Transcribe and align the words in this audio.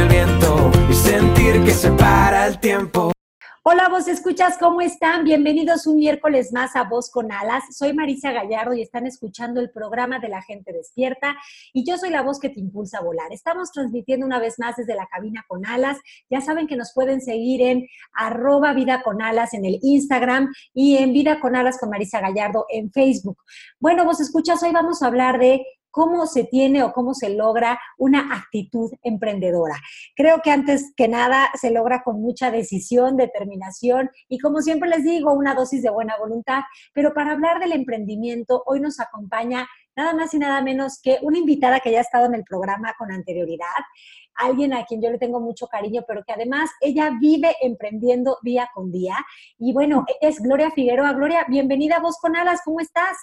el 0.00 0.08
viento 0.08 0.70
y 0.88 0.94
sentir 0.94 1.62
que 1.62 1.72
se 1.72 1.90
para 1.92 2.46
el 2.46 2.58
tiempo. 2.58 3.12
Hola, 3.62 3.90
vos 3.90 4.08
escuchas, 4.08 4.56
¿cómo 4.58 4.80
están? 4.80 5.24
Bienvenidos 5.24 5.86
un 5.86 5.96
miércoles 5.96 6.50
más 6.54 6.74
a 6.74 6.84
Voz 6.84 7.10
con 7.10 7.30
Alas. 7.30 7.64
Soy 7.76 7.92
Marisa 7.92 8.32
Gallardo 8.32 8.72
y 8.72 8.80
están 8.80 9.06
escuchando 9.06 9.60
el 9.60 9.70
programa 9.70 10.18
de 10.18 10.30
la 10.30 10.40
gente 10.40 10.72
despierta 10.72 11.36
y 11.74 11.84
yo 11.84 11.98
soy 11.98 12.08
la 12.08 12.22
voz 12.22 12.40
que 12.40 12.48
te 12.48 12.60
impulsa 12.60 12.98
a 12.98 13.02
volar. 13.02 13.30
Estamos 13.30 13.70
transmitiendo 13.72 14.24
una 14.24 14.38
vez 14.38 14.58
más 14.58 14.76
desde 14.76 14.94
la 14.94 15.06
cabina 15.06 15.44
con 15.46 15.66
alas. 15.66 15.98
Ya 16.30 16.40
saben 16.40 16.66
que 16.66 16.76
nos 16.76 16.94
pueden 16.94 17.20
seguir 17.20 17.60
en 17.60 17.86
arroba 18.14 18.72
vida 18.72 19.02
con 19.02 19.20
alas 19.20 19.52
en 19.52 19.66
el 19.66 19.78
Instagram 19.82 20.50
y 20.72 20.96
en 20.96 21.12
vida 21.12 21.40
con 21.40 21.54
alas 21.54 21.78
con 21.78 21.90
Marisa 21.90 22.20
Gallardo 22.20 22.64
en 22.70 22.90
Facebook. 22.90 23.36
Bueno, 23.78 24.06
vos 24.06 24.18
escuchas, 24.20 24.62
hoy 24.62 24.72
vamos 24.72 25.02
a 25.02 25.08
hablar 25.08 25.38
de 25.38 25.66
cómo 25.90 26.26
se 26.26 26.44
tiene 26.44 26.82
o 26.82 26.92
cómo 26.92 27.14
se 27.14 27.30
logra 27.30 27.78
una 27.98 28.34
actitud 28.34 28.90
emprendedora. 29.02 29.76
Creo 30.16 30.40
que 30.42 30.50
antes 30.50 30.92
que 30.96 31.08
nada 31.08 31.50
se 31.60 31.70
logra 31.70 32.02
con 32.02 32.20
mucha 32.20 32.50
decisión, 32.50 33.16
determinación 33.16 34.10
y 34.28 34.38
como 34.38 34.60
siempre 34.60 34.88
les 34.88 35.04
digo, 35.04 35.32
una 35.32 35.54
dosis 35.54 35.82
de 35.82 35.90
buena 35.90 36.16
voluntad. 36.18 36.62
Pero 36.94 37.12
para 37.12 37.32
hablar 37.32 37.58
del 37.58 37.72
emprendimiento, 37.72 38.62
hoy 38.66 38.80
nos 38.80 39.00
acompaña 39.00 39.68
nada 39.96 40.14
más 40.14 40.32
y 40.34 40.38
nada 40.38 40.62
menos 40.62 41.00
que 41.02 41.18
una 41.22 41.38
invitada 41.38 41.80
que 41.80 41.92
ya 41.92 41.98
ha 41.98 42.02
estado 42.02 42.26
en 42.26 42.34
el 42.34 42.44
programa 42.44 42.94
con 42.98 43.12
anterioridad, 43.12 43.66
alguien 44.34 44.72
a 44.72 44.84
quien 44.84 45.02
yo 45.02 45.10
le 45.10 45.18
tengo 45.18 45.40
mucho 45.40 45.66
cariño, 45.66 46.02
pero 46.06 46.22
que 46.24 46.32
además 46.32 46.70
ella 46.80 47.10
vive 47.20 47.54
emprendiendo 47.60 48.38
día 48.42 48.70
con 48.74 48.90
día. 48.90 49.16
Y 49.58 49.72
bueno, 49.72 50.04
es 50.20 50.40
Gloria 50.40 50.70
Figueroa. 50.70 51.12
Gloria, 51.12 51.44
bienvenida 51.48 51.96
a 51.96 52.00
Vos 52.00 52.16
con 52.20 52.36
Alas, 52.36 52.60
¿cómo 52.64 52.80
estás? 52.80 53.16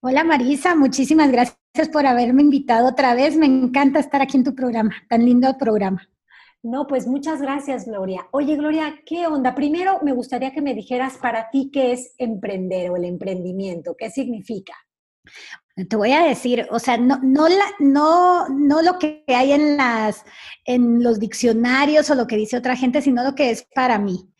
Hola 0.00 0.24
Marisa, 0.24 0.74
muchísimas 0.74 1.30
gracias 1.30 1.61
por 1.90 2.06
haberme 2.06 2.42
invitado 2.42 2.88
otra 2.88 3.14
vez. 3.14 3.36
Me 3.36 3.46
encanta 3.46 3.98
estar 3.98 4.20
aquí 4.22 4.36
en 4.36 4.44
tu 4.44 4.54
programa, 4.54 4.94
tan 5.08 5.24
lindo 5.24 5.56
programa. 5.58 6.06
No, 6.62 6.86
pues 6.86 7.06
muchas 7.06 7.40
gracias, 7.40 7.86
Gloria. 7.86 8.28
Oye, 8.30 8.56
Gloria, 8.56 8.94
¿qué 9.04 9.26
onda? 9.26 9.54
Primero 9.54 9.98
me 10.02 10.12
gustaría 10.12 10.52
que 10.52 10.62
me 10.62 10.74
dijeras 10.74 11.16
para 11.16 11.50
ti 11.50 11.70
qué 11.72 11.92
es 11.92 12.14
emprender 12.18 12.90
o 12.90 12.96
el 12.96 13.04
emprendimiento, 13.04 13.96
qué 13.98 14.10
significa. 14.10 14.74
Te 15.88 15.96
voy 15.96 16.12
a 16.12 16.22
decir, 16.22 16.68
o 16.70 16.78
sea, 16.78 16.98
no, 16.98 17.18
no, 17.22 17.48
la, 17.48 17.64
no, 17.80 18.48
no 18.48 18.82
lo 18.82 18.98
que 18.98 19.24
hay 19.26 19.52
en, 19.52 19.76
las, 19.76 20.24
en 20.64 21.02
los 21.02 21.18
diccionarios 21.18 22.10
o 22.10 22.14
lo 22.14 22.26
que 22.26 22.36
dice 22.36 22.58
otra 22.58 22.76
gente, 22.76 23.02
sino 23.02 23.24
lo 23.24 23.34
que 23.34 23.50
es 23.50 23.66
para 23.74 23.98
mí. 23.98 24.30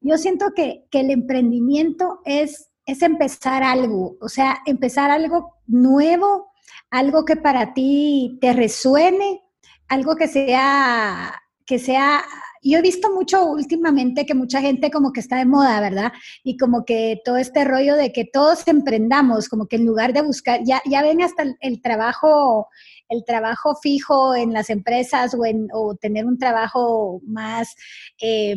Yo 0.00 0.18
siento 0.18 0.52
que, 0.54 0.84
que 0.90 1.00
el 1.00 1.10
emprendimiento 1.10 2.20
es 2.24 2.70
es 2.86 3.02
empezar 3.02 3.62
algo, 3.62 4.16
o 4.20 4.28
sea, 4.28 4.58
empezar 4.66 5.10
algo 5.10 5.54
nuevo, 5.66 6.52
algo 6.94 7.24
que 7.24 7.34
para 7.34 7.74
ti 7.74 8.38
te 8.40 8.52
resuene, 8.52 9.42
algo 9.88 10.14
que 10.14 10.28
sea, 10.28 11.42
que 11.66 11.80
sea, 11.80 12.22
yo 12.62 12.78
he 12.78 12.82
visto 12.82 13.12
mucho 13.12 13.44
últimamente 13.46 14.24
que 14.24 14.34
mucha 14.34 14.60
gente 14.60 14.92
como 14.92 15.12
que 15.12 15.18
está 15.18 15.38
de 15.38 15.44
moda, 15.44 15.80
¿verdad? 15.80 16.12
Y 16.44 16.56
como 16.56 16.84
que 16.84 17.20
todo 17.24 17.36
este 17.36 17.64
rollo 17.64 17.96
de 17.96 18.12
que 18.12 18.24
todos 18.24 18.68
emprendamos, 18.68 19.48
como 19.48 19.66
que 19.66 19.74
en 19.74 19.86
lugar 19.86 20.12
de 20.12 20.22
buscar, 20.22 20.60
ya, 20.64 20.80
ya 20.88 21.02
ven 21.02 21.20
hasta 21.20 21.44
el, 21.60 21.82
trabajo, 21.82 22.68
el 23.08 23.24
trabajo 23.24 23.74
fijo 23.74 24.36
en 24.36 24.52
las 24.52 24.70
empresas 24.70 25.34
o, 25.34 25.44
en, 25.44 25.66
o 25.72 25.96
tener 25.96 26.26
un 26.26 26.38
trabajo 26.38 27.20
más... 27.26 27.74
Eh, 28.22 28.54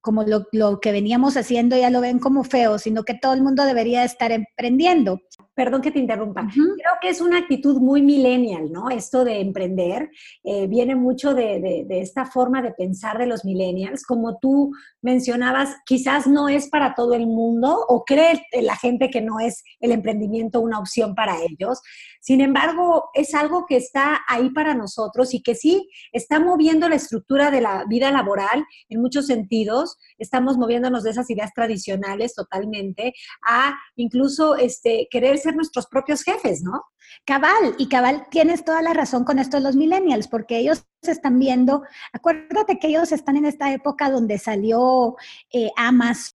como 0.00 0.24
lo, 0.24 0.80
que 0.80 0.92
veníamos 0.92 1.36
haciendo 1.36 1.76
ya 1.76 1.90
lo 1.90 2.00
ven 2.00 2.18
como 2.18 2.42
feo, 2.42 2.78
sino 2.78 3.02
que 3.02 3.12
todo 3.12 3.34
el 3.34 3.42
mundo 3.42 3.64
debería 3.64 4.04
estar 4.04 4.32
emprendiendo. 4.32 5.20
Perdón 5.58 5.82
que 5.82 5.90
te 5.90 5.98
interrumpa. 5.98 6.46
Creo 6.54 6.94
que 7.00 7.08
es 7.08 7.20
una 7.20 7.38
actitud 7.38 7.80
muy 7.80 8.00
millennial, 8.00 8.70
¿no? 8.70 8.90
Esto 8.90 9.24
de 9.24 9.40
emprender 9.40 10.08
eh, 10.44 10.68
viene 10.68 10.94
mucho 10.94 11.34
de, 11.34 11.84
de, 11.84 12.00
esta 12.00 12.26
forma 12.26 12.62
de 12.62 12.70
pensar 12.70 13.18
de 13.18 13.26
los 13.26 13.44
millennials. 13.44 14.04
Como 14.04 14.38
tú 14.38 14.70
mencionabas, 15.02 15.74
quizás 15.84 16.28
no 16.28 16.48
es 16.48 16.68
para 16.68 16.94
todo 16.94 17.12
el 17.14 17.26
mundo 17.26 17.76
o 17.88 18.04
cree 18.04 18.40
la 18.62 18.76
gente 18.76 19.10
que 19.10 19.20
no 19.20 19.40
es 19.40 19.64
el 19.80 19.90
emprendimiento 19.90 20.60
una 20.60 20.78
opción 20.78 21.16
para 21.16 21.42
ellos. 21.42 21.80
Sin 22.20 22.40
embargo, 22.40 23.10
es 23.14 23.34
algo 23.34 23.66
que 23.66 23.76
está 23.76 24.20
ahí 24.28 24.50
para 24.50 24.74
nosotros 24.74 25.34
y 25.34 25.42
que 25.42 25.56
sí 25.56 25.88
está 26.12 26.38
moviendo 26.38 26.88
la 26.88 26.96
estructura 26.96 27.50
de 27.50 27.62
la 27.62 27.84
vida 27.88 28.12
laboral 28.12 28.64
en 28.88 29.00
muchos 29.00 29.26
sentidos. 29.26 29.96
Estamos 30.18 30.56
moviéndonos 30.56 31.02
de 31.02 31.10
esas 31.10 31.30
ideas 31.30 31.52
tradicionales 31.52 32.34
totalmente 32.34 33.14
a 33.44 33.76
incluso 33.96 34.54
este, 34.54 35.08
querer 35.10 35.38
nuestros 35.56 35.86
propios 35.86 36.22
jefes, 36.22 36.62
¿no? 36.62 36.84
Cabal, 37.24 37.74
y 37.78 37.88
Cabal, 37.88 38.26
tienes 38.30 38.64
toda 38.64 38.82
la 38.82 38.94
razón 38.94 39.24
con 39.24 39.38
esto 39.38 39.56
de 39.56 39.62
los 39.62 39.76
millennials, 39.76 40.28
porque 40.28 40.58
ellos 40.58 40.84
están 41.02 41.38
viendo, 41.38 41.82
acuérdate 42.12 42.78
que 42.78 42.88
ellos 42.88 43.12
están 43.12 43.36
en 43.36 43.44
esta 43.44 43.72
época 43.72 44.10
donde 44.10 44.38
salió 44.38 45.16
eh, 45.52 45.70
Amazon 45.76 46.38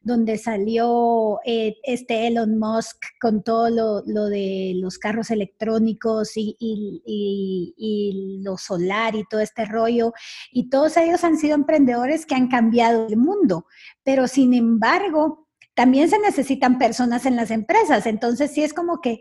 donde 0.00 0.38
salió 0.38 1.40
eh, 1.44 1.76
este 1.82 2.26
Elon 2.26 2.58
Musk 2.58 2.98
con 3.20 3.42
todo 3.42 3.70
lo, 3.70 4.26
de 4.26 4.74
los 4.76 4.98
carros 4.98 5.30
electrónicos 5.30 6.36
y, 6.36 6.56
y, 6.60 8.40
lo 8.42 8.56
solar 8.56 9.16
y 9.16 9.24
todo 9.24 9.40
este 9.40 9.64
rollo. 9.64 10.12
Y 10.52 10.68
todos 10.70 10.96
ellos 10.96 11.24
han 11.24 11.36
sido 11.36 11.54
emprendedores 11.54 12.26
que 12.26 12.34
han 12.34 12.48
cambiado 12.48 13.06
el 13.08 13.16
mundo, 13.16 13.66
pero 14.04 14.28
sin 14.28 14.54
embargo, 14.54 15.47
también 15.78 16.10
se 16.10 16.18
necesitan 16.18 16.76
personas 16.76 17.24
en 17.24 17.36
las 17.36 17.52
empresas. 17.52 18.04
Entonces, 18.06 18.50
sí 18.50 18.64
es 18.64 18.74
como 18.74 19.00
que 19.00 19.20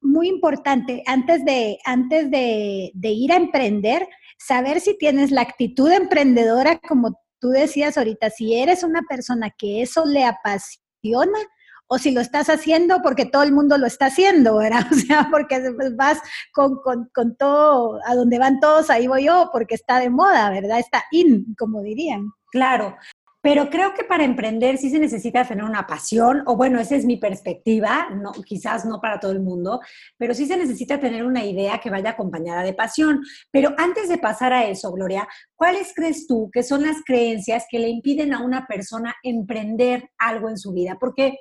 muy 0.00 0.28
importante 0.28 1.02
antes 1.04 1.44
de, 1.44 1.80
antes 1.84 2.30
de, 2.30 2.92
ir 3.02 3.32
a 3.32 3.36
emprender, 3.36 4.06
saber 4.38 4.80
si 4.80 4.96
tienes 4.96 5.32
la 5.32 5.40
actitud 5.40 5.90
emprendedora 5.90 6.78
como 6.78 7.20
tú 7.40 7.48
decías 7.48 7.98
ahorita, 7.98 8.30
si 8.30 8.54
eres 8.54 8.84
una 8.84 9.02
persona 9.02 9.50
que 9.58 9.82
eso 9.82 10.06
le 10.06 10.24
apasiona, 10.24 11.40
o 11.88 11.98
si 11.98 12.12
lo 12.12 12.20
estás 12.20 12.50
haciendo 12.50 13.02
porque 13.02 13.26
todo 13.26 13.42
el 13.42 13.50
mundo 13.50 13.76
lo 13.76 13.88
está 13.88 14.06
haciendo, 14.06 14.58
¿verdad? 14.58 14.86
O 14.92 14.94
sea, 14.94 15.26
porque 15.28 15.60
vas 15.96 16.20
con, 16.52 16.76
con, 16.84 17.10
con, 17.12 17.36
todo, 17.36 17.98
a 18.06 18.14
donde 18.14 18.38
van 18.38 18.60
todos, 18.60 18.90
ahí 18.90 19.08
voy 19.08 19.24
yo, 19.24 19.50
porque 19.52 19.74
está 19.74 19.98
de 19.98 20.10
moda, 20.10 20.50
¿verdad? 20.50 20.78
Está 20.78 21.02
in, 21.10 21.56
como 21.58 21.82
dirían. 21.82 22.30
Claro, 22.52 22.96
pero 23.46 23.70
creo 23.70 23.94
que 23.94 24.02
para 24.02 24.24
emprender 24.24 24.76
sí 24.76 24.90
se 24.90 24.98
necesita 24.98 25.46
tener 25.46 25.62
una 25.62 25.86
pasión, 25.86 26.42
o 26.46 26.56
bueno, 26.56 26.80
esa 26.80 26.96
es 26.96 27.04
mi 27.04 27.16
perspectiva, 27.16 28.08
no, 28.10 28.32
quizás 28.32 28.84
no 28.84 29.00
para 29.00 29.20
todo 29.20 29.30
el 29.30 29.38
mundo, 29.38 29.80
pero 30.18 30.34
sí 30.34 30.46
se 30.46 30.56
necesita 30.56 30.98
tener 30.98 31.24
una 31.24 31.44
idea 31.44 31.78
que 31.78 31.88
vaya 31.88 32.10
acompañada 32.10 32.64
de 32.64 32.74
pasión. 32.74 33.22
Pero 33.52 33.72
antes 33.78 34.08
de 34.08 34.18
pasar 34.18 34.52
a 34.52 34.64
eso, 34.64 34.90
Gloria, 34.90 35.28
¿cuáles 35.54 35.92
crees 35.94 36.26
tú 36.26 36.50
que 36.52 36.64
son 36.64 36.82
las 36.82 36.96
creencias 37.06 37.66
que 37.70 37.78
le 37.78 37.88
impiden 37.88 38.34
a 38.34 38.42
una 38.42 38.66
persona 38.66 39.14
emprender 39.22 40.10
algo 40.18 40.48
en 40.48 40.58
su 40.58 40.72
vida? 40.72 40.96
Porque 40.98 41.38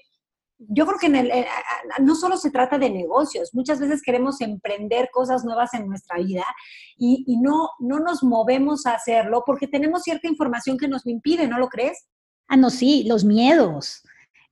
yo 0.57 0.85
creo 0.85 0.97
que 0.99 1.07
en 1.07 1.15
el, 1.15 1.31
eh, 1.31 1.47
no 2.01 2.15
solo 2.15 2.37
se 2.37 2.51
trata 2.51 2.77
de 2.77 2.89
negocios, 2.89 3.53
muchas 3.53 3.79
veces 3.79 4.01
queremos 4.01 4.39
emprender 4.41 5.09
cosas 5.11 5.43
nuevas 5.43 5.73
en 5.73 5.87
nuestra 5.87 6.17
vida 6.17 6.45
y, 6.97 7.37
no, 7.41 7.69
no 7.79 7.99
nos 7.99 8.23
movemos 8.23 8.85
a 8.85 8.93
hacerlo 8.93 9.43
porque 9.45 9.67
tenemos 9.67 10.03
cierta 10.03 10.27
información 10.27 10.77
que 10.77 10.87
nos 10.87 11.05
lo 11.05 11.11
impide, 11.11 11.47
¿no 11.47 11.59
lo 11.59 11.67
crees? 11.67 12.07
Ah, 12.47 12.57
no, 12.57 12.69
sí, 12.69 13.03
los 13.07 13.23
miedos, 13.25 14.03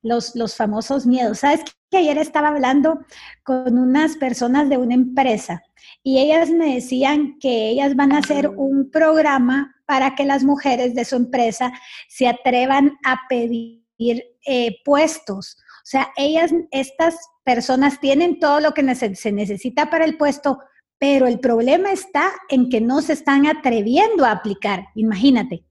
los, 0.01 0.35
los 0.35 0.55
famosos 0.55 1.05
miedos. 1.05 1.39
¿Sabes 1.39 1.63
que 1.89 1.97
ayer 1.97 2.17
estaba 2.17 2.49
hablando 2.49 2.99
con 3.43 3.77
unas 3.77 4.17
personas 4.17 4.69
de 4.69 4.77
una 4.77 4.95
empresa 4.95 5.63
y 6.01 6.19
ellas 6.19 6.49
me 6.49 6.75
decían 6.75 7.37
que 7.39 7.69
ellas 7.69 7.95
van 7.95 8.11
a 8.11 8.17
hacer 8.17 8.49
un 8.49 8.89
programa 8.91 9.75
para 9.85 10.15
que 10.15 10.25
las 10.25 10.43
mujeres 10.43 10.95
de 10.95 11.05
su 11.05 11.15
empresa 11.15 11.71
se 12.09 12.27
atrevan 12.27 12.97
a 13.05 13.21
pedir 13.29 13.82
eh, 13.97 14.75
puestos. 14.83 15.57
O 15.59 15.85
sea, 15.85 16.11
ellas, 16.15 16.51
estas 16.71 17.15
personas 17.43 17.99
tienen 17.99 18.39
todo 18.39 18.59
lo 18.59 18.73
que 18.73 18.95
se 18.95 19.31
necesita 19.31 19.89
para 19.89 20.05
el 20.05 20.17
puesto, 20.17 20.59
pero 20.97 21.27
el 21.27 21.39
problema 21.39 21.91
está 21.91 22.31
en 22.49 22.69
que 22.69 22.79
no 22.79 23.01
se 23.01 23.13
están 23.13 23.45
atreviendo 23.47 24.25
a 24.25 24.31
aplicar, 24.31 24.87
imagínate. 24.95 25.65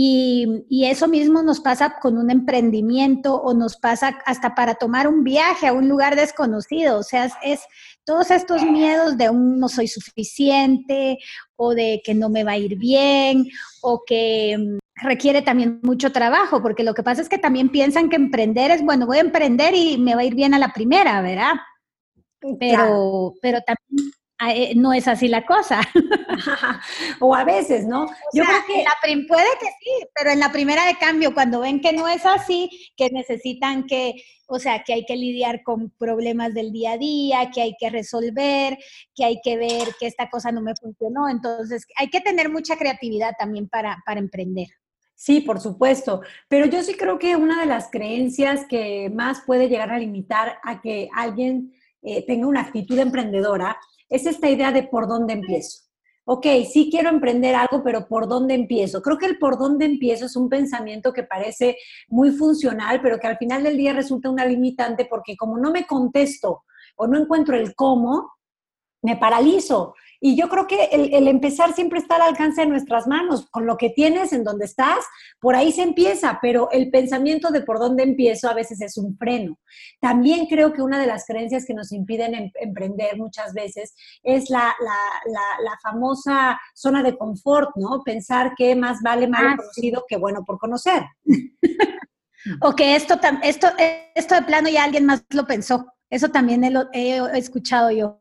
Y, 0.00 0.64
eso 0.86 1.08
mismo 1.08 1.42
nos 1.42 1.60
pasa 1.60 1.98
con 2.00 2.18
un 2.18 2.30
emprendimiento 2.30 3.34
o 3.34 3.52
nos 3.52 3.76
pasa 3.76 4.18
hasta 4.26 4.54
para 4.54 4.74
tomar 4.74 5.08
un 5.08 5.24
viaje 5.24 5.66
a 5.66 5.72
un 5.72 5.88
lugar 5.88 6.14
desconocido. 6.14 6.98
O 6.98 7.02
sea, 7.02 7.28
es, 7.42 7.62
todos 8.04 8.30
estos 8.30 8.62
miedos 8.62 9.16
de 9.16 9.28
un 9.28 9.58
no 9.58 9.68
soy 9.68 9.88
suficiente 9.88 11.18
o 11.56 11.74
de 11.74 12.00
que 12.04 12.14
no 12.14 12.28
me 12.28 12.44
va 12.44 12.52
a 12.52 12.58
ir 12.58 12.76
bien 12.78 13.44
o 13.82 14.02
que 14.06 14.56
mm, 14.56 14.78
requiere 15.02 15.42
también 15.42 15.80
mucho 15.82 16.12
trabajo, 16.12 16.62
porque 16.62 16.84
lo 16.84 16.94
que 16.94 17.02
pasa 17.02 17.22
es 17.22 17.28
que 17.28 17.38
también 17.38 17.68
piensan 17.68 18.08
que 18.08 18.16
emprender 18.16 18.70
es, 18.70 18.82
bueno, 18.82 19.06
voy 19.06 19.18
a 19.18 19.22
emprender 19.22 19.74
y 19.74 19.98
me 19.98 20.14
va 20.14 20.22
a 20.22 20.24
ir 20.24 20.34
bien 20.34 20.54
a 20.54 20.58
la 20.58 20.72
primera, 20.72 21.20
¿verdad? 21.20 21.54
Pero, 22.58 23.34
pero 23.42 23.60
también 23.62 24.12
eh, 24.46 24.74
no 24.76 24.92
es 24.92 25.08
así 25.08 25.26
la 25.26 25.44
cosa. 25.44 25.80
o 27.20 27.34
a 27.34 27.44
veces, 27.44 27.86
¿no? 27.86 28.06
Yo 28.32 28.44
creo 28.44 28.60
que 28.66 28.84
la 28.84 29.26
puede 29.26 29.48
que 29.60 29.66
sí, 29.66 30.06
pero 30.14 30.30
en 30.30 30.38
la 30.38 30.52
primera 30.52 30.86
de 30.86 30.96
cambio, 30.96 31.34
cuando 31.34 31.60
ven 31.60 31.80
que 31.80 31.92
no 31.92 32.06
es 32.06 32.24
así, 32.24 32.70
que 32.96 33.10
necesitan 33.10 33.86
que, 33.86 34.14
o 34.46 34.60
sea, 34.60 34.84
que 34.84 34.92
hay 34.92 35.04
que 35.04 35.16
lidiar 35.16 35.62
con 35.64 35.90
problemas 35.90 36.54
del 36.54 36.70
día 36.70 36.92
a 36.92 36.98
día, 36.98 37.50
que 37.52 37.62
hay 37.62 37.74
que 37.78 37.90
resolver, 37.90 38.78
que 39.14 39.24
hay 39.24 39.40
que 39.42 39.56
ver 39.56 39.88
que 39.98 40.06
esta 40.06 40.30
cosa 40.30 40.52
no 40.52 40.60
me 40.60 40.74
funcionó, 40.80 41.28
entonces 41.28 41.84
hay 41.96 42.08
que 42.08 42.20
tener 42.20 42.48
mucha 42.48 42.76
creatividad 42.76 43.32
también 43.36 43.68
para, 43.68 43.98
para 44.06 44.20
emprender. 44.20 44.68
Sí, 45.20 45.40
por 45.40 45.58
supuesto, 45.58 46.20
pero 46.46 46.66
yo 46.66 46.80
sí 46.84 46.94
creo 46.94 47.18
que 47.18 47.34
una 47.34 47.58
de 47.58 47.66
las 47.66 47.90
creencias 47.90 48.64
que 48.68 49.10
más 49.12 49.40
puede 49.44 49.68
llegar 49.68 49.90
a 49.90 49.98
limitar 49.98 50.58
a 50.62 50.80
que 50.80 51.08
alguien 51.12 51.72
eh, 52.02 52.24
tenga 52.24 52.46
una 52.46 52.60
actitud 52.60 52.96
emprendedora 52.96 53.76
es 54.08 54.26
esta 54.26 54.48
idea 54.48 54.70
de 54.70 54.84
por 54.84 55.08
dónde 55.08 55.32
empiezo. 55.32 55.80
Ok, 56.24 56.46
sí 56.72 56.88
quiero 56.88 57.08
emprender 57.08 57.56
algo, 57.56 57.82
pero 57.82 58.06
¿por 58.06 58.28
dónde 58.28 58.54
empiezo? 58.54 59.02
Creo 59.02 59.18
que 59.18 59.26
el 59.26 59.38
por 59.38 59.58
dónde 59.58 59.86
empiezo 59.86 60.26
es 60.26 60.36
un 60.36 60.48
pensamiento 60.48 61.12
que 61.12 61.24
parece 61.24 61.76
muy 62.06 62.30
funcional, 62.30 63.00
pero 63.02 63.18
que 63.18 63.26
al 63.26 63.38
final 63.38 63.64
del 63.64 63.76
día 63.76 63.92
resulta 63.94 64.30
una 64.30 64.46
limitante 64.46 65.04
porque 65.06 65.36
como 65.36 65.58
no 65.58 65.72
me 65.72 65.84
contesto 65.84 66.62
o 66.94 67.08
no 67.08 67.18
encuentro 67.18 67.56
el 67.56 67.74
cómo, 67.74 68.34
me 69.02 69.16
paralizo. 69.16 69.94
Y 70.20 70.36
yo 70.36 70.48
creo 70.48 70.66
que 70.66 70.84
el, 70.92 71.28
empezar 71.28 71.74
siempre 71.74 72.00
está 72.00 72.16
al 72.16 72.22
alcance 72.22 72.62
de 72.62 72.66
nuestras 72.66 73.06
manos, 73.06 73.46
con 73.50 73.66
lo 73.66 73.76
que 73.76 73.90
tienes, 73.90 74.32
en 74.32 74.42
donde 74.42 74.64
estás, 74.64 75.04
por 75.40 75.54
ahí 75.54 75.70
se 75.70 75.82
empieza, 75.82 76.38
pero 76.42 76.70
el 76.72 76.90
pensamiento 76.90 77.50
de 77.50 77.60
por 77.60 77.78
dónde 77.78 78.02
empiezo 78.02 78.48
a 78.48 78.54
veces 78.54 78.80
es 78.80 78.96
un 78.96 79.16
freno. 79.16 79.58
También 80.00 80.46
creo 80.46 80.72
que 80.72 80.82
una 80.82 80.98
de 80.98 81.06
las 81.06 81.24
creencias 81.24 81.64
que 81.64 81.74
nos 81.74 81.92
impiden 81.92 82.34
em, 82.34 82.50
emprender 82.60 83.16
muchas 83.16 83.54
veces 83.54 83.94
es 84.22 84.50
la, 84.50 84.74
famosa 85.82 86.58
zona 86.74 87.02
de 87.02 87.16
confort, 87.16 87.70
¿no? 87.76 88.02
Pensar 88.04 88.54
que 88.56 88.74
más 88.74 89.00
vale 89.02 89.28
mal 89.28 89.46
ah, 89.46 89.56
conocido 89.56 90.04
que 90.08 90.16
bueno 90.16 90.44
por 90.44 90.58
conocer. 90.58 91.04
o 92.62 92.74
que 92.74 92.96
esto, 92.96 93.18
esto, 93.42 93.68
esto 94.14 94.34
de 94.34 94.42
plano 94.42 94.68
ya 94.68 94.84
alguien 94.84 95.06
más 95.06 95.24
lo 95.30 95.46
pensó. 95.46 95.86
Eso 96.10 96.28
también 96.30 96.64
he 96.64 97.38
escuchado 97.38 97.90
yo. 97.90 98.20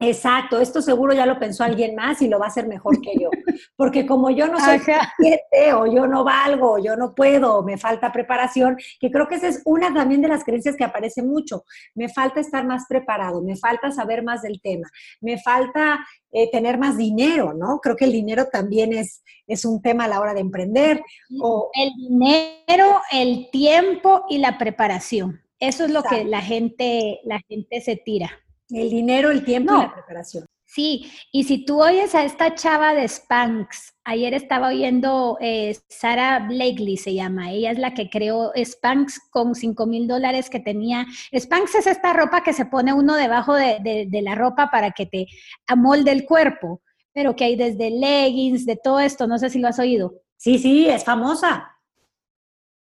Exacto, 0.00 0.60
esto 0.60 0.80
seguro 0.80 1.12
ya 1.12 1.26
lo 1.26 1.40
pensó 1.40 1.64
alguien 1.64 1.96
más 1.96 2.22
y 2.22 2.28
lo 2.28 2.38
va 2.38 2.46
a 2.46 2.48
hacer 2.48 2.68
mejor 2.68 3.00
que 3.00 3.14
yo. 3.20 3.30
Porque 3.76 4.06
como 4.06 4.30
yo 4.30 4.46
no 4.46 4.60
soy 4.60 4.78
suficiente 4.78 5.72
o 5.74 5.86
yo 5.86 6.06
no 6.06 6.22
valgo, 6.22 6.74
o 6.74 6.78
yo 6.78 6.96
no 6.96 7.14
puedo, 7.14 7.62
me 7.64 7.76
falta 7.78 8.12
preparación, 8.12 8.76
que 9.00 9.10
creo 9.10 9.26
que 9.26 9.36
esa 9.36 9.48
es 9.48 9.60
una 9.64 9.92
también 9.92 10.22
de 10.22 10.28
las 10.28 10.44
creencias 10.44 10.76
que 10.76 10.84
aparece 10.84 11.22
mucho. 11.22 11.64
Me 11.94 12.08
falta 12.08 12.38
estar 12.40 12.64
más 12.64 12.84
preparado, 12.88 13.42
me 13.42 13.56
falta 13.56 13.90
saber 13.90 14.22
más 14.22 14.42
del 14.42 14.60
tema, 14.60 14.88
me 15.20 15.38
falta 15.38 16.06
eh, 16.30 16.48
tener 16.50 16.78
más 16.78 16.96
dinero, 16.96 17.52
¿no? 17.54 17.80
Creo 17.80 17.96
que 17.96 18.04
el 18.04 18.12
dinero 18.12 18.46
también 18.52 18.92
es, 18.92 19.24
es 19.48 19.64
un 19.64 19.82
tema 19.82 20.04
a 20.04 20.08
la 20.08 20.20
hora 20.20 20.34
de 20.34 20.40
emprender. 20.40 21.02
O... 21.40 21.70
El 21.74 21.90
dinero, 21.96 23.00
el 23.10 23.48
tiempo 23.50 24.24
y 24.28 24.38
la 24.38 24.58
preparación. 24.58 25.40
Eso 25.58 25.84
es 25.84 25.90
lo 25.90 26.04
que 26.04 26.24
la 26.24 26.40
gente, 26.40 27.20
la 27.24 27.40
gente 27.48 27.80
se 27.80 27.96
tira. 27.96 28.30
El 28.70 28.90
dinero, 28.90 29.30
el 29.30 29.44
tiempo 29.44 29.74
y 29.74 29.78
la 29.78 29.94
preparación. 29.94 30.44
Sí, 30.70 31.10
y 31.32 31.44
si 31.44 31.64
tú 31.64 31.82
oyes 31.82 32.14
a 32.14 32.24
esta 32.24 32.54
chava 32.54 32.94
de 32.94 33.08
Spanx, 33.08 33.94
ayer 34.04 34.34
estaba 34.34 34.68
oyendo 34.68 35.38
eh, 35.40 35.74
Sara 35.88 36.40
Blakely 36.40 36.98
se 36.98 37.14
llama, 37.14 37.52
ella 37.52 37.70
es 37.70 37.78
la 37.78 37.94
que 37.94 38.10
creó 38.10 38.52
Spanx 38.54 39.18
con 39.30 39.54
5 39.54 39.86
mil 39.86 40.06
dólares 40.06 40.50
que 40.50 40.60
tenía. 40.60 41.06
Spanx 41.32 41.74
es 41.76 41.86
esta 41.86 42.12
ropa 42.12 42.42
que 42.42 42.52
se 42.52 42.66
pone 42.66 42.92
uno 42.92 43.16
debajo 43.16 43.54
de, 43.54 44.06
de 44.10 44.22
la 44.22 44.34
ropa 44.34 44.70
para 44.70 44.90
que 44.90 45.06
te 45.06 45.26
amolde 45.66 46.12
el 46.12 46.26
cuerpo, 46.26 46.82
pero 47.14 47.34
que 47.34 47.44
hay 47.44 47.56
desde 47.56 47.88
leggings, 47.90 48.66
de 48.66 48.76
todo 48.76 49.00
esto, 49.00 49.26
no 49.26 49.38
sé 49.38 49.48
si 49.48 49.60
lo 49.60 49.68
has 49.68 49.78
oído. 49.78 50.20
Sí, 50.36 50.58
sí, 50.58 50.86
es 50.86 51.02
famosa. 51.02 51.77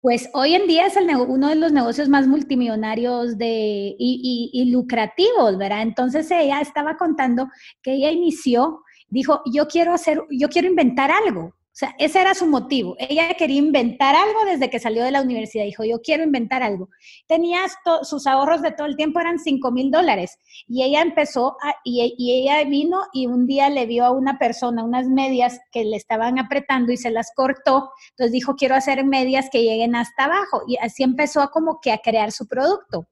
Pues 0.01 0.29
hoy 0.33 0.53
en 0.53 0.67
día 0.67 0.85
es 0.85 0.95
uno 0.95 1.49
de 1.49 1.55
los 1.55 1.71
negocios 1.71 2.07
más 2.07 2.27
multimillonarios 2.27 3.37
de, 3.37 3.95
y, 3.97 4.51
y, 4.53 4.71
lucrativos, 4.71 5.57
¿verdad? 5.57 5.81
Entonces 5.81 6.29
ella 6.29 6.61
estaba 6.61 6.97
contando 6.97 7.49
que 7.81 7.93
ella 7.93 8.11
inició, 8.11 8.83
dijo, 9.07 9.41
yo 9.51 9.67
quiero 9.67 9.93
hacer, 9.93 10.21
yo 10.29 10.49
quiero 10.49 10.67
inventar 10.67 11.09
algo. 11.11 11.56
Sea, 11.77 11.93
ese 11.99 12.19
era 12.19 12.33
su 12.33 12.47
motivo. 12.47 12.95
Ella 12.97 13.35
quería 13.35 13.59
inventar 13.59 14.15
algo 14.15 14.45
desde 14.45 14.67
que 14.67 14.79
salió 14.79 15.03
de 15.03 15.11
la 15.11 15.21
universidad. 15.21 15.63
Dijo, 15.63 15.83
yo 15.83 16.01
quiero 16.01 16.23
inventar 16.23 16.63
algo. 16.63 16.89
Tenía 17.27 17.59
sus 18.01 18.25
ahorros 18.25 18.63
de 18.63 18.71
todo 18.71 18.87
el 18.87 18.95
tiempo, 18.95 19.19
eran 19.19 19.37
5 19.37 19.71
mil 19.71 19.91
dólares. 19.91 20.39
Y 20.67 20.81
ella 20.81 21.03
empezó, 21.03 21.55
y, 21.83 22.01
ella 22.17 22.67
vino 22.67 23.03
y 23.13 23.27
un 23.27 23.45
día 23.45 23.69
le 23.69 23.85
vio 23.85 24.05
a 24.05 24.11
una 24.11 24.39
persona 24.39 24.83
unas 24.83 25.07
medias 25.07 25.59
que 25.71 25.85
le 25.85 25.97
estaban 25.97 26.39
apretando 26.39 26.91
y 26.91 26.97
se 26.97 27.11
las 27.11 27.31
cortó. 27.35 27.91
Entonces 28.09 28.31
dijo, 28.31 28.55
quiero 28.55 28.73
hacer 28.73 29.05
medias 29.05 29.47
que 29.51 29.61
lleguen 29.61 29.95
hasta 29.95 30.23
abajo. 30.23 30.63
Y 30.67 30.77
así 30.77 31.03
empezó 31.03 31.47
como 31.51 31.79
que 31.79 31.91
a 31.91 31.99
crear 31.99 32.31
su 32.31 32.47
producto. 32.47 33.07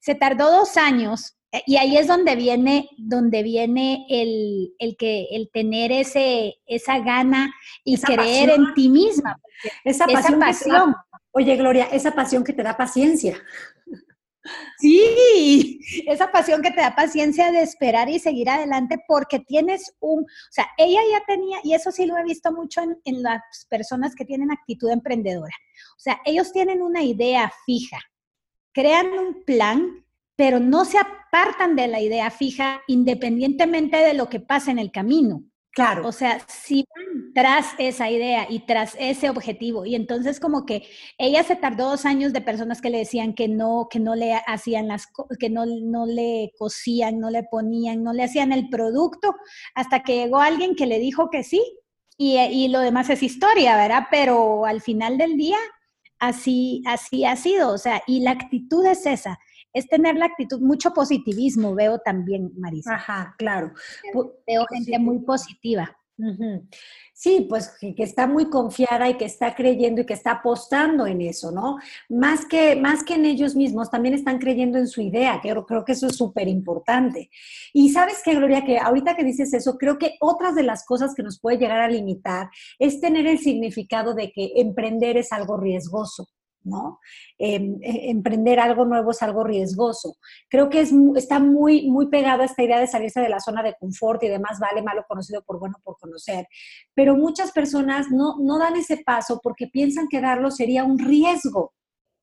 Se 0.00 0.14
tardó 0.14 0.52
dos 0.52 0.76
años 0.76 1.36
y 1.66 1.76
ahí 1.76 1.96
es 1.96 2.06
donde 2.06 2.36
viene, 2.36 2.88
donde 2.96 3.42
viene 3.42 4.06
el, 4.08 4.96
que, 4.98 5.28
el 5.30 5.50
tener 5.52 5.92
ese, 5.92 6.56
esa 6.66 6.98
gana 7.00 7.52
y 7.84 8.00
creer 8.00 8.50
en 8.50 8.74
ti 8.74 8.88
misma. 8.88 9.40
Esa 9.84 10.06
pasión. 10.06 10.94
oye, 11.32 11.56
Gloria, 11.56 11.84
esa 11.92 12.12
pasión 12.12 12.44
que 12.44 12.52
te 12.52 12.62
da 12.62 12.76
paciencia. 12.76 13.36
Sí, 14.78 15.80
esa 16.06 16.30
pasión 16.30 16.60
que 16.60 16.70
te 16.70 16.82
da 16.82 16.94
paciencia 16.94 17.50
de 17.50 17.62
esperar 17.62 18.10
y 18.10 18.18
seguir 18.18 18.50
adelante 18.50 19.02
porque 19.08 19.38
tienes 19.38 19.94
un, 20.00 20.24
o 20.24 20.50
sea, 20.50 20.66
ella 20.76 21.00
ya 21.10 21.24
tenía, 21.24 21.60
y 21.62 21.72
eso 21.72 21.90
sí 21.90 22.04
lo 22.04 22.18
he 22.18 22.22
visto 22.24 22.52
mucho 22.52 22.82
en, 22.82 22.98
en 23.06 23.22
las 23.22 23.40
personas 23.70 24.14
que 24.14 24.26
tienen 24.26 24.50
actitud 24.50 24.90
emprendedora, 24.90 25.54
o 25.96 25.98
sea, 26.00 26.20
ellos 26.26 26.52
tienen 26.52 26.82
una 26.82 27.02
idea 27.02 27.50
fija, 27.64 27.98
crean 28.74 29.06
un 29.18 29.44
plan 29.44 30.03
pero 30.36 30.60
no 30.60 30.84
se 30.84 30.98
apartan 30.98 31.76
de 31.76 31.88
la 31.88 32.00
idea 32.00 32.30
fija 32.30 32.82
independientemente 32.86 33.96
de 33.96 34.14
lo 34.14 34.28
que 34.28 34.40
pase 34.40 34.70
en 34.70 34.78
el 34.78 34.90
camino. 34.90 35.44
Claro. 35.74 36.06
O 36.06 36.12
sea, 36.12 36.38
si 36.46 36.84
van 36.94 37.32
tras 37.34 37.74
esa 37.78 38.08
idea 38.08 38.46
y 38.48 38.60
tras 38.60 38.96
ese 38.96 39.28
objetivo, 39.28 39.84
y 39.84 39.96
entonces 39.96 40.38
como 40.38 40.64
que 40.64 40.84
ella 41.18 41.42
se 41.42 41.56
tardó 41.56 41.90
dos 41.90 42.04
años 42.06 42.32
de 42.32 42.40
personas 42.40 42.80
que 42.80 42.90
le 42.90 42.98
decían 42.98 43.34
que 43.34 43.48
no, 43.48 43.88
que 43.90 43.98
no 43.98 44.14
le 44.14 44.34
hacían 44.46 44.86
las, 44.86 45.08
que 45.40 45.50
no, 45.50 45.66
no 45.66 46.06
le 46.06 46.52
cosían, 46.56 47.18
no 47.18 47.28
le 47.30 47.42
ponían, 47.42 48.04
no 48.04 48.12
le 48.12 48.22
hacían 48.22 48.52
el 48.52 48.68
producto, 48.68 49.34
hasta 49.74 50.04
que 50.04 50.14
llegó 50.14 50.38
alguien 50.38 50.76
que 50.76 50.86
le 50.86 51.00
dijo 51.00 51.28
que 51.28 51.42
sí, 51.42 51.60
y, 52.16 52.38
y 52.38 52.68
lo 52.68 52.78
demás 52.78 53.10
es 53.10 53.24
historia, 53.24 53.76
¿verdad? 53.76 54.06
Pero 54.12 54.66
al 54.66 54.80
final 54.80 55.18
del 55.18 55.36
día, 55.36 55.58
así, 56.20 56.84
así 56.86 57.24
ha 57.24 57.34
sido, 57.34 57.70
o 57.70 57.78
sea, 57.78 58.00
y 58.06 58.20
la 58.20 58.30
actitud 58.30 58.86
es 58.86 59.06
esa, 59.06 59.40
es 59.74 59.88
tener 59.88 60.16
la 60.16 60.26
actitud, 60.26 60.60
mucho 60.60 60.92
positivismo 60.92 61.74
veo 61.74 61.98
también, 61.98 62.52
Marisa. 62.56 62.94
Ajá, 62.94 63.34
claro. 63.36 63.72
Veo 64.46 64.66
gente 64.70 64.98
muy 64.98 65.18
positiva. 65.18 65.94
Sí, 67.12 67.46
pues 67.48 67.76
que, 67.80 67.94
está 67.98 68.26
muy 68.26 68.48
confiada 68.48 69.08
y 69.08 69.16
que 69.16 69.24
está 69.24 69.54
creyendo 69.54 70.02
y 70.02 70.06
que 70.06 70.14
está 70.14 70.32
apostando 70.32 71.06
en 71.06 71.20
eso, 71.20 71.50
¿no? 71.50 71.78
Más 72.08 72.46
que, 72.46 72.76
más 72.76 73.02
que 73.02 73.14
en 73.14 73.24
ellos 73.24 73.56
mismos, 73.56 73.90
también 73.90 74.14
están 74.14 74.38
creyendo 74.38 74.78
en 74.78 74.86
su 74.86 75.00
idea, 75.00 75.40
que 75.42 75.50
creo, 75.50 75.66
creo 75.66 75.84
que 75.84 75.92
eso 75.92 76.06
es 76.06 76.16
súper 76.16 76.46
importante. 76.46 77.30
Y 77.72 77.90
sabes 77.90 78.20
qué, 78.24 78.34
Gloria, 78.34 78.64
que 78.64 78.78
ahorita 78.78 79.16
que 79.16 79.24
dices 79.24 79.52
eso, 79.54 79.76
creo 79.76 79.98
que 79.98 80.14
otras 80.20 80.54
de 80.54 80.62
las 80.62 80.84
cosas 80.84 81.14
que 81.14 81.22
nos 81.24 81.40
puede 81.40 81.58
llegar 81.58 81.80
a 81.80 81.88
limitar 81.88 82.48
es 82.78 83.00
tener 83.00 83.26
el 83.26 83.38
significado 83.38 84.14
de 84.14 84.30
que 84.30 84.52
emprender 84.56 85.16
es 85.16 85.32
algo 85.32 85.56
riesgoso. 85.56 86.28
¿No? 86.64 87.00
Em, 87.38 87.78
e, 87.82 88.10
emprender 88.10 88.58
algo 88.60 88.84
nuevo 88.84 89.10
es 89.12 89.22
algo 89.22 89.44
riesgoso. 89.44 90.16
Creo 90.48 90.68
que 90.68 90.80
es, 90.80 90.92
está 91.16 91.38
muy, 91.38 91.88
muy 91.90 92.08
pegado 92.08 92.42
a 92.42 92.46
esta 92.46 92.62
idea 92.62 92.80
de 92.80 92.86
salirse 92.86 93.20
de 93.20 93.28
la 93.28 93.40
zona 93.40 93.62
de 93.62 93.74
confort 93.78 94.22
y 94.22 94.28
demás 94.28 94.58
vale 94.58 94.82
malo 94.82 95.04
conocido 95.08 95.42
por 95.42 95.58
bueno 95.58 95.76
por 95.82 95.96
conocer. 95.98 96.46
Pero 96.94 97.16
muchas 97.16 97.52
personas 97.52 98.10
no, 98.10 98.36
no 98.40 98.58
dan 98.58 98.76
ese 98.76 99.02
paso 99.04 99.40
porque 99.42 99.68
piensan 99.68 100.08
que 100.08 100.20
darlo 100.20 100.50
sería 100.50 100.84
un 100.84 100.98
riesgo. 100.98 101.72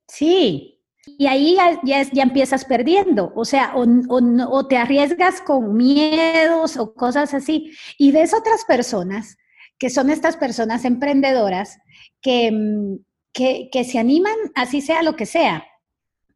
Sí, 0.07 0.81
y 1.05 1.27
ahí 1.27 1.55
ya, 1.83 2.03
ya, 2.11 2.23
empiezas 2.23 2.65
perdiendo, 2.65 3.33
o 3.35 3.43
sea, 3.43 3.73
o, 3.75 3.85
o, 4.49 4.67
te 4.67 4.77
arriesgas 4.77 5.41
con 5.41 5.75
miedos 5.75 6.77
o 6.77 6.93
cosas 6.93 7.33
así. 7.33 7.71
Y 7.97 8.11
ves 8.11 8.33
otras 8.33 8.65
personas, 8.65 9.37
que 9.79 9.89
son 9.89 10.11
estas 10.11 10.37
personas 10.37 10.85
emprendedoras, 10.85 11.79
que, 12.21 12.51
mm, 12.51 12.97
que, 13.33 13.69
se 13.83 13.99
animan, 13.99 14.35
así 14.55 14.81
sea 14.81 15.03
lo 15.03 15.15
que 15.15 15.25
sea, 15.25 15.65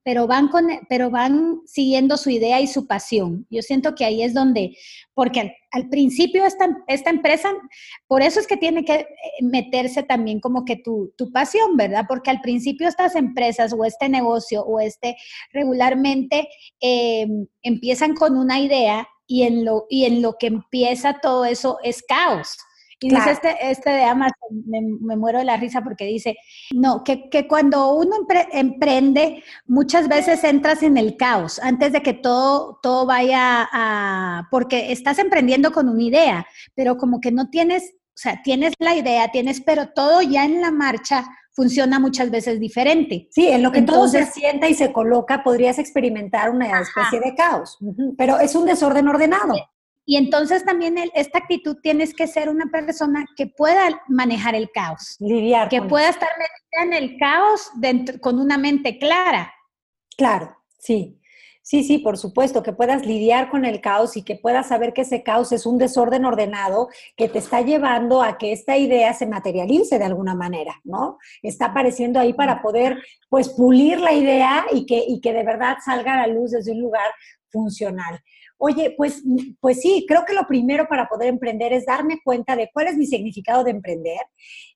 pero 0.03 0.27
van, 0.27 0.49
con, 0.49 0.67
pero 0.87 1.09
van 1.09 1.61
siguiendo 1.65 2.15
su 2.15 2.29
idea 2.29 2.61
y 2.61 2.67
su 2.67 2.85
pasión. 2.85 3.47
Yo 3.49 3.61
siento 3.61 3.95
que 3.95 4.05
ahí 4.05 4.21
es 4.21 4.33
donde, 4.33 4.77
porque 5.13 5.55
al, 5.71 5.89
principio 5.89 6.45
esta, 6.45 6.67
esta, 6.87 7.09
empresa, 7.09 7.51
por 8.07 8.21
eso 8.21 8.39
es 8.39 8.47
que 8.47 8.55
tiene 8.55 8.85
que 8.85 8.93
eh, 8.93 9.07
meterse 9.41 10.03
también 10.03 10.39
como 10.39 10.63
que 10.63 10.77
tu, 10.77 11.11
tu, 11.17 11.31
pasión, 11.31 11.75
¿verdad? 11.75 12.05
Porque 12.07 12.29
al 12.29 12.41
principio 12.41 12.87
estas 12.87 13.15
empresas 13.15 13.73
o 13.73 13.83
este 13.83 14.07
negocio 14.07 14.61
o 14.61 14.79
este 14.79 15.17
regularmente 15.51 16.47
eh, 16.79 17.27
empiezan 17.63 18.13
con 18.13 18.37
una 18.37 18.59
idea 18.59 19.07
y 19.27 19.43
en, 19.43 19.65
lo, 19.65 19.85
y 19.89 20.05
en 20.05 20.21
lo 20.21 20.37
que 20.37 20.47
empieza 20.47 21.19
todo 21.19 21.45
eso 21.45 21.79
es 21.83 22.03
caos. 22.03 22.57
Y 22.99 23.09
dice 23.09 23.31
este, 23.31 23.55
este 23.69 23.89
de 23.89 24.03
Amazon, 24.03 24.35
me, 24.65 25.15
muero 25.15 25.39
de 25.39 25.45
la 25.45 25.57
risa 25.57 25.83
porque 25.83 26.05
dice, 26.05 26.37
no, 26.73 27.03
que, 27.03 27.29
que 27.29 27.47
cuando 27.47 27.93
uno 27.93 28.15
emprende, 28.51 29.43
muchas 29.65 30.07
veces 30.07 30.43
entras 30.43 30.83
en 30.83 30.97
el 30.97 31.17
caos 31.17 31.59
antes 31.59 31.91
de 31.91 32.01
que 32.01 32.13
todo, 32.13 32.79
todo 32.81 33.05
vaya 33.05 33.67
a, 33.71 34.47
porque 34.49 34.91
estás 34.91 35.19
emprendiendo 35.19 35.71
con 35.71 35.89
una 35.89 36.03
idea, 36.03 36.47
pero 36.73 36.97
como 36.97 37.19
que 37.19 37.31
no 37.31 37.49
tienes, 37.49 37.93
o 37.93 38.17
sea, 38.17 38.41
tienes 38.43 38.73
la 38.79 38.95
idea, 38.95 39.29
tienes, 39.31 39.61
pero 39.61 39.89
todo 39.89 40.21
ya 40.21 40.45
en 40.45 40.61
la 40.61 40.71
marcha 40.71 41.25
funciona 41.51 41.99
muchas 41.99 42.29
veces 42.29 42.59
diferente. 42.59 43.27
Sí, 43.31 43.47
en 43.47 43.63
lo 43.63 43.71
que 43.71 43.79
Entonces, 43.79 44.25
todo 44.25 44.33
se 44.33 44.39
sienta 44.39 44.67
y 44.67 44.73
se 44.73 44.91
coloca, 44.91 45.43
podrías 45.43 45.79
experimentar 45.79 46.49
una 46.49 46.81
especie 46.81 47.19
de 47.19 47.33
caos, 47.33 47.77
pero 48.17 48.39
es 48.39 48.55
un 48.55 48.65
desorden 48.65 49.07
ordenado. 49.07 49.55
Y 50.05 50.17
entonces 50.17 50.63
también 50.63 50.97
esta 51.15 51.39
actitud 51.39 51.77
tienes 51.81 52.13
que 52.13 52.27
ser 52.27 52.49
una 52.49 52.67
persona 52.71 53.25
que 53.35 53.47
pueda 53.47 54.01
manejar 54.07 54.53
el 54.53 54.71
caos. 54.71 55.15
Lidiar. 55.19 55.67
Que 55.69 55.81
pueda 55.81 56.09
estar 56.09 56.29
metida 56.37 56.83
en 56.83 57.03
el 57.03 57.17
caos 57.17 57.71
dentro, 57.75 58.19
con 58.19 58.39
una 58.39 58.57
mente 58.57 58.99
clara. 58.99 59.51
Claro, 60.15 60.55
sí. 60.77 61.19
Sí, 61.67 61.83
sí, 61.83 61.97
por 61.97 62.15
supuesto, 62.19 62.61
que 62.61 62.73
puedas 62.73 63.07
lidiar 63.07 63.49
con 63.49 63.65
el 63.65 63.81
caos 63.81 64.15
y 64.17 64.21
que 64.21 64.35
puedas 64.35 64.67
saber 64.67 64.93
que 64.93 65.01
ese 65.01 65.23
caos 65.23 65.51
es 65.51 65.65
un 65.65 65.79
desorden 65.79 66.23
ordenado 66.23 66.89
que 67.17 67.27
te 67.27 67.39
está 67.39 67.61
llevando 67.61 68.21
a 68.21 68.37
que 68.37 68.51
esta 68.51 68.77
idea 68.77 69.15
se 69.15 69.25
materialice 69.25 69.97
de 69.97 70.05
alguna 70.05 70.35
manera, 70.35 70.79
¿no? 70.83 71.17
Está 71.41 71.65
apareciendo 71.65 72.19
ahí 72.19 72.33
para 72.33 72.61
poder, 72.61 73.01
pues, 73.29 73.49
pulir 73.49 73.99
la 73.99 74.13
idea 74.13 74.67
y 74.71 74.85
que, 74.85 75.03
y 75.07 75.19
que 75.21 75.33
de 75.33 75.43
verdad 75.43 75.77
salga 75.83 76.13
a 76.13 76.27
la 76.27 76.33
luz 76.35 76.51
desde 76.51 76.71
un 76.71 76.81
lugar 76.81 77.11
funcional. 77.49 78.21
Oye, 78.57 78.93
pues, 78.95 79.23
pues 79.59 79.81
sí, 79.81 80.05
creo 80.07 80.23
que 80.25 80.33
lo 80.33 80.47
primero 80.47 80.87
para 80.87 81.07
poder 81.07 81.27
emprender 81.27 81.73
es 81.73 81.85
darme 81.85 82.19
cuenta 82.23 82.55
de 82.55 82.69
cuál 82.73 82.87
es 82.87 82.97
mi 82.97 83.05
significado 83.05 83.63
de 83.63 83.71
emprender 83.71 84.21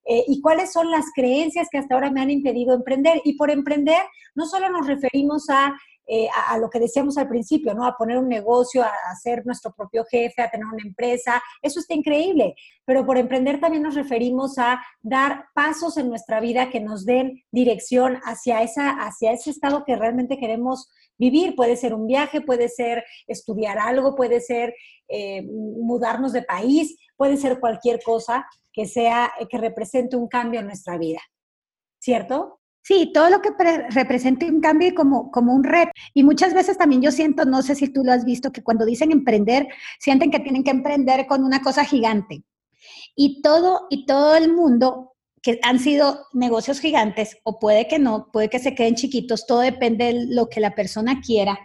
eh, 0.06 0.24
y 0.28 0.42
cuáles 0.42 0.72
son 0.74 0.92
las 0.92 1.06
creencias 1.16 1.68
que 1.72 1.78
hasta 1.78 1.96
ahora 1.96 2.12
me 2.12 2.22
han 2.22 2.30
impedido 2.30 2.74
emprender. 2.74 3.22
Y 3.24 3.36
por 3.38 3.52
emprender 3.52 4.02
no 4.36 4.46
solo 4.46 4.70
nos 4.70 4.86
referimos 4.88 5.50
a 5.50 5.76
eh, 6.12 6.28
a, 6.48 6.58
lo 6.58 6.72
que 6.72 6.80
decíamos 6.80 7.20
al 7.20 7.28
principio, 7.28 7.76
¿no? 7.76 7.86
A 7.86 7.96
poner 7.96 8.18
un 8.18 8.28
negocio, 8.28 8.82
a, 8.82 9.16
ser 9.22 9.46
nuestro 9.46 9.72
propio 9.76 10.04
jefe, 10.06 10.42
a 10.42 10.50
tener 10.50 10.66
una 10.66 10.82
empresa. 10.84 11.40
Eso 11.62 11.80
está 11.80 11.94
increíble. 11.94 12.56
Pero 12.84 13.06
por 13.06 13.20
emprender 13.20 13.60
también 13.60 13.84
nos 13.84 13.94
referimos 13.94 14.58
a 14.58 14.82
dar 15.04 15.46
pasos 15.54 15.98
en 15.98 16.10
nuestra 16.10 16.40
vida 16.40 16.72
que 16.72 16.80
nos 16.80 17.06
den 17.06 17.44
dirección 17.52 18.16
hacia, 18.24 18.64
esa, 18.64 18.90
hacia 18.90 19.34
ese 19.34 19.52
estado 19.52 19.84
que 19.86 19.96
realmente 19.96 20.40
queremos 20.40 20.90
vivir. 21.20 21.56
Puede 21.56 21.76
ser 21.76 21.94
un 21.94 22.08
viaje, 22.08 22.42
puede 22.42 22.70
ser 22.70 23.04
estudiar 23.28 23.78
algo, 23.78 24.16
puede 24.16 24.42
ser 24.42 24.74
eh, 25.08 25.44
mudarnos 25.44 26.34
de 26.34 26.42
país, 26.42 26.98
puede 27.16 27.38
ser 27.38 27.60
cualquier 27.60 28.02
cosa 28.02 28.48
que 28.74 28.88
sea, 28.88 29.32
que 29.50 29.58
represente 29.58 30.16
un 30.16 30.28
cambio 30.28 30.62
en 30.62 30.66
nuestra 30.66 30.98
vida. 30.98 31.20
¿Cierto? 32.00 32.60
Sí, 32.82 33.12
todo 33.14 33.30
lo 33.30 33.42
que 33.42 33.50
represente 33.90 34.50
un 34.50 34.62
cambio 34.62 34.96
como, 34.96 35.30
como 35.30 35.54
un 35.54 35.64
reto. 35.64 35.92
Y 36.14 36.24
muchas 36.24 36.54
veces 36.54 36.78
también 36.78 37.02
yo 37.02 37.12
siento, 37.12 37.46
no 37.46 37.62
sé 37.62 37.76
si 37.76 37.90
tú 37.90 38.04
lo 38.04 38.14
has 38.14 38.26
visto, 38.26 38.52
que 38.52 38.64
cuando 38.64 38.86
dicen 38.86 39.12
emprender, 39.12 39.68
sienten 40.00 40.32
que 40.32 40.40
tienen 40.40 40.64
que 40.64 40.72
emprender 40.72 41.28
con 41.28 41.44
una 41.44 41.62
cosa 41.62 41.84
gigante. 41.84 42.44
Y 43.16 43.42
todo, 43.42 43.88
y 43.90 44.06
todo 44.06 44.36
el 44.36 44.54
mundo 44.54 45.09
que 45.42 45.60
han 45.64 45.80
sido 45.80 46.26
negocios 46.34 46.80
gigantes, 46.80 47.38
o 47.44 47.60
puede 47.60 47.88
que 47.88 48.00
no, 48.00 48.30
puede 48.32 48.50
que 48.50 48.60
se 48.60 48.76
queden 48.76 48.96
chiquitos, 48.96 49.46
todo 49.46 49.60
depende 49.60 50.06
de 50.06 50.26
lo 50.28 50.50
que 50.50 50.60
la 50.60 50.76
persona 50.76 51.22
quiera. 51.22 51.60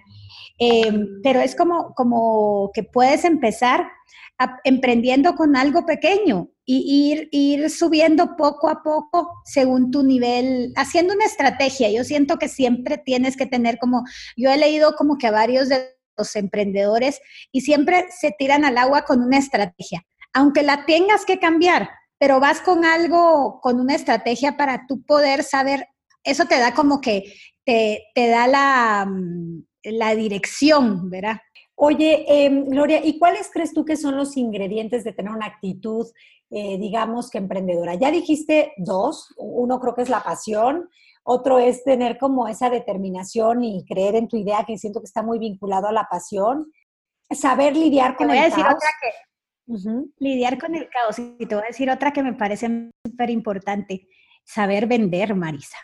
Em, 0.59 1.21
pero 1.23 1.40
es 1.40 1.57
como, 1.57 1.95
como 1.95 2.71
que 2.73 2.85
puedes 2.85 3.25
empezar 3.25 3.87
emprendiendo 4.64 5.35
con 5.35 5.57
algo 5.57 5.87
pequeño 5.87 6.49
y 6.64 7.12
ir, 7.12 7.28
ir 7.31 7.71
subiendo 7.71 8.37
poco 8.37 8.69
a 8.69 8.83
poco 8.83 9.31
según 9.45 9.90
tu 9.90 10.02
nivel, 10.02 10.73
haciendo 10.76 11.14
una 11.14 11.25
estrategia. 11.25 11.90
Yo 11.90 12.04
siento 12.04 12.38
que 12.38 12.49
siempre 12.49 12.99
tienes 12.99 13.37
que 13.37 13.47
tener 13.47 13.78
como, 13.78 14.04
yo 14.37 14.50
he 14.50 14.57
leído 14.57 14.97
como 14.97 15.19
que 15.19 15.28
a 15.28 15.33
varios 15.33 15.69
de 15.69 15.95
los 16.16 16.35
emprendedores 16.37 17.21
y 17.52 17.62
siempre 17.62 18.07
se 18.11 18.33
tiran 18.38 18.64
al 18.64 18.78
agua 18.78 19.04
con 19.04 19.23
una 19.23 19.38
estrategia, 19.38 20.04
aunque 20.33 20.62
la 20.62 20.87
tengas 20.87 21.25
que 21.25 21.38
cambiar, 21.38 21.90
pero 22.25 22.40
vas 22.40 22.62
con 22.62 22.87
algo, 22.87 23.61
con 23.61 23.78
una 23.78 23.95
estrategia 23.95 24.57
para 24.57 24.87
tú 24.87 25.02
poder 25.02 25.43
saber, 25.43 25.88
eso 26.23 26.47
te 26.47 26.59
da 26.59 26.73
como 26.73 27.02
que 27.02 27.35
te, 27.66 28.07
te 28.14 28.28
da 28.28 28.47
la, 28.47 29.04
mm, 29.07 29.62
la 29.83 30.14
dirección, 30.14 31.11
¿verdad? 31.11 31.37
Oye, 31.75 32.25
em, 32.26 32.64
Gloria, 32.64 33.04
¿y 33.04 33.19
cuáles 33.19 33.50
crees 33.52 33.75
tú 33.75 33.85
que 33.85 33.99
son 33.99 34.16
los 34.16 34.38
ingredientes 34.38 35.04
de 35.04 35.12
tener 35.12 35.33
una 35.33 35.45
actitud, 35.45 36.07
eh, 36.49 36.78
digamos 36.78 37.28
que 37.28 37.37
emprendedora? 37.37 37.95
Ya 37.95 38.11
dijiste 38.11 38.73
dos, 38.78 39.35
uno 39.37 39.78
creo 39.78 39.95
que 39.95 40.00
es 40.00 40.09
la 40.09 40.23
pasión, 40.23 40.88
otro 41.25 41.59
es 41.59 41.85
tener 41.85 42.16
como 42.16 42.49
esa 42.49 42.71
determinación 42.71 43.62
y 43.62 43.85
creer 43.85 44.14
en 44.14 44.28
tu 44.28 44.38
idea, 44.38 44.64
que 44.66 44.78
siento 44.78 45.00
que 45.00 45.09
está 45.09 45.23
muy 45.23 45.38
vinculado 45.38 45.88
a 45.88 45.93
la 45.93 46.09
pasión, 46.11 46.73
saber 47.31 47.76
lidiar 47.76 48.16
con 48.16 48.31
el 48.31 48.50
caos. 48.50 48.83
Lidiar 50.18 50.59
con 50.59 50.75
el 50.75 50.88
caos. 50.88 51.18
Y 51.18 51.47
te 51.47 51.54
voy 51.54 51.64
a 51.64 51.68
decir 51.68 51.90
otra 51.90 52.12
que 52.12 52.23
me 52.23 52.35
parece 52.35 52.90
súper 53.04 53.30
importante, 53.30 54.09
saber 54.44 54.87
vender, 54.87 55.35
Marisa. 55.35 55.78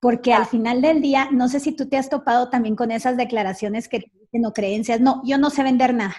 Porque 0.00 0.32
al 0.32 0.46
final 0.46 0.82
del 0.82 1.00
día, 1.00 1.28
no 1.30 1.48
sé 1.48 1.60
si 1.60 1.72
tú 1.72 1.88
te 1.88 1.96
has 1.96 2.08
topado 2.08 2.50
también 2.50 2.76
con 2.76 2.90
esas 2.90 3.16
declaraciones 3.16 3.88
que 3.88 4.10
dicen 4.20 4.46
o 4.46 4.52
creencias, 4.52 5.00
no, 5.00 5.22
yo 5.24 5.38
no 5.38 5.50
sé 5.50 5.62
vender 5.62 5.94
nada. 5.94 6.14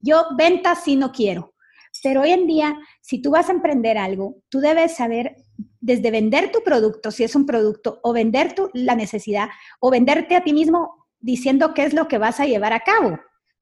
Yo 0.00 0.24
ventas 0.36 0.82
sí 0.84 0.96
no 0.96 1.12
quiero. 1.12 1.54
Pero 2.02 2.22
hoy 2.22 2.30
en 2.30 2.46
día, 2.46 2.76
si 3.00 3.20
tú 3.20 3.30
vas 3.30 3.48
a 3.48 3.52
emprender 3.52 3.98
algo, 3.98 4.36
tú 4.48 4.60
debes 4.60 4.96
saber 4.96 5.36
desde 5.80 6.10
vender 6.10 6.52
tu 6.52 6.62
producto, 6.62 7.10
si 7.10 7.24
es 7.24 7.34
un 7.34 7.46
producto, 7.46 7.98
o 8.02 8.12
vender 8.12 8.54
tu, 8.54 8.70
la 8.74 8.94
necesidad, 8.94 9.48
o 9.80 9.90
venderte 9.90 10.36
a 10.36 10.44
ti 10.44 10.52
mismo 10.52 11.06
diciendo 11.20 11.74
qué 11.74 11.84
es 11.84 11.94
lo 11.94 12.08
que 12.08 12.18
vas 12.18 12.40
a 12.40 12.46
llevar 12.46 12.72
a 12.72 12.80
cabo. 12.80 13.18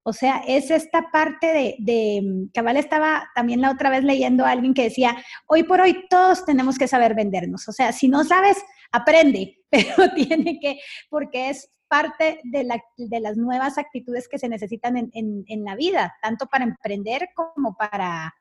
O 0.08 0.12
sea, 0.12 0.40
es 0.46 0.70
esta 0.70 1.10
parte 1.10 1.48
de, 1.48 1.74
de, 1.80 2.48
cabal 2.54 2.76
estaba 2.76 3.28
también 3.34 3.60
la 3.60 3.72
otra 3.72 3.90
vez 3.90 4.04
leyendo 4.04 4.46
a 4.46 4.50
alguien 4.52 4.72
que 4.72 4.84
decía, 4.84 5.16
hoy 5.48 5.64
por 5.64 5.80
hoy 5.80 6.06
todos 6.08 6.44
tenemos 6.44 6.78
que 6.78 6.86
saber 6.86 7.16
vendernos. 7.16 7.66
O 7.66 7.72
sea, 7.72 7.90
si 7.90 8.06
no 8.06 8.22
sabes, 8.22 8.56
aprende, 8.92 9.58
pero 9.68 10.14
tiene 10.14 10.60
que, 10.60 10.78
porque 11.10 11.50
es 11.50 11.72
parte 11.88 12.38
de, 12.44 12.62
la, 12.62 12.80
de 12.96 13.18
las 13.18 13.36
nuevas 13.36 13.78
actitudes 13.78 14.28
que 14.28 14.38
se 14.38 14.48
necesitan 14.48 14.96
en, 14.96 15.10
en, 15.12 15.42
en 15.48 15.64
la 15.64 15.74
vida, 15.74 16.14
tanto 16.22 16.46
para 16.46 16.62
emprender 16.62 17.30
como 17.34 17.74
para, 17.74 18.32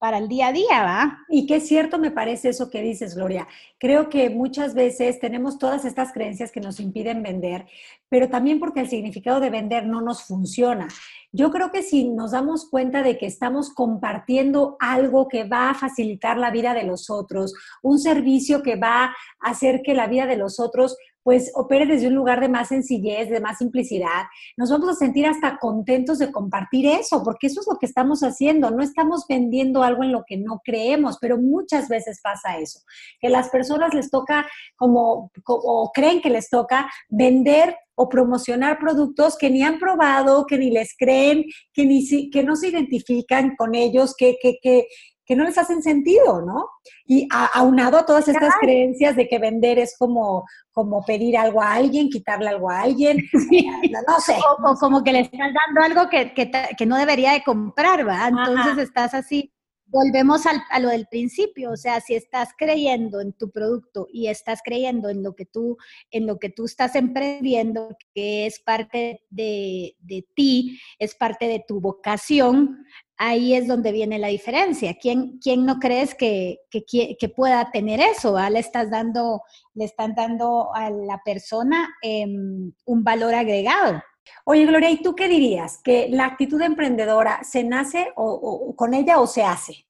para 0.00 0.16
el 0.16 0.28
día 0.28 0.48
a 0.48 0.52
día, 0.52 0.82
¿va? 0.82 1.18
Y 1.28 1.46
qué 1.46 1.60
cierto 1.60 1.98
me 1.98 2.10
parece 2.10 2.48
eso 2.48 2.70
que 2.70 2.80
dices, 2.80 3.14
Gloria. 3.14 3.46
Creo 3.78 4.08
que 4.08 4.30
muchas 4.30 4.72
veces 4.72 5.20
tenemos 5.20 5.58
todas 5.58 5.84
estas 5.84 6.10
creencias 6.12 6.50
que 6.50 6.60
nos 6.60 6.80
impiden 6.80 7.22
vender, 7.22 7.66
pero 8.08 8.30
también 8.30 8.58
porque 8.58 8.80
el 8.80 8.88
significado 8.88 9.40
de 9.40 9.50
vender 9.50 9.86
no 9.86 10.00
nos 10.00 10.22
funciona. 10.22 10.88
Yo 11.32 11.50
creo 11.50 11.70
que 11.70 11.82
si 11.82 12.08
nos 12.08 12.30
damos 12.30 12.68
cuenta 12.70 13.02
de 13.02 13.18
que 13.18 13.26
estamos 13.26 13.74
compartiendo 13.74 14.78
algo 14.80 15.28
que 15.28 15.44
va 15.44 15.68
a 15.68 15.74
facilitar 15.74 16.38
la 16.38 16.50
vida 16.50 16.72
de 16.72 16.84
los 16.84 17.10
otros, 17.10 17.52
un 17.82 17.98
servicio 17.98 18.62
que 18.62 18.76
va 18.76 19.04
a 19.04 19.14
hacer 19.40 19.82
que 19.82 19.92
la 19.92 20.06
vida 20.06 20.24
de 20.24 20.38
los 20.38 20.58
otros 20.58 20.96
pues 21.22 21.52
opere 21.54 21.86
desde 21.86 22.08
un 22.08 22.14
lugar 22.14 22.40
de 22.40 22.48
más 22.48 22.68
sencillez, 22.68 23.28
de 23.28 23.40
más 23.40 23.58
simplicidad, 23.58 24.24
nos 24.56 24.70
vamos 24.70 24.88
a 24.88 24.94
sentir 24.94 25.26
hasta 25.26 25.58
contentos 25.58 26.18
de 26.18 26.32
compartir 26.32 26.86
eso, 26.86 27.22
porque 27.22 27.46
eso 27.46 27.60
es 27.60 27.66
lo 27.70 27.78
que 27.78 27.86
estamos 27.86 28.20
haciendo, 28.20 28.70
no 28.70 28.82
estamos 28.82 29.24
vendiendo 29.28 29.82
algo 29.82 30.02
en 30.02 30.12
lo 30.12 30.24
que 30.26 30.36
no 30.36 30.60
creemos, 30.64 31.18
pero 31.20 31.38
muchas 31.38 31.88
veces 31.88 32.20
pasa 32.22 32.58
eso, 32.58 32.80
que 33.20 33.28
las 33.28 33.50
personas 33.50 33.94
les 33.94 34.10
toca 34.10 34.46
como, 34.76 35.30
o 35.46 35.90
creen 35.94 36.20
que 36.20 36.30
les 36.30 36.48
toca 36.48 36.90
vender 37.08 37.76
o 38.00 38.08
promocionar 38.08 38.78
productos 38.78 39.36
que 39.36 39.50
ni 39.50 39.62
han 39.62 39.78
probado, 39.78 40.46
que 40.46 40.56
ni 40.56 40.70
les 40.70 40.96
creen, 40.96 41.44
que, 41.74 41.84
ni 41.84 42.30
que 42.30 42.42
no 42.42 42.56
se 42.56 42.68
identifican 42.68 43.54
con 43.56 43.74
ellos, 43.74 44.14
que, 44.16 44.38
que, 44.40 44.56
que, 44.62 44.86
que 45.30 45.36
no 45.36 45.44
les 45.44 45.56
hacen 45.58 45.80
sentido, 45.80 46.42
¿no? 46.42 46.68
Y 47.06 47.28
aunado 47.54 47.98
a 47.98 48.04
todas 48.04 48.26
estas 48.26 48.52
creencias 48.60 49.14
de 49.14 49.28
que 49.28 49.38
vender 49.38 49.78
es 49.78 49.94
como, 49.96 50.44
como 50.72 51.04
pedir 51.04 51.38
algo 51.38 51.62
a 51.62 51.74
alguien, 51.74 52.08
quitarle 52.08 52.48
algo 52.48 52.68
a 52.68 52.80
alguien, 52.80 53.18
no, 54.08 54.20
sé. 54.20 54.34
O, 54.64 54.74
como 54.74 55.04
que 55.04 55.12
le 55.12 55.20
estás 55.20 55.52
dando 55.54 55.82
algo 55.82 56.10
que, 56.10 56.34
que, 56.34 56.84
no 56.84 56.96
debería 56.96 57.30
de 57.30 57.44
comprar, 57.44 58.08
¿va? 58.08 58.26
Entonces 58.26 58.78
estás 58.78 59.14
así 59.14 59.52
volvemos 59.90 60.44
a 60.46 60.78
lo 60.78 60.88
del 60.88 61.06
principio, 61.06 61.72
o 61.72 61.76
sea, 61.76 62.00
si 62.00 62.14
estás 62.14 62.50
creyendo 62.56 63.20
en 63.20 63.32
tu 63.32 63.50
producto 63.50 64.06
y 64.12 64.28
estás 64.28 64.60
creyendo 64.64 65.08
en 65.08 65.22
lo 65.22 65.34
que 65.34 65.46
tú, 65.46 65.76
en 66.10 66.26
lo 66.26 66.38
que 66.38 66.48
tú 66.48 66.64
estás 66.64 66.94
emprendiendo, 66.94 67.96
que 68.14 68.46
es 68.46 68.60
parte 68.60 69.24
de, 69.30 69.96
ti, 70.34 70.80
es 70.98 71.14
parte 71.14 71.48
de 71.48 71.64
tu 71.66 71.80
vocación, 71.80 72.84
ahí 73.20 73.54
es 73.54 73.68
donde 73.68 73.92
viene 73.92 74.18
la 74.18 74.28
diferencia. 74.28 74.96
¿Quién, 74.98 75.38
quién 75.42 75.66
no 75.66 75.78
crees 75.78 76.14
que, 76.14 76.60
que, 76.70 77.28
pueda 77.28 77.70
tener 77.70 78.00
eso? 78.00 78.36
Le 78.48 78.58
estás 78.58 78.90
dando, 78.90 79.42
le 79.74 79.84
están 79.84 80.14
dando 80.14 80.74
a 80.74 80.88
la 80.88 81.20
persona 81.22 81.94
em, 82.00 82.72
un 82.86 83.04
valor 83.04 83.34
agregado. 83.34 84.02
Oye, 84.44 84.64
Gloria, 84.64 84.90
¿y 84.90 85.02
tú 85.02 85.14
qué 85.14 85.28
dirías? 85.28 85.82
¿Que 85.84 86.08
la 86.08 86.24
actitud 86.24 86.62
emprendedora 86.62 87.44
se 87.44 87.62
nace 87.62 88.10
o, 88.16 88.74
con 88.74 88.94
ella 88.94 89.20
o 89.20 89.26
se 89.26 89.42
hace? 89.42 89.86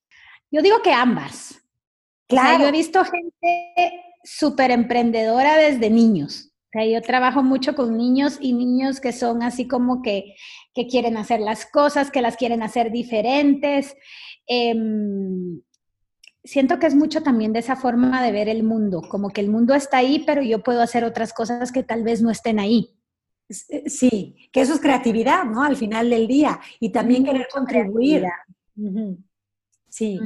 Yo 0.51 0.61
digo 0.61 0.83
que 0.83 0.93
ambas. 0.93 1.63
Claro. 2.27 2.65
yo 2.65 2.69
he 2.69 2.73
visto 2.73 3.05
gente 3.05 4.03
súper 4.25 4.73
emprendedora 4.73 5.57
desde 5.57 5.89
niños. 5.89 6.50
Sea, 6.73 6.87
yo 6.87 7.03
trabajo 7.03 7.43
mucho 7.43 7.75
con 7.75 7.97
niños 7.97 8.39
y 8.41 8.53
niños 8.53 9.00
que 9.00 9.12
son 9.12 9.43
así 9.43 9.67
como 9.67 10.03
que, 10.03 10.37
que 10.73 10.87
quieren 10.87 11.17
hacer 11.17 11.41
las 11.41 11.67
cosas, 11.67 12.11
que 12.11 12.23
las 12.23 12.37
quieren 12.37 12.62
hacer 12.62 12.93
diferentes. 12.93 13.97
Em, 14.47 15.61
siento 16.45 16.79
que 16.79 16.87
es 16.87 16.95
mucho 16.95 17.23
también 17.23 17.53
de 17.53 17.59
esa 17.59 17.77
forma 17.77 18.23
de 18.23 18.33
ver 18.33 18.49
el 18.49 18.62
mundo, 18.62 19.03
como 19.03 19.31
que 19.31 19.41
el 19.41 19.50
mundo 19.50 19.75
está 19.75 19.99
ahí, 19.99 20.23
pero 20.27 20.43
yo 20.43 20.62
puedo 20.62 20.81
hacer 20.81 21.05
otras 21.05 21.33
cosas 21.33 21.73
que 21.73 21.83
tal 21.83 22.05
vez 22.05 22.23
no 22.23 22.31
estén 22.31 22.61
ahí. 22.61 22.97
Eh, 23.69 23.91
sí, 23.91 24.37
que 24.53 24.61
eso 24.61 24.75
es 24.75 24.81
creatividad, 24.81 25.45
¿no? 25.45 25.62
Al 25.62 25.77
final 25.77 26.09
del 26.09 26.27
día. 26.27 26.61
Y 26.79 26.91
también 26.91 27.25
querer 27.25 27.49
contribuir. 27.53 28.25
Sí. 29.89 30.21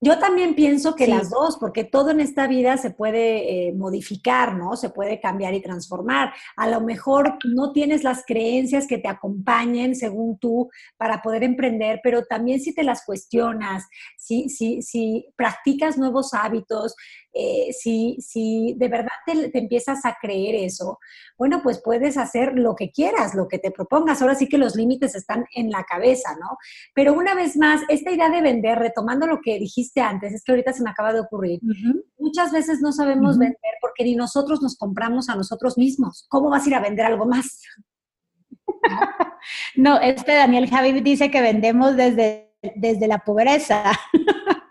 Yo 0.00 0.20
también 0.20 0.54
pienso 0.54 0.94
que 0.94 1.08
las 1.08 1.28
dos, 1.28 1.56
porque 1.58 1.82
todo 1.82 2.10
en 2.10 2.20
esta 2.20 2.46
vida 2.46 2.76
se 2.76 2.90
puede 2.90 3.68
eh, 3.68 3.72
modificar, 3.72 4.54
¿no? 4.54 4.76
Se 4.76 4.90
puede 4.90 5.20
cambiar 5.20 5.54
y 5.54 5.60
transformar. 5.60 6.32
A 6.56 6.68
lo 6.68 6.80
mejor 6.80 7.36
no 7.44 7.72
tienes 7.72 8.04
las 8.04 8.22
creencias 8.24 8.86
que 8.86 8.98
te 8.98 9.08
acompañen 9.08 9.96
según 9.96 10.38
tú 10.38 10.70
para 10.96 11.20
poder 11.20 11.42
emprender, 11.42 11.98
pero 12.04 12.24
también 12.24 12.60
si 12.60 12.72
te 12.72 12.84
las 12.84 13.04
cuestionas, 13.04 13.88
si, 14.16 14.48
si, 14.48 14.82
si 14.82 15.26
practicas 15.34 15.98
nuevos 15.98 16.32
hábitos, 16.32 16.94
eh, 17.34 17.72
si, 17.72 18.16
si 18.20 18.74
de 18.78 18.88
verdad 18.88 19.12
te, 19.26 19.58
empiezas 19.58 20.04
a 20.04 20.16
creer 20.20 20.54
eso, 20.54 20.98
bueno, 21.36 21.60
pues 21.62 21.80
puedes 21.82 22.16
hacer 22.16 22.52
lo 22.54 22.74
que 22.74 22.90
quieras, 22.90 23.34
lo 23.34 23.48
que 23.48 23.58
te 23.58 23.72
propongas. 23.72 24.22
Ahora 24.22 24.36
sí 24.36 24.48
que 24.48 24.58
los 24.58 24.76
límites 24.76 25.16
están 25.16 25.44
en 25.54 25.70
la 25.70 25.82
cabeza, 25.84 26.36
¿no? 26.40 26.56
Pero 26.94 27.14
una 27.14 27.34
vez 27.34 27.56
más, 27.56 27.82
esta 27.88 28.12
idea 28.12 28.30
de 28.30 28.42
vender, 28.42 28.78
retomando 28.78 29.26
lo 29.26 29.40
que 29.40 29.58
dijiste 29.58 29.87
antes, 29.96 30.32
es 30.32 30.44
que 30.44 30.52
ahorita 30.52 30.72
se 30.72 30.82
me 30.82 30.90
acaba 30.90 31.12
de 31.12 31.20
ocurrir, 31.20 31.60
muchas 32.18 32.52
veces 32.52 32.80
no 32.80 32.92
sabemos 32.92 33.38
vender 33.38 33.58
porque 33.80 34.04
ni 34.04 34.14
nosotros 34.14 34.62
nos 34.62 34.76
compramos 34.76 35.28
a 35.28 35.36
nosotros 35.36 35.76
mismos. 35.78 36.26
¿Cómo 36.28 36.50
vas 36.50 36.64
a 36.64 36.68
ir 36.68 36.74
a 36.74 36.80
vender 36.80 37.06
algo 37.06 37.26
más? 37.26 37.62
no, 39.76 40.00
este 40.00 40.34
Daniel 40.34 40.68
Javi 40.68 41.00
dice 41.00 41.30
que 41.30 41.40
vendemos 41.40 41.96
desde, 41.96 42.54
desde 42.76 43.08
la 43.08 43.18
pobreza. 43.18 43.92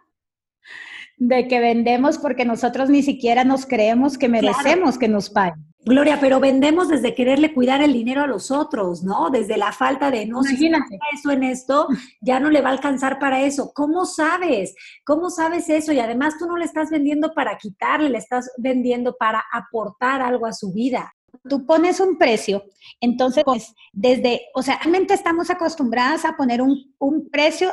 de 1.17 1.47
que 1.47 1.59
vendemos 1.59 2.19
porque 2.19 2.45
nosotros 2.45 2.89
ni 2.89 3.01
siquiera 3.01 3.43
nos 3.43 3.65
creemos 3.65 4.17
que 4.17 4.29
merecemos 4.29 4.97
que 4.97 5.07
nos 5.07 5.29
paguen. 5.29 5.65
Gloria, 5.85 6.17
pero 6.19 6.39
vendemos 6.39 6.89
desde 6.89 7.15
quererle 7.15 7.53
cuidar 7.53 7.81
el 7.81 7.93
dinero 7.93 8.21
a 8.21 8.27
los 8.27 8.51
otros, 8.51 9.03
¿no? 9.03 9.29
Desde 9.29 9.57
la 9.57 9.71
falta 9.71 10.11
de 10.11 10.25
no 10.25 10.43
si 10.43 10.69
eso 11.13 11.31
en 11.31 11.43
esto, 11.43 11.87
ya 12.19 12.39
no 12.39 12.49
le 12.49 12.61
va 12.61 12.69
a 12.69 12.73
alcanzar 12.73 13.19
para 13.19 13.41
eso. 13.43 13.71
¿Cómo 13.73 14.05
sabes? 14.05 14.75
¿Cómo 15.05 15.29
sabes 15.29 15.69
eso? 15.69 15.93
Y 15.93 15.99
además 15.99 16.37
tú 16.37 16.45
no 16.45 16.57
le 16.57 16.65
estás 16.65 16.89
vendiendo 16.89 17.33
para 17.33 17.57
quitarle, 17.57 18.09
le 18.09 18.17
estás 18.17 18.51
vendiendo 18.57 19.15
para 19.17 19.43
aportar 19.53 20.21
algo 20.21 20.45
a 20.45 20.53
su 20.53 20.73
vida 20.73 21.13
tú 21.47 21.65
pones 21.65 21.99
un 21.99 22.17
precio, 22.17 22.65
entonces, 22.99 23.43
pues, 23.45 23.73
desde, 23.93 24.47
o 24.53 24.61
sea, 24.61 24.77
realmente 24.79 25.13
estamos 25.13 25.49
acostumbradas 25.49 26.25
a 26.25 26.35
poner 26.35 26.61
un, 26.61 26.93
un 26.99 27.29
precio, 27.29 27.71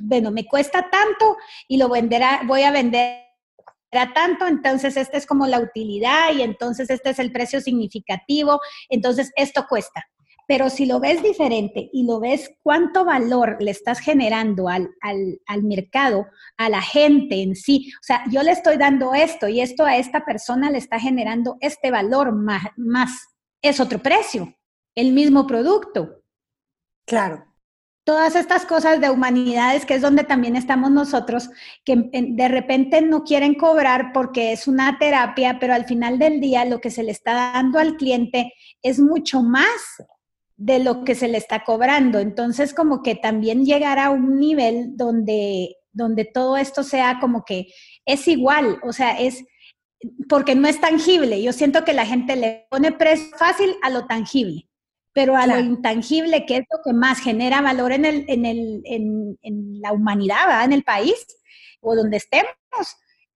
bueno, 0.00 0.30
me 0.30 0.46
cuesta 0.46 0.88
tanto 0.90 1.36
y 1.66 1.76
lo 1.76 1.88
venderá, 1.88 2.42
voy 2.46 2.62
a 2.62 2.70
vender 2.70 3.25
tanto, 4.12 4.46
entonces 4.46 4.96
esta 4.96 5.16
es 5.16 5.26
como 5.26 5.46
la 5.46 5.60
utilidad 5.60 6.34
y 6.34 6.42
entonces 6.42 6.90
este 6.90 7.10
es 7.10 7.18
el 7.18 7.32
precio 7.32 7.60
significativo, 7.60 8.60
entonces 8.88 9.32
esto 9.36 9.66
cuesta. 9.68 10.04
Pero 10.48 10.70
si 10.70 10.86
lo 10.86 11.00
ves 11.00 11.22
diferente 11.22 11.90
y 11.92 12.06
lo 12.06 12.20
ves 12.20 12.50
cuánto 12.62 13.04
valor 13.04 13.56
le 13.58 13.72
estás 13.72 13.98
generando 13.98 14.68
al, 14.68 14.88
mercado, 15.62 16.26
a 16.56 16.68
la 16.68 16.80
gente 16.80 17.42
en 17.42 17.56
sí, 17.56 17.90
o 18.00 18.02
sea, 18.02 18.22
yo 18.30 18.42
le 18.42 18.52
estoy 18.52 18.76
dando 18.76 19.12
esto 19.14 19.48
y 19.48 19.60
esto 19.60 19.84
a 19.84 19.96
esta 19.96 20.24
persona 20.24 20.70
le 20.70 20.78
está 20.78 21.00
generando 21.00 21.56
este 21.60 21.90
valor 21.90 22.32
más, 22.32 22.62
más 22.76 23.10
es 23.60 23.80
otro 23.80 23.98
precio, 23.98 24.54
el 24.94 25.12
mismo 25.12 25.46
producto. 25.46 26.22
Claro. 27.06 27.44
Todas 28.06 28.36
estas 28.36 28.64
cosas 28.66 29.00
de 29.00 29.10
humanidades, 29.10 29.84
que 29.84 29.94
es 29.94 30.00
donde 30.00 30.22
también 30.22 30.54
estamos 30.54 30.92
nosotros, 30.92 31.50
que 31.84 32.08
de 32.12 32.46
repente 32.46 33.02
no 33.02 33.24
quieren 33.24 33.54
cobrar 33.54 34.12
porque 34.14 34.52
es 34.52 34.68
una 34.68 34.96
terapia, 35.00 35.58
pero 35.58 35.74
al 35.74 35.86
final 35.86 36.16
del 36.16 36.40
día 36.40 36.64
lo 36.64 36.80
que 36.80 36.92
se 36.92 37.02
le 37.02 37.10
está 37.10 37.52
dando 37.52 37.80
al 37.80 37.96
cliente 37.96 38.52
es 38.80 39.00
mucho 39.00 39.42
más 39.42 39.66
de 40.56 40.78
lo 40.78 41.02
que 41.02 41.16
se 41.16 41.26
le 41.26 41.38
está 41.38 41.64
cobrando. 41.64 42.20
Entonces, 42.20 42.72
como 42.74 43.02
que 43.02 43.16
también 43.16 43.64
llegar 43.64 43.98
a 43.98 44.10
un 44.10 44.38
nivel 44.38 44.96
donde, 44.96 45.74
donde 45.92 46.24
todo 46.24 46.56
esto 46.56 46.84
sea 46.84 47.18
como 47.20 47.44
que 47.44 47.66
es 48.04 48.28
igual, 48.28 48.78
o 48.84 48.92
sea, 48.92 49.18
es 49.18 49.44
porque 50.28 50.54
no 50.54 50.68
es 50.68 50.80
tangible. 50.80 51.42
Yo 51.42 51.52
siento 51.52 51.84
que 51.84 51.92
la 51.92 52.06
gente 52.06 52.36
le 52.36 52.66
pone 52.70 52.92
precio 52.92 53.36
fácil 53.36 53.74
a 53.82 53.90
lo 53.90 54.06
tangible, 54.06 54.68
pero 55.16 55.34
a 55.34 55.46
lo 55.46 55.58
intangible, 55.58 56.44
que 56.44 56.58
es 56.58 56.64
lo 56.70 56.82
que 56.84 56.92
más 56.92 57.20
genera 57.20 57.62
valor 57.62 57.90
en, 57.92 58.04
el, 58.04 58.26
en, 58.28 58.44
el, 58.44 58.82
en, 58.84 59.38
en 59.40 59.80
la 59.80 59.92
humanidad, 59.92 60.62
en 60.62 60.74
el 60.74 60.84
país 60.84 61.26
o 61.80 61.96
donde 61.96 62.18
estemos, 62.18 62.52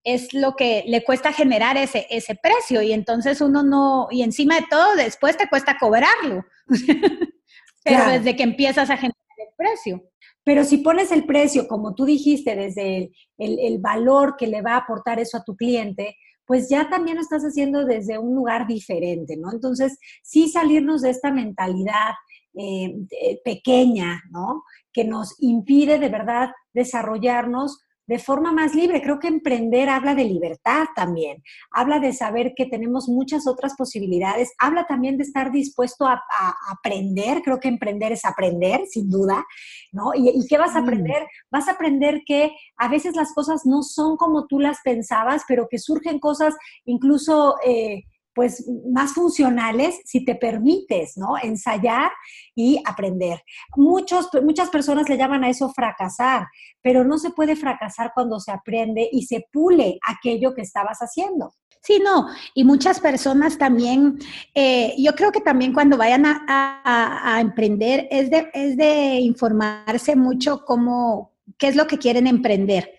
es 0.04 0.34
lo 0.34 0.56
que 0.56 0.84
le 0.86 1.02
cuesta 1.04 1.32
generar 1.32 1.78
ese, 1.78 2.06
ese 2.10 2.34
precio. 2.34 2.82
Y 2.82 2.92
entonces 2.92 3.40
uno 3.40 3.62
no, 3.62 4.08
y 4.10 4.22
encima 4.22 4.56
de 4.56 4.66
todo 4.68 4.94
después 4.94 5.38
te 5.38 5.48
cuesta 5.48 5.78
cobrarlo, 5.80 6.44
pero 7.82 8.10
desde 8.10 8.36
que 8.36 8.42
empiezas 8.42 8.90
a 8.90 8.98
generar 8.98 9.16
el 9.38 9.54
precio. 9.56 10.04
Pero 10.44 10.64
si 10.64 10.78
pones 10.78 11.10
el 11.12 11.24
precio, 11.24 11.66
como 11.66 11.94
tú 11.94 12.04
dijiste, 12.04 12.56
desde 12.56 13.10
el, 13.38 13.58
el, 13.58 13.78
valor 13.78 14.36
que 14.36 14.48
le 14.48 14.60
va 14.60 14.74
a 14.74 14.80
aportar 14.80 15.18
eso 15.18 15.38
a 15.38 15.44
tu 15.44 15.56
cliente, 15.56 16.18
pues 16.50 16.68
ya 16.68 16.88
también 16.88 17.14
lo 17.14 17.22
estás 17.22 17.44
haciendo 17.44 17.84
desde 17.84 18.18
un 18.18 18.34
lugar 18.34 18.66
diferente, 18.66 19.36
¿no? 19.36 19.52
Entonces, 19.52 19.96
sí 20.24 20.48
salirnos 20.48 21.02
de 21.02 21.10
esta 21.10 21.30
mentalidad 21.30 22.14
eh, 22.58 22.92
pequeña, 23.44 24.20
¿no? 24.32 24.64
Que 24.92 25.04
nos 25.04 25.36
impide 25.38 26.00
de 26.00 26.08
verdad 26.08 26.50
desarrollarnos 26.74 27.84
de 28.10 28.18
forma 28.18 28.50
más 28.50 28.74
libre. 28.74 29.00
Creo 29.00 29.20
que 29.20 29.28
emprender 29.28 29.88
habla 29.88 30.16
de 30.16 30.24
libertad 30.24 30.86
también, 30.96 31.44
habla 31.70 32.00
de 32.00 32.12
saber 32.12 32.54
que 32.56 32.66
tenemos 32.66 33.08
muchas 33.08 33.46
otras 33.46 33.76
posibilidades, 33.76 34.52
habla 34.58 34.84
también 34.88 35.16
de 35.16 35.22
estar 35.22 35.52
dispuesto 35.52 36.06
a, 36.06 36.20
aprender, 36.68 37.40
creo 37.42 37.60
que 37.60 37.68
emprender 37.68 38.10
es 38.10 38.24
aprender, 38.24 38.80
sin 38.90 39.08
duda, 39.08 39.46
¿no? 39.92 40.10
¿Y, 40.12 40.44
qué 40.48 40.58
vas 40.58 40.74
a 40.74 40.80
aprender? 40.80 41.24
Vas 41.52 41.68
a 41.68 41.72
aprender 41.72 42.22
que 42.26 42.50
a 42.76 42.88
veces 42.88 43.14
las 43.14 43.32
cosas 43.32 43.64
no 43.64 43.84
son 43.84 44.16
como 44.16 44.48
tú 44.48 44.58
las 44.58 44.78
pensabas, 44.82 45.44
pero 45.46 45.68
que 45.70 45.78
surgen 45.78 46.18
cosas 46.18 46.56
incluso... 46.84 47.58
Eh, 47.64 48.02
pues 48.40 48.66
más 48.90 49.12
funcionales 49.12 50.00
si 50.06 50.24
te 50.24 50.34
permites, 50.34 51.18
¿no? 51.18 51.34
Ensayar 51.42 52.10
y 52.54 52.82
aprender. 52.86 53.42
Muchos, 53.76 54.30
muchas 54.42 54.70
personas 54.70 55.10
le 55.10 55.18
llaman 55.18 55.44
a 55.44 55.50
eso 55.50 55.70
fracasar, 55.74 56.46
pero 56.80 57.04
no 57.04 57.18
se 57.18 57.32
puede 57.32 57.54
fracasar 57.54 58.12
cuando 58.14 58.40
se 58.40 58.50
aprende 58.50 59.06
y 59.12 59.26
se 59.26 59.44
pule 59.52 59.98
aquello 60.08 60.54
que 60.54 60.62
estabas 60.62 61.00
haciendo. 61.00 61.52
Sí, 61.82 62.00
no, 62.02 62.28
y 62.54 62.64
muchas 62.64 62.98
personas 62.98 63.58
también, 63.58 64.18
eh, 64.54 64.94
yo 64.96 65.12
creo 65.12 65.32
que 65.32 65.42
también 65.42 65.74
cuando 65.74 65.98
vayan 65.98 66.24
a, 66.24 67.38
emprender 67.42 68.08
es 68.10 68.30
de, 68.30 68.50
es 68.54 68.78
de 68.78 69.18
informarse 69.20 70.16
mucho 70.16 70.64
cómo, 70.64 71.29
qué 71.58 71.68
es 71.68 71.76
lo 71.76 71.86
que 71.86 71.98
quieren 71.98 72.26
emprender 72.26 72.92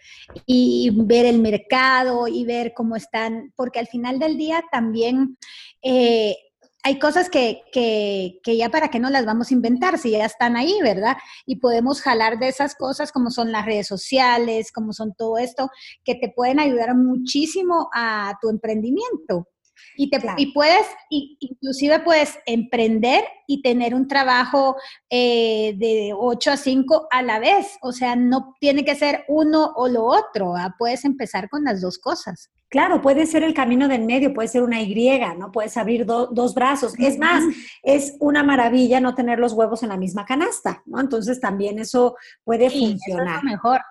y 0.45 0.91
ver 0.93 1.25
el 1.25 1.39
mercado 1.39 2.27
y 2.27 2.45
ver 2.45 2.73
cómo 2.75 2.95
están, 2.95 3.51
porque 3.55 3.79
al 3.79 3.87
final 3.87 4.19
del 4.19 4.37
día 4.37 4.63
también 4.71 5.37
eh, 5.81 6.35
hay 6.83 6.97
cosas 6.97 7.29
que, 7.29 7.61
que, 7.71 8.39
que, 8.43 8.57
ya 8.57 8.69
para 8.69 8.89
qué 8.89 8.99
no 8.99 9.09
las 9.09 9.25
vamos 9.25 9.51
a 9.51 9.53
inventar 9.53 9.97
si 9.97 10.11
ya 10.11 10.25
están 10.25 10.55
ahí, 10.55 10.79
¿verdad? 10.81 11.15
Y 11.45 11.57
podemos 11.57 12.01
jalar 12.01 12.39
de 12.39 12.47
esas 12.47 12.75
cosas 12.75 13.11
como 13.11 13.29
son 13.29 13.51
las 13.51 13.65
redes 13.65 13.87
sociales, 13.87 14.71
como 14.71 14.93
son 14.93 15.13
todo 15.13 15.37
esto, 15.37 15.69
que 16.03 16.15
te 16.15 16.29
pueden 16.35 16.59
ayudar 16.59 16.95
muchísimo 16.95 17.89
a 17.93 18.35
tu 18.41 18.49
emprendimiento. 18.49 19.47
Y, 19.95 20.09
te, 20.09 20.21
y 20.37 20.53
puedes, 20.53 20.85
inclusive 21.09 21.99
puedes 21.99 22.37
emprender 22.45 23.23
y 23.47 23.61
tener 23.61 23.93
un 23.93 24.07
trabajo 24.07 24.75
eh, 25.09 25.75
de 25.77 26.13
8 26.15 26.51
a 26.51 26.57
5 26.57 27.07
a 27.11 27.21
la 27.21 27.39
vez. 27.39 27.77
O 27.81 27.91
sea, 27.91 28.15
no 28.15 28.55
tiene 28.59 28.85
que 28.85 28.95
ser 28.95 29.25
uno 29.27 29.73
o 29.75 29.87
lo 29.87 30.05
otro. 30.05 30.53
Puedes 30.77 31.05
empezar 31.05 31.49
con 31.49 31.63
las 31.63 31.81
dos 31.81 31.97
cosas. 31.97 32.49
Claro, 32.71 33.01
puede 33.01 33.25
ser 33.25 33.43
el 33.43 33.53
camino 33.53 33.89
del 33.89 34.05
medio, 34.05 34.33
puede 34.33 34.47
ser 34.47 34.63
una 34.63 34.81
Y, 34.81 35.33
¿no? 35.37 35.51
Puedes 35.51 35.75
abrir 35.75 36.05
dos 36.05 36.53
brazos. 36.53 36.93
Es 36.97 37.19
más, 37.19 37.43
es 37.83 38.15
una 38.21 38.43
maravilla 38.43 39.01
no 39.01 39.13
tener 39.13 39.39
los 39.39 39.51
huevos 39.51 39.83
en 39.83 39.89
la 39.89 39.97
misma 39.97 40.23
canasta, 40.23 40.81
¿no? 40.85 41.01
Entonces 41.01 41.41
también 41.41 41.79
eso 41.79 42.15
puede 42.45 42.69
funcionar. 42.69 43.39
es 43.39 43.43
mejor. 43.43 43.81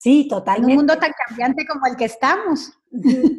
Sí, 0.00 0.26
totalmente. 0.28 0.72
En 0.72 0.78
un 0.78 0.86
mundo 0.86 0.98
tan 0.98 1.12
cambiante 1.26 1.66
como 1.66 1.86
el 1.86 1.94
que 1.94 2.06
estamos. 2.06 2.72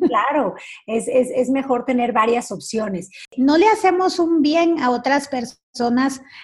Claro, 0.08 0.54
es, 0.86 1.08
es, 1.08 1.30
es, 1.36 1.50
mejor 1.50 1.86
tener 1.86 2.14
varias 2.14 2.52
opciones. 2.52 3.10
No 3.36 3.58
le 3.58 3.68
hacemos 3.68 4.20
un 4.20 4.42
bien 4.42 4.80
a 4.80 4.92
otras 4.92 5.28
personas 5.28 5.61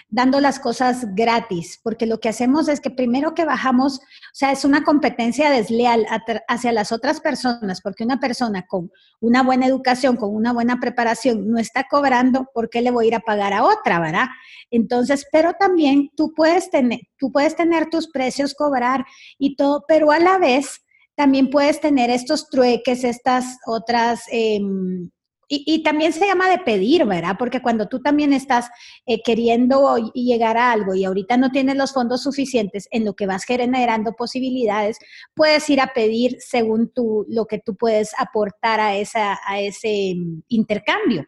dando 0.10 0.40
las 0.40 0.60
cosas 0.60 1.06
gratis, 1.13 1.80
porque 1.84 2.06
lo 2.06 2.20
que 2.20 2.30
hacemos 2.30 2.68
es 2.68 2.80
que 2.80 2.90
primero 2.90 3.34
que 3.34 3.46
bajamos, 3.46 3.98
o 4.00 4.34
sea, 4.34 4.52
es 4.52 4.63
una 4.66 4.84
competencia 4.84 5.50
desleal 5.50 6.06
hacia 6.48 6.72
las 6.72 6.92
otras 6.92 7.20
personas, 7.20 7.82
porque 7.82 8.04
una 8.04 8.20
persona 8.20 8.66
con 8.68 8.92
una 9.20 9.44
buena 9.44 9.66
educación, 9.66 10.16
con 10.16 10.34
una 10.34 10.54
buena 10.54 10.80
preparación, 10.80 11.50
no 11.50 11.60
está 11.60 11.86
cobrando, 11.90 12.48
¿por 12.54 12.70
qué 12.70 12.82
le 12.82 12.92
voy 12.92 13.06
a 13.06 13.08
ir 13.08 13.16
a 13.16 13.20
pagar 13.20 13.54
a 13.54 13.63
otra, 13.63 14.00
verdad? 14.00 14.28
Entonces, 14.72 15.26
pero 15.32 15.54
también 15.54 16.10
tú 16.16 16.34
puedes 16.36 16.70
tener, 16.70 17.00
tú 17.18 17.32
puedes 17.32 17.56
tener 17.56 17.90
tus 17.90 18.10
precios, 18.10 18.54
cobrar 18.54 19.06
y 19.38 19.56
todo, 19.56 19.84
pero 19.88 20.12
a 20.12 20.20
la 20.20 20.38
vez 20.38 20.82
también 21.16 21.50
puedes 21.50 21.82
tener 21.82 22.10
estos 22.10 22.50
trueques, 22.50 23.04
estas 23.04 23.58
otras... 23.66 24.22
Em, 24.32 25.10
y, 25.49 25.81
también 25.83 26.12
se 26.12 26.25
llama 26.25 26.49
de 26.49 26.60
pedir, 26.60 27.05
¿verdad? 27.05 27.36
Porque 27.39 27.62
cuando 27.62 27.88
tú 27.88 28.01
también 28.01 28.33
estás 28.33 28.69
eh, 29.05 29.21
queriendo 29.23 29.95
llegar 30.13 30.57
a 30.57 30.71
algo 30.71 30.93
y 30.93 31.05
ahorita 31.05 31.38
no 31.38 31.51
tienes 31.51 31.77
los 31.77 31.93
fondos 31.93 32.23
suficientes 32.23 32.88
en 32.91 33.05
lo 33.05 33.15
que 33.15 33.27
vas 33.27 33.45
generando 33.45 34.13
posibilidades, 34.13 34.97
puedes 35.33 35.69
ir 35.69 35.79
a 35.79 35.93
pedir 35.93 36.38
según 36.39 36.91
tú, 36.93 37.25
lo 37.29 37.45
que 37.45 37.60
tú 37.60 37.75
puedes 37.75 38.12
aportar 38.17 38.79
a, 38.79 38.97
esa, 38.97 39.39
a 39.45 39.62
ese 39.62 40.10
em, 40.12 40.41
intercambio. 40.49 41.25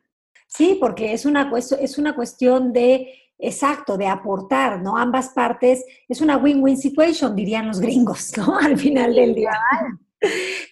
Sí, 0.47 0.77
porque 0.79 1.13
es 1.13 1.25
una, 1.25 1.51
es 1.55 1.97
una 1.97 2.15
cuestión 2.15 2.73
de 2.73 3.13
Exacto, 3.41 3.97
de 3.97 4.05
aportar, 4.05 4.81
¿no? 4.81 4.97
Ambas 4.97 5.29
partes, 5.29 5.85
es 6.09 6.19
una 6.19 6.35
win-win 6.35 6.75
situation, 6.75 7.33
dirían 7.33 7.67
los 7.67 7.79
gringos, 7.79 8.33
¿no? 8.37 8.57
Al 8.59 8.77
final 8.77 9.15
del 9.15 9.33
día. 9.33 9.51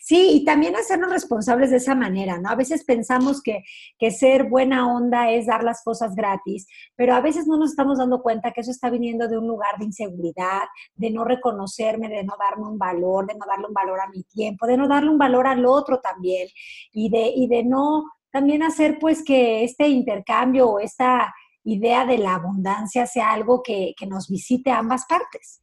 Sí, 0.02 0.32
y 0.34 0.46
también 0.46 0.76
hacernos 0.76 1.12
responsables 1.12 1.72
de 1.72 1.78
esa 1.78 1.96
manera, 1.96 2.38
¿no? 2.38 2.50
A 2.50 2.56
veces 2.56 2.84
pensamos 2.84 3.42
que, 3.42 3.64
que, 3.98 4.12
ser 4.12 4.50
buena 4.50 4.94
onda 4.94 5.32
es 5.32 5.46
dar 5.46 5.64
las 5.64 5.84
cosas 5.84 6.16
gratis, 6.16 6.68
pero 6.96 7.14
a 7.14 7.22
veces 7.22 7.48
no 7.48 7.58
nos 7.58 7.72
estamos 7.72 7.98
dando 7.98 8.22
cuenta 8.22 8.52
que 8.52 8.62
eso 8.62 8.72
está 8.72 8.90
viniendo 8.90 9.28
de 9.28 9.38
un 9.38 9.48
lugar 9.48 9.78
de 9.80 9.86
inseguridad, 9.86 10.64
de 10.96 11.12
no 11.12 11.24
reconocerme, 11.24 12.10
de 12.10 12.24
no 12.24 12.34
darme 12.40 12.68
un 12.68 12.78
valor, 12.78 13.26
de 13.26 13.36
no 13.36 13.46
darle 13.46 13.68
un 13.68 13.74
valor 13.74 14.00
a 14.00 14.10
mi 14.10 14.24
tiempo, 14.24 14.68
de 14.68 14.78
no 14.78 14.88
darle 14.88 15.10
un 15.10 15.18
valor 15.18 15.48
al 15.48 15.66
otro 15.66 16.00
también, 16.00 16.48
y 16.92 17.10
de, 17.10 17.32
y 17.36 17.48
de 17.48 17.64
no 17.64 18.06
también 18.32 18.64
hacer 18.64 19.00
pues 19.00 19.24
que 19.24 19.64
este 19.64 19.88
intercambio 19.88 20.70
o 20.70 20.80
esta 20.80 21.34
idea 21.64 22.06
de 22.06 22.18
la 22.18 22.36
abundancia 22.36 23.06
sea 23.06 23.32
algo 23.32 23.62
que, 23.62 23.94
nos 24.08 24.30
visite 24.30 24.72
a 24.72 24.80
ambas 24.80 25.06
partes. 25.06 25.62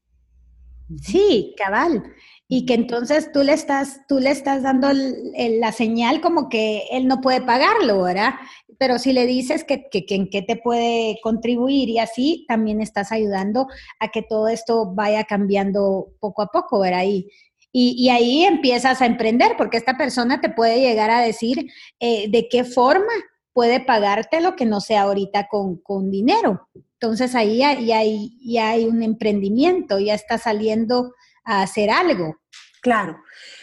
Sí, 1.01 1.55
cabal. 1.57 2.13
Y 2.47 2.67
que 2.67 2.75
entonces 2.75 3.33
tú 3.33 3.43
le 3.43 3.53
estás, 3.53 4.01
tú 4.07 4.19
le 4.19 4.31
estás 4.31 4.63
dando 4.63 4.89
la 4.93 5.73
señal 5.73 6.21
como 6.21 6.49
que 6.49 6.83
él 6.91 7.07
no 7.07 7.21
puede 7.21 7.41
pagarlo, 7.41 8.03
¿verdad? 8.03 8.35
Pero 8.79 8.99
si 8.99 9.13
le 9.13 9.27
dices 9.27 9.65
que, 9.65 9.89
que, 9.91 10.05
en 10.09 10.29
qué 10.29 10.43
te 10.43 10.57
puede 10.57 11.19
contribuir 11.23 11.89
y 11.89 11.99
así, 11.99 12.45
también 12.47 12.81
estás 12.81 13.13
ayudando 13.13 13.67
a 13.99 14.09
que 14.09 14.23
todo 14.23 14.49
esto 14.49 14.93
vaya 14.95 15.25
cambiando 15.25 16.09
poco 16.21 16.43
a 16.43 16.49
poco, 16.49 16.81
¿verdad? 16.81 17.05
Y, 17.07 17.31
y, 17.77 18.09
ahí 18.11 18.45
empiezas 18.45 19.03
a 19.03 19.07
emprender, 19.07 19.57
porque 19.59 19.77
esta 19.77 19.97
persona 19.97 20.41
te 20.41 20.49
puede 20.49 20.81
llegar 20.81 21.11
a 21.11 21.21
decir 21.21 21.73
eh, 21.99 22.31
de 22.31 22.49
qué 22.49 22.63
forma 22.63 23.13
puede 23.53 23.81
pagarte 23.81 24.41
lo 24.41 24.55
que 24.55 24.65
no 24.65 24.81
sea 24.81 25.03
ahorita 25.03 25.49
con, 25.49 26.11
dinero. 26.11 26.69
Entonces 27.01 27.35
ahí 27.35 27.59
ya, 27.59 27.71
hay, 27.71 28.39
ya 28.45 28.71
hay 28.71 28.85
un 28.85 29.03
emprendimiento, 29.03 29.99
ya 29.99 30.15
está 30.15 30.39
saliendo 30.39 31.15
hacer 31.45 31.91
algo. 31.91 32.37
Claro. 32.83 33.17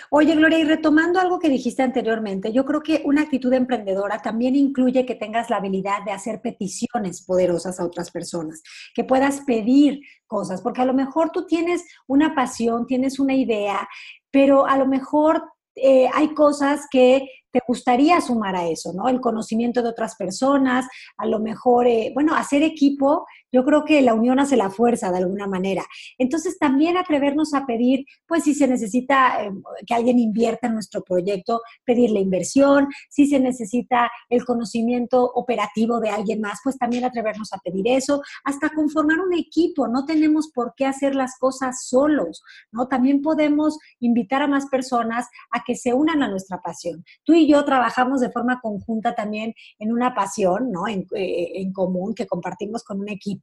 Oye, 0.09 0.35
Gloria, 0.35 0.59
y 0.59 0.65
retomando 0.65 1.19
algo 1.19 1.39
que 1.39 1.47
dijiste 1.47 1.83
anteriormente, 1.83 2.51
yo 2.51 2.65
creo 2.65 2.81
que 2.81 3.01
una 3.05 3.21
actitud 3.21 3.53
emprendedora 3.53 4.21
también 4.21 4.55
incluye 4.55 5.05
que 5.05 5.15
tengas 5.15 5.49
la 5.49 5.57
habilidad 5.57 6.03
de 6.03 6.11
hacer 6.11 6.41
peticiones 6.41 7.23
poderosas 7.23 7.79
a 7.79 7.85
otras 7.85 8.11
personas, 8.11 8.61
que 8.93 9.03
puedas 9.03 9.41
pedir 9.41 10.01
cosas, 10.27 10.61
porque 10.61 10.81
a 10.81 10.85
lo 10.85 10.93
mejor 10.93 11.29
tú 11.31 11.45
tienes 11.45 11.85
una 12.07 12.35
pasión, 12.35 12.87
tienes 12.87 13.19
una 13.19 13.35
idea, 13.35 13.87
pero 14.31 14.65
a 14.65 14.75
lo 14.75 14.85
mejor 14.87 15.43
eh, 15.75 16.09
hay 16.13 16.33
cosas 16.33 16.87
que 16.91 17.25
te 17.51 17.61
gustaría 17.67 18.19
sumar 18.21 18.55
a 18.55 18.67
eso, 18.67 18.93
¿no? 18.93 19.07
El 19.07 19.21
conocimiento 19.21 19.81
de 19.81 19.89
otras 19.89 20.15
personas, 20.15 20.87
a 21.17 21.25
lo 21.25 21.39
mejor, 21.39 21.87
eh, 21.87 22.11
bueno, 22.13 22.35
hacer 22.35 22.63
equipo 22.63 23.25
yo 23.51 23.65
creo 23.65 23.83
que 23.83 24.01
la 24.01 24.13
unión 24.13 24.39
hace 24.39 24.57
la 24.57 24.69
fuerza 24.69 25.11
de 25.11 25.17
alguna 25.17 25.47
manera. 25.47 25.85
Entonces, 26.17 26.57
también 26.57 26.97
atrevernos 26.97 27.53
a 27.53 27.65
pedir, 27.65 28.05
pues 28.27 28.43
si 28.43 28.53
se 28.53 28.67
necesita 28.67 29.43
eh, 29.43 29.51
que 29.85 29.93
alguien 29.93 30.19
invierta 30.19 30.67
en 30.67 30.73
nuestro 30.73 31.03
proyecto, 31.03 31.61
pedir 31.83 32.11
la 32.11 32.19
inversión, 32.19 32.87
si 33.09 33.27
se 33.27 33.39
necesita 33.39 34.09
el 34.29 34.45
conocimiento 34.45 35.23
operativo 35.23 35.99
de 35.99 36.09
alguien 36.09 36.41
más, 36.41 36.59
pues 36.63 36.77
también 36.77 37.03
atrevernos 37.03 37.51
a 37.53 37.59
pedir 37.59 37.87
eso, 37.87 38.21
hasta 38.43 38.69
conformar 38.69 39.19
un 39.19 39.33
equipo. 39.33 39.87
No 39.87 40.05
tenemos 40.05 40.49
por 40.53 40.73
qué 40.75 40.85
hacer 40.85 41.15
las 41.15 41.37
cosas 41.37 41.87
solos, 41.87 42.43
¿no? 42.71 42.87
También 42.87 43.21
podemos 43.21 43.77
invitar 43.99 44.41
a 44.41 44.47
más 44.47 44.67
personas 44.67 45.27
a 45.51 45.63
que 45.63 45.75
se 45.75 45.93
unan 45.93 46.23
a 46.23 46.27
nuestra 46.27 46.61
pasión. 46.61 47.03
Tú 47.23 47.33
y 47.33 47.47
yo 47.47 47.63
trabajamos 47.65 48.21
de 48.21 48.31
forma 48.31 48.59
conjunta 48.61 49.15
también 49.15 49.53
en 49.79 49.91
una 49.91 50.13
pasión, 50.13 50.71
¿no? 50.71 50.87
En, 50.87 51.07
eh, 51.15 51.51
en 51.55 51.73
común 51.73 52.13
que 52.13 52.27
compartimos 52.27 52.83
con 52.83 52.99
un 52.99 53.09
equipo 53.09 53.40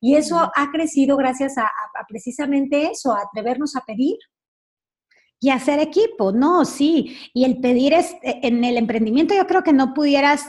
y 0.00 0.16
eso 0.16 0.38
ha 0.54 0.70
crecido 0.70 1.16
gracias 1.16 1.58
a, 1.58 1.70
precisamente 2.08 2.90
eso, 2.90 3.12
a 3.12 3.22
atrevernos 3.22 3.76
a 3.76 3.84
pedir. 3.86 4.16
Y 5.40 5.50
hacer 5.50 5.78
equipo, 5.78 6.32
no, 6.32 6.64
sí. 6.64 7.16
Y 7.32 7.44
el 7.44 7.60
pedir 7.60 7.92
es, 7.94 8.12
e, 8.22 8.40
en 8.42 8.64
el 8.64 8.76
emprendimiento 8.76 9.34
yo 9.34 9.46
creo 9.46 9.62
que 9.62 9.72
no 9.72 9.94
pudieras 9.94 10.46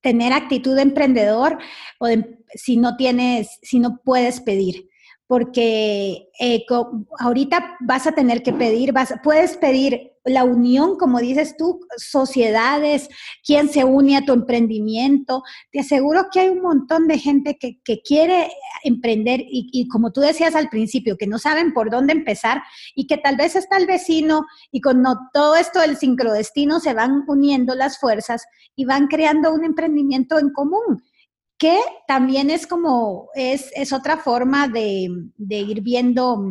tener 0.00 0.32
actitud 0.32 0.74
de 0.74 0.82
emprendedor 0.82 1.58
o 2.00 2.08
si 2.54 2.76
no 2.76 2.96
tienes, 2.96 3.58
si 3.62 3.78
no 3.78 4.00
puedes 4.04 4.40
pedir 4.40 4.85
porque 5.26 6.28
eh, 6.38 6.64
ahorita 7.18 7.76
vas 7.80 8.06
a 8.06 8.12
tener 8.12 8.42
que 8.42 8.52
pedir, 8.52 8.92
vas, 8.92 9.14
puedes 9.24 9.56
pedir 9.56 10.12
la 10.24 10.44
unión, 10.44 10.96
como 10.96 11.20
dices 11.20 11.56
tú, 11.56 11.80
sociedades, 11.96 13.08
quién 13.44 13.68
se 13.68 13.84
une 13.84 14.16
a 14.16 14.24
tu 14.24 14.32
emprendimiento. 14.32 15.42
Te 15.70 15.80
aseguro 15.80 16.26
que 16.32 16.40
hay 16.40 16.48
un 16.48 16.62
montón 16.62 17.06
de 17.06 17.18
gente 17.18 17.56
que, 17.58 17.76
quiere 18.04 18.50
emprender 18.84 19.40
y, 19.40 19.68
y, 19.72 19.88
como 19.88 20.12
tú 20.12 20.20
decías 20.20 20.54
al 20.54 20.68
principio, 20.68 21.16
que 21.16 21.26
no 21.26 21.38
saben 21.38 21.72
por 21.72 21.90
dónde 21.90 22.12
empezar 22.12 22.62
y 22.94 23.06
que 23.06 23.16
tal 23.16 23.36
vez 23.36 23.56
está 23.56 23.76
el 23.76 23.86
vecino 23.86 24.44
y 24.70 24.80
con 24.80 25.02
todo 25.32 25.56
esto 25.56 25.80
del 25.80 25.96
sincrodestino 25.96 26.78
se 26.78 26.94
van 26.94 27.24
uniendo 27.26 27.74
las 27.74 27.98
fuerzas 27.98 28.44
y 28.74 28.84
van 28.84 29.06
creando 29.06 29.52
un 29.52 29.64
emprendimiento 29.64 30.38
en 30.38 30.50
común 30.50 31.02
que 31.58 31.78
también 32.06 32.50
es 32.50 32.66
como, 32.66 33.30
es, 33.34 33.70
es 33.74 33.92
otra 33.92 34.18
forma 34.18 34.68
de, 34.68 35.08
de, 35.36 35.56
ir 35.56 35.80
viendo, 35.80 36.42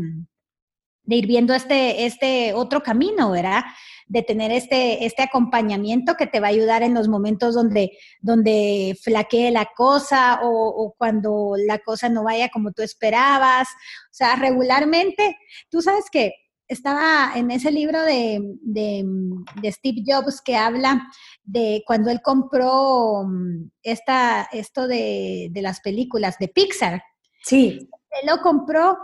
de 1.04 1.16
ir 1.16 1.28
viendo 1.28 1.54
este, 1.54 2.06
este 2.06 2.54
otro 2.54 2.82
camino, 2.82 3.32
¿verdad? 3.32 3.64
De 4.08 4.24
tener 4.24 4.52
este, 4.52 5.06
este 5.06 5.24
acompañamiento 5.24 6.16
que 6.16 6.28
te 6.28 6.40
va 6.40 6.48
a 6.48 6.52
ayudar 6.52 6.82
en 6.82 6.94
los 6.94 7.08
momentos 7.08 7.54
donde, 7.54 7.92
donde 8.20 8.98
flaquee 9.04 9.52
la 9.52 9.68
cosa 9.76 10.40
o, 10.42 10.50
o 10.50 10.96
cuando 10.98 11.54
la 11.58 11.80
cosa 11.80 12.10
no 12.10 12.24
vaya 12.24 12.50
como 12.50 12.72
tú 12.72 12.82
esperabas. 12.82 13.68
O 13.68 14.14
sea, 14.14 14.36
regularmente, 14.36 15.38
tú 15.70 15.82
sabes 15.82 16.06
que 16.12 16.34
estaba 16.68 17.32
en 17.36 17.52
ese 17.52 17.72
libro 17.72 18.02
de, 18.04 18.40
de, 18.62 19.72
Steve 19.72 20.04
Jobs 20.06 20.42
que 20.42 20.56
habla 20.56 21.08
de 21.44 21.84
cuando 21.86 22.10
él 22.10 22.22
compró 22.22 23.24
mm, 23.26 23.70
esta, 23.84 24.44
esto 24.52 24.88
de, 24.88 25.50
de 25.52 25.62
las 25.62 25.82
películas 25.82 26.38
de 26.40 26.48
Pixar. 26.48 27.04
Sí. 27.44 27.90
Él 28.22 28.30
lo 28.30 28.42
compró 28.42 28.98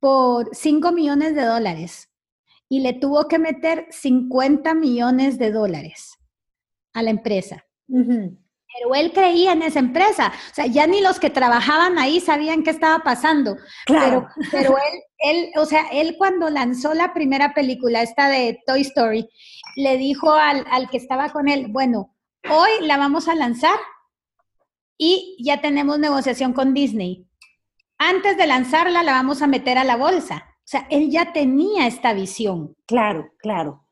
por 0.00 0.54
5 0.54 0.92
millones 0.92 1.34
de 1.34 1.44
dólares 1.44 2.10
y 2.68 2.80
le 2.80 2.94
tuvo 2.94 3.28
que 3.28 3.38
meter 3.38 3.86
50 3.90 4.74
millones 4.74 5.38
de 5.38 5.52
dólares 5.52 6.18
a 6.92 7.02
la 7.02 7.10
empresa. 7.10 7.64
Pero 8.76 8.94
él 8.94 9.12
creía 9.12 9.52
en 9.52 9.62
esa 9.62 9.78
empresa. 9.78 10.32
O 10.50 10.54
sea, 10.54 10.66
ya 10.66 10.86
ni 10.86 11.00
los 11.00 11.20
que 11.20 11.30
trabajaban 11.30 11.98
ahí 11.98 12.20
sabían 12.20 12.62
qué 12.62 12.70
estaba 12.70 13.04
pasando. 13.04 13.56
Claro. 13.86 14.26
Pero, 14.36 14.48
pero 14.50 14.76
él, 14.76 15.00
él, 15.18 15.50
o 15.56 15.64
sea, 15.64 15.86
él 15.92 16.16
cuando 16.18 16.50
lanzó 16.50 16.92
la 16.94 17.14
primera 17.14 17.54
película, 17.54 18.02
esta 18.02 18.28
de 18.28 18.60
Toy 18.66 18.80
Story, 18.82 19.28
le 19.76 19.96
dijo 19.96 20.32
al, 20.32 20.64
al 20.70 20.88
que 20.90 20.96
estaba 20.96 21.30
con 21.30 21.48
él, 21.48 21.66
bueno, 21.68 22.14
hoy 22.50 22.70
la 22.80 22.96
vamos 22.96 23.28
a 23.28 23.34
lanzar 23.34 23.78
y 24.98 25.36
ya 25.44 25.60
tenemos 25.60 25.98
negociación 25.98 26.52
con 26.52 26.74
Disney. 26.74 27.26
Antes 27.98 28.36
de 28.36 28.46
lanzarla, 28.46 29.02
la 29.02 29.12
vamos 29.12 29.42
a 29.42 29.46
meter 29.46 29.78
a 29.78 29.84
la 29.84 29.96
bolsa. 29.96 30.48
O 30.58 30.66
sea, 30.66 30.86
él 30.90 31.10
ya 31.10 31.32
tenía 31.32 31.86
esta 31.86 32.12
visión. 32.12 32.74
Claro, 32.86 33.30
claro. 33.38 33.83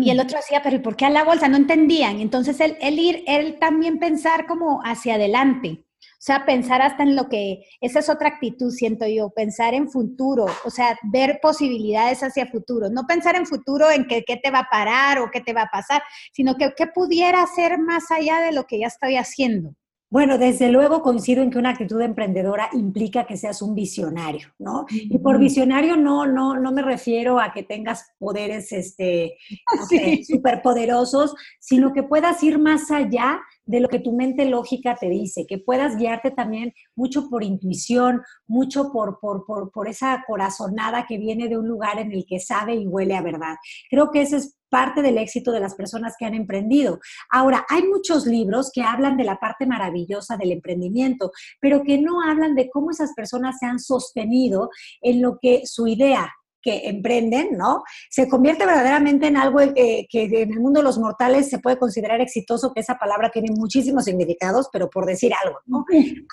Y 0.00 0.10
el 0.10 0.16
mm. 0.16 0.20
otro 0.20 0.38
decía, 0.38 0.62
pero 0.62 0.76
¿y 0.76 0.78
por 0.78 0.96
qué 0.96 1.04
a 1.04 1.10
la 1.10 1.24
bolsa? 1.24 1.48
No 1.48 1.56
entendían. 1.56 2.20
Entonces, 2.20 2.58
él, 2.60 2.98
ir, 2.98 3.24
él 3.26 3.58
también 3.58 3.98
pensar 3.98 4.46
como 4.46 4.80
hacia 4.82 5.16
adelante. 5.16 5.84
O 6.00 6.24
sea, 6.24 6.46
pensar 6.46 6.80
hasta 6.82 7.02
en 7.02 7.16
lo 7.16 7.28
que, 7.28 7.64
esa 7.80 7.98
es 7.98 8.08
otra 8.08 8.28
actitud, 8.28 8.70
siento 8.70 9.06
yo, 9.08 9.30
pensar 9.30 9.74
en 9.74 9.90
futuro, 9.90 10.46
o 10.64 10.70
sea, 10.70 10.96
ver 11.02 11.40
posibilidades 11.42 12.22
hacia 12.22 12.46
futuro, 12.46 12.90
no 12.90 13.08
pensar 13.08 13.34
en 13.34 13.44
futuro 13.44 13.90
en 13.90 14.06
qué 14.06 14.22
te 14.22 14.50
va 14.52 14.60
a 14.60 14.68
parar 14.70 15.18
o 15.18 15.32
qué 15.32 15.40
te 15.40 15.52
va 15.52 15.62
a 15.62 15.70
pasar, 15.70 16.00
sino 16.32 16.54
que 16.54 16.74
qué 16.76 16.86
pudiera 16.86 17.44
ser 17.48 17.76
más 17.78 18.12
allá 18.12 18.38
de 18.38 18.52
lo 18.52 18.66
que 18.68 18.78
ya 18.78 18.86
estoy 18.86 19.16
haciendo. 19.16 19.74
Bueno, 20.12 20.36
desde 20.36 20.68
luego 20.68 21.00
coincido 21.00 21.42
en 21.42 21.50
que 21.50 21.56
una 21.56 21.70
actitud 21.70 21.98
emprendedora 22.02 22.68
implica 22.74 23.24
que 23.24 23.38
seas 23.38 23.62
un 23.62 23.74
visionario, 23.74 24.48
¿no? 24.58 24.84
Y 24.90 25.16
por 25.20 25.38
visionario 25.38 25.96
no, 25.96 26.26
no, 26.26 26.60
no 26.60 26.70
me 26.70 26.82
refiero 26.82 27.40
a 27.40 27.50
que 27.54 27.62
tengas 27.62 28.12
poderes 28.18 28.72
este, 28.72 29.38
superpoderosos, 30.28 31.34
sino 31.58 31.94
que 31.94 32.02
puedas 32.02 32.42
ir 32.42 32.58
más 32.58 32.90
allá 32.90 33.40
de 33.64 33.80
lo 33.80 33.88
que 33.88 34.00
tu 34.00 34.12
mente 34.12 34.44
lógica 34.44 34.96
te 35.00 35.08
dice, 35.08 35.46
que 35.48 35.56
puedas 35.56 35.96
guiarte 35.96 36.30
también 36.30 36.74
mucho 36.94 37.30
por 37.30 37.42
intuición, 37.42 38.20
mucho 38.46 38.92
por, 38.92 39.18
por, 39.18 39.46
por, 39.46 39.70
por 39.70 39.88
esa 39.88 40.24
corazonada 40.26 41.06
que 41.06 41.16
viene 41.16 41.48
de 41.48 41.56
un 41.56 41.66
lugar 41.66 41.98
en 41.98 42.12
el 42.12 42.26
que 42.26 42.38
sabe 42.38 42.74
y 42.74 42.86
huele 42.86 43.16
a 43.16 43.22
verdad. 43.22 43.54
Creo 43.88 44.10
que 44.10 44.20
ese 44.20 44.36
es 44.36 44.58
parte 44.72 45.02
del 45.02 45.18
éxito 45.18 45.52
de 45.52 45.60
las 45.60 45.74
personas 45.74 46.14
que 46.18 46.24
han 46.24 46.34
emprendido. 46.34 46.98
Ahora, 47.30 47.66
hay 47.68 47.82
muchos 47.82 48.26
libros 48.26 48.70
que 48.72 48.82
hablan 48.82 49.18
de 49.18 49.24
la 49.24 49.36
parte 49.36 49.66
maravillosa 49.66 50.38
del 50.38 50.52
emprendimiento, 50.52 51.30
pero 51.60 51.82
que 51.82 51.98
no 51.98 52.22
hablan 52.22 52.54
de 52.54 52.70
cómo 52.70 52.90
esas 52.90 53.12
personas 53.12 53.58
se 53.60 53.66
han 53.66 53.78
sostenido 53.78 54.70
en 55.02 55.20
lo 55.20 55.38
que 55.38 55.66
su 55.66 55.86
idea 55.86 56.32
que 56.62 56.88
emprenden, 56.88 57.58
¿no? 57.58 57.82
Se 58.08 58.28
convierte 58.28 58.64
verdaderamente 58.64 59.26
en 59.26 59.36
algo 59.36 59.60
eh, 59.60 60.06
que 60.08 60.24
en 60.24 60.52
el 60.52 60.60
mundo 60.60 60.80
de 60.80 60.84
los 60.84 60.98
mortales 60.98 61.50
se 61.50 61.58
puede 61.58 61.76
considerar 61.76 62.20
exitoso, 62.20 62.72
que 62.72 62.80
esa 62.80 62.94
palabra 62.94 63.30
tiene 63.30 63.48
muchísimos 63.50 64.04
significados, 64.04 64.68
pero 64.72 64.88
por 64.88 65.04
decir 65.04 65.32
algo, 65.44 65.58
¿no? 65.66 65.84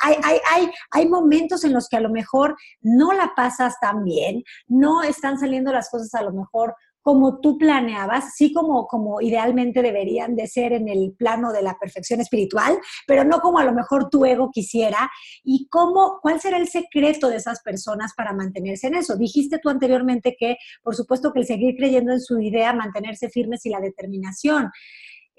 Hay, 0.04 0.16
hay, 0.24 0.38
hay, 0.54 0.70
hay 0.92 1.08
momentos 1.10 1.64
en 1.64 1.74
los 1.74 1.90
que 1.90 1.98
a 1.98 2.02
lo 2.02 2.12
mejor 2.12 2.56
no 2.82 3.12
la 3.12 3.34
pasas 3.36 3.76
tan 3.82 4.04
bien, 4.04 4.44
no 4.68 5.02
están 5.02 5.40
saliendo 5.40 5.74
las 5.74 5.90
cosas 5.90 6.14
a 6.14 6.24
lo 6.24 6.32
mejor 6.32 6.76
como 7.02 7.40
tú 7.40 7.58
planeabas, 7.58 8.36
sí 8.36 8.54
como, 8.54 8.88
como 8.88 9.22
idealmente 9.22 9.82
deberían 9.82 10.36
de 10.36 10.48
ser 10.48 10.74
en 10.74 10.88
el 10.88 11.14
plano 11.18 11.52
de 11.52 11.62
la 11.62 11.78
perfección 11.80 12.22
espiritual, 12.22 12.78
pero 13.08 13.24
no 13.24 13.40
como 13.40 13.60
a 13.60 13.64
lo 13.64 13.74
mejor 13.74 14.10
tu 14.10 14.26
ego 14.26 14.52
quisiera. 14.52 15.10
¿Y 15.44 15.68
cómo, 15.70 16.20
cuál 16.22 16.40
será 16.40 16.58
el 16.58 16.68
secreto 16.68 17.30
de 17.30 17.38
esas 17.38 17.62
personas 17.62 18.14
para 18.16 18.34
mantenerse 18.34 18.88
en 18.88 18.96
eso? 18.96 19.18
Dijiste 19.18 19.60
tú 19.60 19.70
anteriormente 19.70 20.36
que, 20.38 20.58
por 20.84 20.96
supuesto, 20.96 21.32
que 21.34 21.40
el 21.40 21.46
seguir 21.46 21.76
creyendo 21.76 22.12
en 22.12 22.22
su 22.22 22.40
idea, 22.40 22.74
mantenerse 22.74 23.30
firmes 23.30 23.66
y 23.66 23.70
la 23.70 23.80
determinación. 23.80 24.70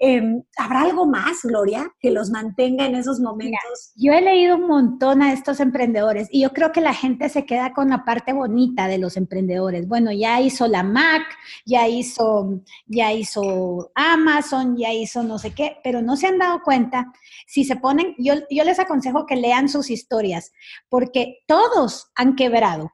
Em, 0.03 0.41
¿Habrá 0.57 0.81
algo 0.81 1.05
más, 1.05 1.43
Gloria, 1.43 1.93
que 1.99 2.09
los 2.09 2.31
mantenga 2.31 2.87
en 2.87 2.95
esos 2.95 3.19
momentos? 3.19 3.91
yo 3.95 4.13
he 4.13 4.21
leído 4.21 4.55
un 4.55 4.65
montón 4.67 5.21
a 5.21 5.31
estos 5.31 5.59
emprendedores 5.59 6.27
y 6.31 6.41
yo 6.41 6.53
creo 6.53 6.71
que 6.71 6.81
la 6.81 6.95
gente 6.95 7.29
se 7.29 7.45
queda 7.45 7.71
con 7.71 7.89
la 7.89 8.03
parte 8.03 8.33
bonita 8.33 8.87
de 8.87 8.97
los 8.97 9.15
emprendedores. 9.15 9.87
Bueno, 9.87 10.11
ya 10.11 10.41
hizo 10.41 10.67
la 10.67 10.81
Mac, 10.81 11.21
ya 11.67 11.87
hizo, 11.87 12.63
ya 12.87 13.13
hizo 13.13 13.91
Amazon, 13.93 14.75
ya 14.75 14.91
hizo 14.91 15.21
no 15.21 15.37
sé 15.37 15.53
qué, 15.53 15.77
pero 15.83 16.01
no 16.01 16.17
se 16.17 16.25
han 16.25 16.39
dado 16.39 16.63
cuenta. 16.63 17.11
Si 17.45 17.63
se 17.63 17.75
ponen, 17.75 18.15
yo, 18.17 18.33
yo 18.49 18.63
les 18.63 18.79
aconsejo 18.79 19.27
que 19.27 19.35
lean 19.35 19.69
sus 19.69 19.91
historias, 19.91 20.51
porque 20.89 21.43
todos 21.45 22.11
han 22.15 22.35
quebrado 22.35 22.91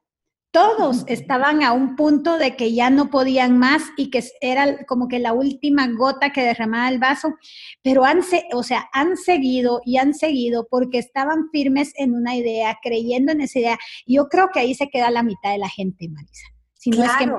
todos 0.51 1.03
estaban 1.07 1.61
a 1.63 1.73
un 1.73 1.95
punto 1.95 2.37
de 2.37 2.55
que 2.55 2.73
ya 2.73 2.89
no 2.89 3.09
podían 3.09 3.57
más 3.57 3.83
y 3.97 4.09
que 4.09 4.23
era 4.41 4.85
como 4.85 5.07
que 5.07 5.19
la 5.19 5.33
última 5.33 5.87
gota 5.87 6.31
que 6.31 6.43
derramaba 6.43 6.89
el 6.89 6.99
vaso, 6.99 7.35
pero 7.83 8.05
han, 8.05 8.21
o 8.53 8.63
sea, 8.63 8.89
han 8.93 9.17
seguido 9.17 9.81
y 9.85 9.97
han 9.97 10.13
seguido 10.13 10.67
porque 10.69 10.97
estaban 10.97 11.49
firmes 11.51 11.93
en 11.95 12.13
una 12.13 12.35
idea, 12.35 12.77
creyendo 12.81 13.31
en 13.31 13.41
esa 13.41 13.59
idea. 13.59 13.79
Yo 14.05 14.27
creo 14.29 14.49
que 14.53 14.59
ahí 14.59 14.73
se 14.73 14.89
queda 14.89 15.11
la 15.11 15.23
mitad 15.23 15.51
de 15.51 15.59
la 15.59 15.69
gente, 15.69 16.09
Marisa. 16.09 16.47
Si 16.73 16.89
no 16.91 17.03
es 17.03 17.11
que 17.17 17.29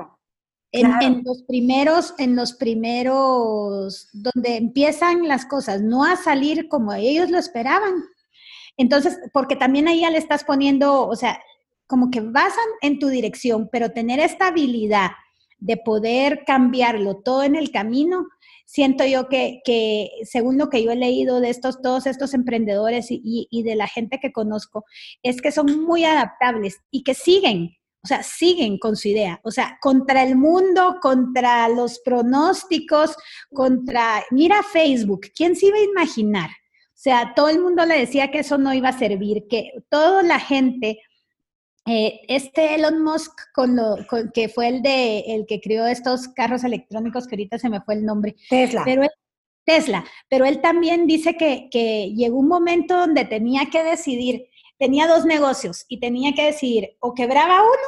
en, 0.71 1.23
los 1.25 1.43
primeros, 1.43 2.13
en 2.19 2.35
los 2.35 2.53
primeros, 2.53 4.09
donde 4.13 4.57
empiezan 4.57 5.27
las 5.27 5.45
cosas 5.45 5.81
no 5.81 6.03
a 6.03 6.15
salir 6.15 6.67
como 6.67 6.93
ellos 6.93 7.31
lo 7.31 7.39
esperaban. 7.39 8.03
Entonces, 8.77 9.17
porque 9.33 9.55
también 9.55 9.87
ahí 9.87 10.01
ya 10.01 10.09
le 10.09 10.19
estás 10.19 10.43
poniendo, 10.43 11.07
o 11.07 11.15
sea, 11.15 11.41
como 11.89 12.11
que 12.11 12.21
basan 12.21 12.67
en 12.81 12.99
tu 12.99 13.07
dirección, 13.07 13.67
pero 13.71 13.89
tener 13.89 14.19
esta 14.19 14.49
habilidad 14.49 15.09
de 15.57 15.75
poder 15.75 16.43
cambiarlo 16.45 17.15
todo 17.17 17.41
en 17.41 17.55
el 17.55 17.71
camino, 17.71 18.27
siento 18.67 19.07
yo 19.07 19.27
que, 19.27 20.11
según 20.23 20.59
lo 20.59 20.69
que 20.69 20.83
yo 20.83 20.91
he 20.91 20.95
leído 20.95 21.39
de 21.41 21.49
estos, 21.49 21.81
todos 21.81 22.05
estos 22.05 22.35
emprendedores 22.35 23.07
y, 23.09 23.63
de 23.63 23.75
la 23.75 23.87
gente 23.87 24.19
que 24.19 24.31
conozco, 24.31 24.85
es 25.23 25.41
que 25.41 25.51
son 25.51 25.83
muy 25.83 26.05
adaptables 26.05 26.77
y 26.91 27.03
que 27.03 27.15
siguen, 27.15 27.75
o 28.03 28.07
sea, 28.07 28.21
siguen 28.21 28.77
con 28.77 28.95
su 28.95 29.07
idea, 29.07 29.41
o 29.43 29.49
sea, 29.49 29.79
contra 29.81 30.21
el 30.21 30.35
mundo, 30.35 30.97
contra 31.01 31.67
los 31.69 31.99
pronósticos, 32.01 33.15
contra, 33.51 34.23
mira 34.29 34.61
Facebook, 34.61 35.21
¿quién 35.35 35.55
se 35.55 35.65
iba 35.65 35.77
a 35.77 35.83
imaginar? 35.83 36.51
O 36.51 37.01
sea, 37.01 37.33
todo 37.35 37.49
el 37.49 37.59
mundo 37.59 37.83
le 37.87 37.97
decía 37.97 38.29
que 38.29 38.39
eso 38.39 38.59
no 38.59 38.75
iba 38.75 38.89
a 38.89 38.99
servir, 38.99 39.47
que 39.49 39.71
toda 39.89 40.21
la 40.21 40.39
gente 40.39 40.99
eh, 41.89 42.21
este 42.27 42.75
Elon 42.75 43.03
Musk, 43.03 43.51
con 43.53 43.75
lo, 43.75 43.97
que 44.33 44.47
fue 44.47 44.67
el 44.67 44.81
de 44.83 45.21
el 45.21 45.47
que 45.47 45.59
creó 45.59 45.87
estos 45.87 46.27
carros 46.27 46.63
electrónicos, 46.63 47.25
que 47.25 47.35
ahorita 47.35 47.57
se 47.57 47.69
me 47.69 47.81
fue 47.81 47.95
el 47.95 48.05
nombre. 48.05 48.35
Tesla. 48.47 48.83
Pero 48.85 49.07
Tesla, 49.65 50.05
pero 50.29 50.45
él 50.45 50.61
también 50.61 51.07
dice 51.07 51.35
que, 51.35 51.67
que 51.71 52.13
llegó 52.15 52.37
un 52.37 52.47
momento 52.47 52.97
donde 52.97 53.25
tenía 53.25 53.69
que 53.71 53.83
decidir, 53.83 54.49
tenía 54.77 55.07
dos 55.07 55.25
negocios 55.25 55.85
y 55.87 55.99
tenía 55.99 56.33
que 56.33 56.45
decidir 56.45 56.95
o 56.99 57.13
quebraba 57.13 57.61
uno 57.61 57.87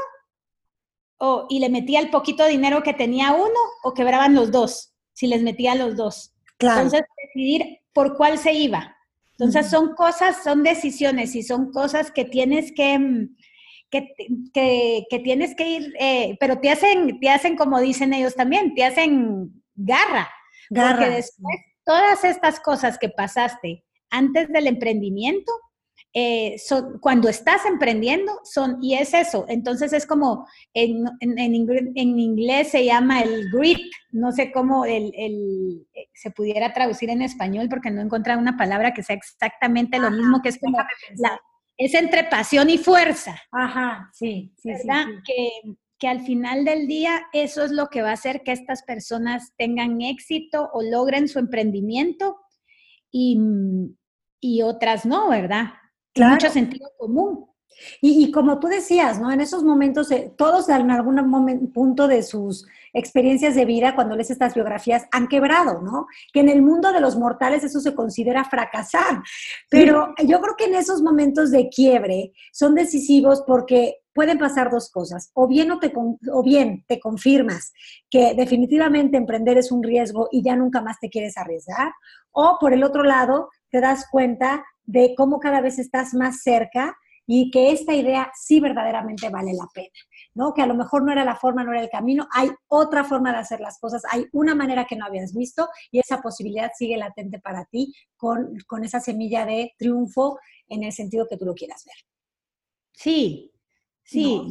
o, 1.18 1.46
y 1.50 1.60
le 1.60 1.70
metía 1.70 2.00
el 2.00 2.10
poquito 2.10 2.46
dinero 2.48 2.82
que 2.82 2.94
tenía 2.94 3.34
uno 3.34 3.60
o 3.84 3.94
quebraban 3.94 4.34
los 4.34 4.52
dos, 4.52 4.94
si 5.14 5.28
les 5.28 5.44
metía 5.44 5.76
los 5.76 5.96
dos. 5.96 6.34
Claro. 6.58 6.82
Entonces, 6.82 7.02
decidir 7.24 7.80
por 7.94 8.18
cuál 8.18 8.40
se 8.40 8.54
iba. 8.54 8.96
Entonces, 9.34 9.70
son 9.70 9.94
cosas, 9.94 10.44
son 10.44 10.64
decisiones 10.64 11.36
y 11.36 11.44
son 11.44 11.72
cosas 11.72 12.12
que 12.12 12.26
tienes 12.26 12.72
que 12.72 13.28
que, 13.92 14.14
que, 14.54 15.20
tienes 15.20 15.54
que 15.56 15.70
ir, 15.70 15.94
eh, 16.00 16.38
pero 16.40 16.60
te 16.60 16.70
hacen, 16.70 17.20
te 17.20 17.30
hacen 17.30 17.56
como 17.56 17.80
dicen 17.80 18.14
ellos 18.14 18.36
también, 18.36 18.74
te 18.74 18.86
hacen 18.86 19.62
garra. 19.76 20.30
garra. 20.70 20.98
Porque 20.98 21.16
después 21.16 21.58
todas 21.84 22.24
estas 22.24 22.60
cosas 22.60 22.98
que 22.98 23.10
pasaste 23.10 23.84
antes 24.10 24.48
del 24.50 24.68
emprendimiento, 24.68 25.52
eh, 26.14 26.58
son, 26.58 27.00
cuando 27.00 27.30
estás 27.30 27.66
emprendiendo, 27.66 28.34
son, 28.44 28.80
y 28.82 28.96
es 28.96 29.14
eso, 29.14 29.46
entonces 29.48 29.94
es 29.94 30.06
como, 30.06 30.46
en, 30.74 31.06
en, 31.22 31.56
inglés 31.96 32.70
se 32.70 32.84
llama 32.84 33.22
el 33.22 33.50
grit, 33.50 33.80
no 34.12 34.34
sé 34.34 34.52
cómo 34.52 34.84
el, 34.84 35.14
el, 35.16 35.88
eh, 35.94 36.10
se 36.14 36.32
pudiera 36.32 36.74
traducir 36.74 37.10
en 37.10 37.22
español 37.22 37.68
porque 37.70 37.92
no 37.92 38.02
encontré 38.02 38.36
una 38.36 38.58
palabra 38.58 38.94
que 38.94 39.04
sea 39.04 39.16
exactamente 39.16 40.00
lo 40.00 40.12
mismo, 40.12 40.42
que 40.42 40.50
es 40.50 40.60
como 40.60 40.80
la, 41.16 41.40
es 41.86 41.96
entre 41.96 42.26
pasión 42.26 42.70
y 42.70 42.78
fuerza. 42.78 43.42
Ajá, 43.52 44.10
sí, 44.14 44.54
sí, 44.58 44.70
¿verdad? 44.70 45.06
Que, 45.26 45.50
que, 45.98 46.08
al 46.08 46.22
final 46.22 46.64
del 46.64 46.88
día 46.88 47.24
eso 47.34 47.64
es 47.64 47.72
lo 47.72 47.88
que 47.88 48.04
va 48.04 48.12
a 48.12 48.14
hacer 48.14 48.44
que 48.44 48.52
estas 48.52 48.84
personas 48.84 49.54
tengan 49.58 50.00
éxito 50.02 50.70
o 50.74 50.84
logren 50.84 51.28
su 51.28 51.40
emprendimiento 51.40 52.38
y, 53.12 53.40
y 54.40 54.62
otras 54.62 55.08
no, 55.08 55.30
¿verdad? 55.30 55.74
Claro. 56.14 56.34
Mucho 56.34 56.50
sentido 56.50 56.88
común. 56.98 57.48
Y, 58.02 58.32
como 58.32 58.60
tú 58.60 58.68
decías, 58.68 59.20
¿no? 59.20 59.32
En 59.32 59.42
esos 59.42 59.64
momentos, 59.64 60.10
todos 60.38 60.70
en 60.70 60.92
algún 60.92 61.72
punto 61.74 62.08
de 62.08 62.24
sus 62.24 62.66
experiencias 62.94 63.56
de 63.56 63.66
vida, 63.66 63.96
cuando 63.96 64.16
lees 64.16 64.32
estas 64.32 64.54
biografías, 64.54 65.08
han 65.12 65.28
quebrado, 65.28 65.82
¿no? 65.82 66.08
Que 66.34 66.42
en 66.42 66.50
el 66.50 66.62
mundo 66.62 66.92
de 66.92 67.02
los 67.02 67.18
mortales 67.18 67.64
eso 67.64 67.80
se 67.80 67.96
considera 67.96 68.44
fracasar. 68.44 69.22
Pero 69.70 70.14
yo 70.26 70.42
creo 70.42 70.56
que 70.58 70.66
en 70.66 70.76
esos 70.76 71.02
momentos 71.02 71.52
de 71.52 71.70
quiebre 71.70 72.34
son 72.52 72.76
decisivos 72.76 73.44
porque 73.46 73.98
pueden 74.14 74.38
pasar 74.38 74.70
dos 74.70 74.92
cosas. 74.92 75.32
O 75.34 75.48
bien, 75.48 75.80
te, 75.80 75.94
o 76.32 76.44
bien 76.44 76.84
te 76.88 77.00
confirmas 77.00 77.72
que 78.10 78.34
definitivamente 78.36 79.18
emprender 79.18 79.58
es 79.58 79.72
un 79.72 79.84
riesgo 79.84 80.28
y 80.32 80.44
ya 80.44 80.56
nunca 80.56 80.82
más 80.82 81.00
te 81.00 81.10
quieres 81.10 81.38
arriesgar. 81.38 81.92
O 82.32 82.58
por 82.60 82.74
el 82.74 82.84
otro 82.84 83.04
lado, 83.04 83.50
te 83.70 83.80
das 83.80 84.06
cuenta 84.12 84.66
de 84.84 85.14
cómo 85.16 85.40
cada 85.40 85.62
vez 85.62 85.80
estás 85.80 86.14
más 86.14 86.42
cerca 86.42 86.98
y 87.34 87.50
que 87.50 87.72
esta 87.72 87.96
idea 87.96 88.30
sí 88.36 88.60
verdaderamente 88.60 89.30
vale 89.30 89.54
la 89.54 89.66
pena, 89.74 89.88
¿no? 90.34 90.54
Que 90.54 90.64
a 90.64 90.66
lo 90.66 90.76
mejor 90.76 91.06
no 91.06 91.14
era 91.14 91.24
la 91.24 91.38
forma, 91.38 91.64
no 91.64 91.72
era 91.72 91.82
el 91.82 91.90
camino, 91.90 92.28
hay 92.34 92.50
otra 92.68 93.06
forma 93.06 93.32
de 93.32 93.38
hacer 93.38 93.62
las 93.62 93.80
cosas, 93.80 94.04
hay 94.12 94.26
una 94.34 94.54
manera 94.54 94.84
que 94.84 94.98
no 94.98 95.06
habías 95.06 95.34
visto 95.34 95.70
y 95.92 96.00
esa 96.00 96.22
posibilidad 96.22 96.72
sigue 96.78 96.98
latente 96.98 97.40
para 97.40 97.64
ti 97.64 97.96
con, 98.18 98.58
con 98.68 98.84
esa 98.84 99.00
semilla 99.00 99.46
de 99.46 99.72
triunfo 99.78 100.40
en 100.68 100.84
el 100.84 100.92
sentido 100.92 101.26
que 101.26 101.38
tú 101.38 101.46
lo 101.46 101.56
quieras 101.56 101.86
ver. 101.86 101.96
Sí, 102.92 103.51
Sí, 104.12 104.42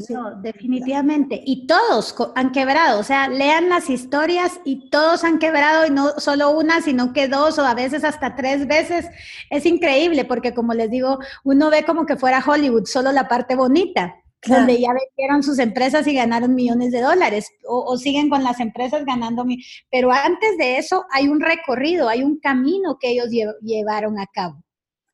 definitivamente. 0.41 1.43
Y 1.45 1.67
todos 1.67 2.15
han 2.35 2.51
quebrado, 2.51 2.99
o 2.99 3.03
sea, 3.03 3.29
lean 3.29 3.69
las 3.69 3.91
historias 3.91 4.59
y 4.65 4.89
todos 4.89 5.23
han 5.23 5.39
quebrado 5.39 5.87
y 5.87 5.91
no 5.91 6.19
solo 6.19 6.53
una, 6.53 6.81
sino 6.81 7.13
que 7.13 7.29
dos 7.29 7.59
o 7.59 7.67
a 7.67 7.75
veces 7.75 8.03
hasta 8.03 8.35
tres 8.37 8.67
veces. 8.67 9.05
Es 9.51 9.67
increíble 9.67 10.25
porque 10.25 10.55
como 10.55 10.73
les 10.73 10.91
digo, 10.91 11.19
uno 11.45 11.69
ve 11.69 11.85
como 11.85 12.07
que 12.07 12.17
fuera 12.17 12.43
Hollywood, 12.43 12.87
solo 12.87 13.13
la 13.13 13.29
parte 13.29 13.55
bonita. 13.55 14.17
donde 14.47 14.81
ya 14.81 14.95
vendieron 14.95 15.43
sus 15.43 15.59
empresas 15.59 16.07
y 16.07 16.15
ganaron 16.15 16.55
millones 16.55 16.91
de 16.93 17.03
dólares, 17.03 17.51
o, 17.69 17.95
siguen 17.99 18.31
con 18.31 18.43
las 18.43 18.59
empresas 18.61 19.05
ganando, 19.05 19.45
pero 19.91 20.11
antes 20.11 20.57
de 20.57 20.79
eso 20.79 21.05
hay 21.13 21.29
un 21.29 21.41
recorrido, 21.41 22.09
hay 22.09 22.23
un 22.23 22.41
camino 22.41 22.97
que 22.99 23.11
ellos 23.11 23.27
llevaron 23.61 24.19
a 24.19 24.27
cabo. 24.33 24.65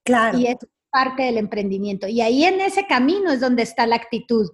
Claro. 0.04 0.38
Y 0.38 0.46
es 0.46 0.58
parte 0.96 1.24
del 1.24 1.36
emprendimiento. 1.36 2.08
Y 2.08 2.22
ahí 2.22 2.44
en 2.44 2.58
ese 2.58 2.86
camino 2.86 3.30
es 3.30 3.38
donde 3.38 3.62
está 3.62 3.86
la 3.86 3.96
actitud. 3.96 4.50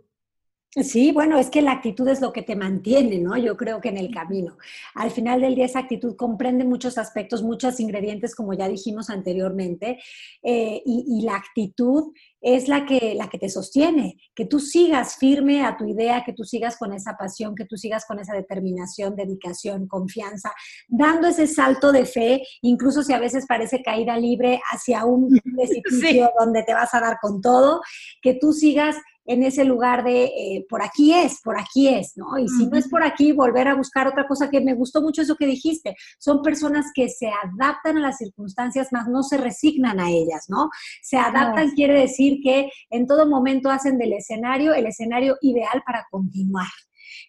Sí, 0.75 1.13
bueno, 1.13 1.39
es 1.39 1.51
que 1.51 1.61
la 1.61 1.73
actitud 1.73 2.09
es 2.09 2.23
lo 2.23 2.33
que 2.33 2.41
te 2.41 2.57
mantiene, 2.57 3.19
¿no? 3.19 3.37
Yo 3.37 3.59
creo 3.59 3.79
que 3.83 3.91
en 3.91 3.99
el 3.99 4.11
camino. 4.11 4.57
Al 4.95 5.11
final 5.11 5.43
del 5.43 5.55
día 5.55 5.67
esa 5.67 5.81
actitud 5.81 6.17
comprende 6.17 6.65
muchos 6.65 6.97
aspectos, 6.97 7.43
muchos 7.43 7.79
ingredientes, 7.79 8.35
como 8.35 8.55
ya 8.55 8.69
dijimos 8.69 9.11
anteriormente, 9.11 9.99
eh, 10.43 10.83
y, 10.87 11.21
la 11.27 11.37
actitud 11.37 12.15
es 12.41 12.69
la 12.69 12.87
que, 12.87 13.15
la 13.15 13.29
que 13.29 13.39
te 13.39 13.51
sostiene, 13.51 14.17
que 14.35 14.47
tú 14.47 14.61
sigas 14.61 15.17
firme 15.17 15.63
a 15.63 15.77
tu 15.77 15.85
idea, 15.87 16.25
que 16.25 16.33
tú 16.33 16.43
sigas 16.43 16.79
con 16.79 16.95
esa 16.95 17.19
pasión, 17.19 17.55
que 17.55 17.67
tú 17.67 17.77
sigas 17.77 18.07
con 18.07 18.19
esa 18.19 18.33
determinación, 18.35 19.15
dedicación, 19.15 19.87
confianza, 19.87 20.53
dando 20.89 21.29
ese 21.29 21.47
salto 21.47 21.93
de 21.93 22.07
fe, 22.07 22.43
incluso 22.63 23.03
si 23.03 23.13
a 23.13 23.19
veces 23.19 23.45
parece 23.47 23.83
caída 23.83 24.17
libre 24.17 24.59
hacia 24.73 25.05
un 25.05 25.29
precipicio 25.57 26.31
donde 26.41 26.63
te 26.63 26.73
vas 26.73 26.95
a 26.95 27.01
dar 27.01 27.19
con 27.21 27.43
todo, 27.43 27.83
que 28.23 28.39
tú 28.41 28.55
sigas 28.55 28.97
en 29.25 29.43
ese 29.43 29.65
lugar 29.65 30.05
de 30.05 30.25
eh, 30.25 30.67
por 30.69 30.83
aquí 30.83 31.13
es, 31.15 31.41
por 31.43 31.59
aquí 31.59 31.89
es, 31.89 32.17
¿no? 32.17 32.39
Y 32.39 32.49
si 32.49 32.67
no 32.67 32.77
es 32.77 32.89
por 32.89 33.03
aquí, 33.03 33.33
volver 33.33 33.69
a 33.69 33.75
buscar 33.75 34.07
otra 34.07 34.27
cosa 34.27 34.51
que 34.51 34.61
me 34.61 34.75
gustó 34.75 35.01
mucho 35.03 35.23
eso 35.23 35.37
que 35.37 35.47
dijiste. 35.47 35.97
Son 36.19 36.43
personas 36.43 36.87
que 36.95 37.09
se 37.09 37.29
adaptan 37.29 37.99
a 37.99 38.01
las 38.01 38.19
circunstancias, 38.19 38.89
más 38.93 39.09
no 39.09 39.23
se 39.23 39.39
resignan 39.39 40.01
a 40.01 40.11
ellas, 40.11 40.47
¿no? 40.49 40.71
Se 41.03 41.17
adaptan 41.17 41.71
quiere 41.71 41.95
decir 41.95 42.41
que 42.43 42.71
en 42.91 43.07
todo 43.07 43.29
momento 43.29 43.71
hacen 43.71 43.99
del 43.99 44.13
escenario 44.13 44.75
el 44.75 44.87
escenario 44.87 45.37
ideal 45.41 45.83
para 45.85 46.07
continuar. 46.11 46.69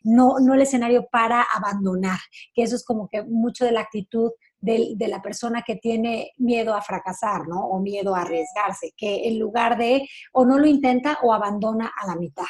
No, 0.04 0.36
no 0.40 0.54
el 0.54 0.62
escenario 0.62 1.08
para 1.12 1.42
abandonar, 1.42 2.20
que 2.54 2.64
eso 2.64 2.76
es 2.76 2.84
como 2.84 3.10
que 3.10 3.24
mucho 3.24 3.66
de 3.66 3.72
la 3.72 3.82
actitud 3.82 4.32
de, 4.64 5.08
la 5.08 5.22
persona 5.22 5.62
que 5.66 5.76
tiene 5.76 6.32
miedo 6.38 6.74
a 6.74 6.82
fracasar, 6.82 7.48
¿no? 7.48 7.68
O 7.68 7.80
miedo 7.80 8.16
a 8.16 8.22
arriesgarse, 8.22 8.94
que 8.96 9.28
en 9.28 9.38
lugar 9.38 9.78
de 9.78 10.08
o 10.32 10.46
no 10.46 10.58
lo 10.58 10.66
intenta 10.66 11.20
o 11.22 11.34
abandona 11.34 11.92
a 12.02 12.08
la 12.08 12.16
mitad. 12.16 12.46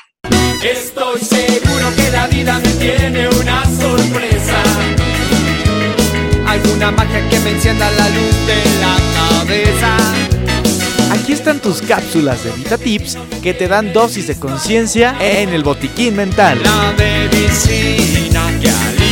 Estoy 0.63 1.19
seguro 1.19 1.87
que 1.95 2.09
la 2.11 2.27
vida 2.27 2.59
me 2.59 2.69
tiene 2.73 3.27
una 3.27 3.65
sorpresa. 3.65 4.63
Alguna 6.47 6.91
magia 6.91 7.29
que 7.29 7.39
me 7.39 7.51
encienda 7.51 7.89
la 7.91 8.09
luz 8.09 8.47
de 8.47 8.63
la 8.79 8.97
cabeza. 9.15 9.97
Aquí 11.11 11.33
están 11.33 11.59
tus 11.59 11.81
cápsulas 11.81 12.43
de 12.43 12.51
Vita 12.51 12.77
Tips 12.77 13.17
que 13.41 13.53
te 13.53 13.67
dan 13.67 13.91
dosis 13.91 14.27
de 14.27 14.39
conciencia 14.39 15.15
en 15.19 15.49
el 15.49 15.63
botiquín 15.63 16.15
mental. 16.15 16.61
La 16.63 16.93
medicina 16.97 18.47
que 18.61 19.02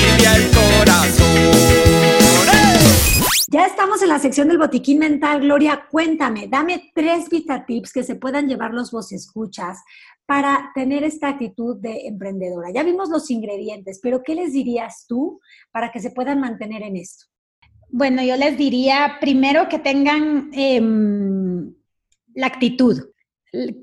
Ya 3.53 3.65
estamos 3.65 4.01
en 4.01 4.07
la 4.07 4.17
sección 4.17 4.47
del 4.47 4.59
botiquín 4.59 4.97
mental. 4.99 5.41
Gloria, 5.41 5.85
cuéntame, 5.91 6.47
dame 6.47 6.89
tres 6.95 7.29
Vita 7.29 7.65
Tips 7.65 7.91
que 7.91 8.01
se 8.01 8.15
puedan 8.15 8.47
llevar 8.47 8.73
los 8.73 8.91
vos 8.91 9.11
escuchas 9.11 9.79
para 10.25 10.71
tener 10.73 11.03
esta 11.03 11.27
actitud 11.27 11.75
de 11.75 12.07
emprendedora. 12.07 12.71
Ya 12.73 12.83
vimos 12.83 13.09
los 13.09 13.29
ingredientes, 13.29 13.99
pero 14.01 14.23
¿qué 14.23 14.35
les 14.35 14.53
dirías 14.53 15.03
tú 15.05 15.41
para 15.69 15.91
que 15.91 15.99
se 15.99 16.11
puedan 16.11 16.39
mantener 16.39 16.81
en 16.81 16.95
esto? 16.95 17.25
Bueno, 17.89 18.23
yo 18.23 18.37
les 18.37 18.57
diría 18.57 19.17
primero 19.19 19.67
que 19.67 19.79
tengan 19.79 20.49
em, 20.53 21.75
la 22.33 22.47
actitud, 22.47 23.09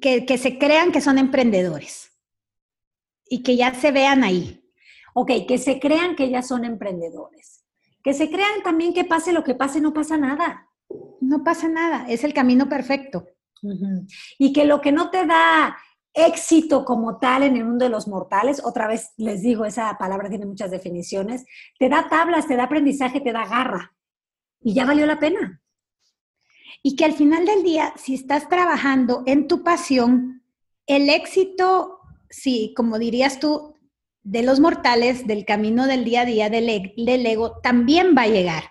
que, 0.00 0.24
que 0.24 0.38
se 0.38 0.58
crean 0.58 0.92
que 0.92 1.02
son 1.02 1.18
emprendedores 1.18 2.10
y 3.28 3.42
que 3.42 3.54
ya 3.54 3.74
se 3.74 3.92
vean 3.92 4.24
ahí. 4.24 4.64
Ok, 5.12 5.30
que 5.46 5.58
se 5.58 5.78
crean 5.78 6.16
que 6.16 6.30
ya 6.30 6.40
son 6.40 6.64
emprendedores 6.64 7.57
que 8.08 8.14
se 8.14 8.30
crean 8.30 8.62
también 8.64 8.94
que 8.94 9.04
pase 9.04 9.34
lo 9.34 9.44
que 9.44 9.54
pase, 9.54 9.82
no 9.82 9.92
pasa 9.92 10.16
nada. 10.16 10.66
No 11.20 11.44
pasa 11.44 11.68
nada, 11.68 12.06
es 12.08 12.24
el 12.24 12.32
camino 12.32 12.66
perfecto. 12.66 13.26
Y 14.38 14.54
que 14.54 14.64
lo 14.64 14.80
que 14.80 14.92
no 14.92 15.10
te 15.10 15.26
da 15.26 15.76
éxito 16.14 16.86
como 16.86 17.18
tal 17.18 17.42
en 17.42 17.58
el 17.58 17.66
mundo 17.66 17.84
de 17.84 17.90
los 17.90 18.08
mortales, 18.08 18.64
otra 18.64 18.86
vez 18.86 19.12
les 19.18 19.42
digo, 19.42 19.66
esa 19.66 19.98
palabra 19.98 20.30
tiene 20.30 20.46
muchas 20.46 20.70
definiciones, 20.70 21.44
te 21.78 21.90
da 21.90 22.08
tablas, 22.08 22.46
te 22.46 22.56
da 22.56 22.62
aprendizaje, 22.62 23.20
te 23.20 23.30
da 23.30 23.46
garra. 23.46 23.94
Y 24.62 24.72
ya 24.72 24.86
valió 24.86 25.04
la 25.04 25.18
pena. 25.18 25.60
Y 26.82 26.96
que 26.96 27.04
al 27.04 27.12
final 27.12 27.44
del 27.44 27.62
día, 27.62 27.92
si 27.98 28.14
estás 28.14 28.48
trabajando 28.48 29.22
en 29.26 29.48
tu 29.48 29.62
pasión, 29.62 30.42
el 30.86 31.10
éxito, 31.10 32.00
sí, 32.30 32.72
como 32.74 32.98
dirías 32.98 33.38
tú, 33.38 33.74
de 34.28 34.42
los 34.42 34.60
mortales, 34.60 35.26
del 35.26 35.46
camino 35.46 35.86
del 35.86 36.04
día 36.04 36.22
a 36.22 36.24
día 36.26 36.50
del, 36.50 36.68
e, 36.68 36.94
del 36.96 37.24
ego, 37.24 37.60
también 37.62 38.14
va 38.16 38.22
a 38.22 38.28
llegar, 38.28 38.64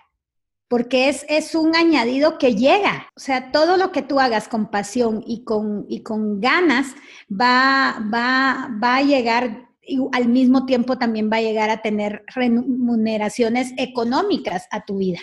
porque 0.68 1.08
es, 1.08 1.26
es, 1.28 1.56
un 1.56 1.74
añadido 1.74 2.38
que 2.38 2.54
llega. 2.54 3.08
O 3.16 3.20
sea, 3.20 3.50
todo 3.50 3.76
lo 3.76 3.90
que 3.90 4.02
tú 4.02 4.20
hagas 4.20 4.46
con 4.46 4.70
pasión 4.70 5.24
y 5.26 5.42
con, 5.42 5.84
y 5.88 6.02
con 6.02 6.40
ganas 6.40 6.94
va, 7.28 7.98
va, 8.14 8.70
va 8.82 8.96
a 8.96 9.02
llegar 9.02 9.68
y 9.82 9.98
al 10.12 10.28
mismo 10.28 10.66
tiempo 10.66 10.98
también 10.98 11.30
va 11.32 11.38
a 11.38 11.42
llegar 11.42 11.70
a 11.70 11.82
tener 11.82 12.22
remuneraciones 12.34 13.72
económicas 13.78 14.68
a 14.70 14.84
tu 14.84 14.98
vida. 14.98 15.20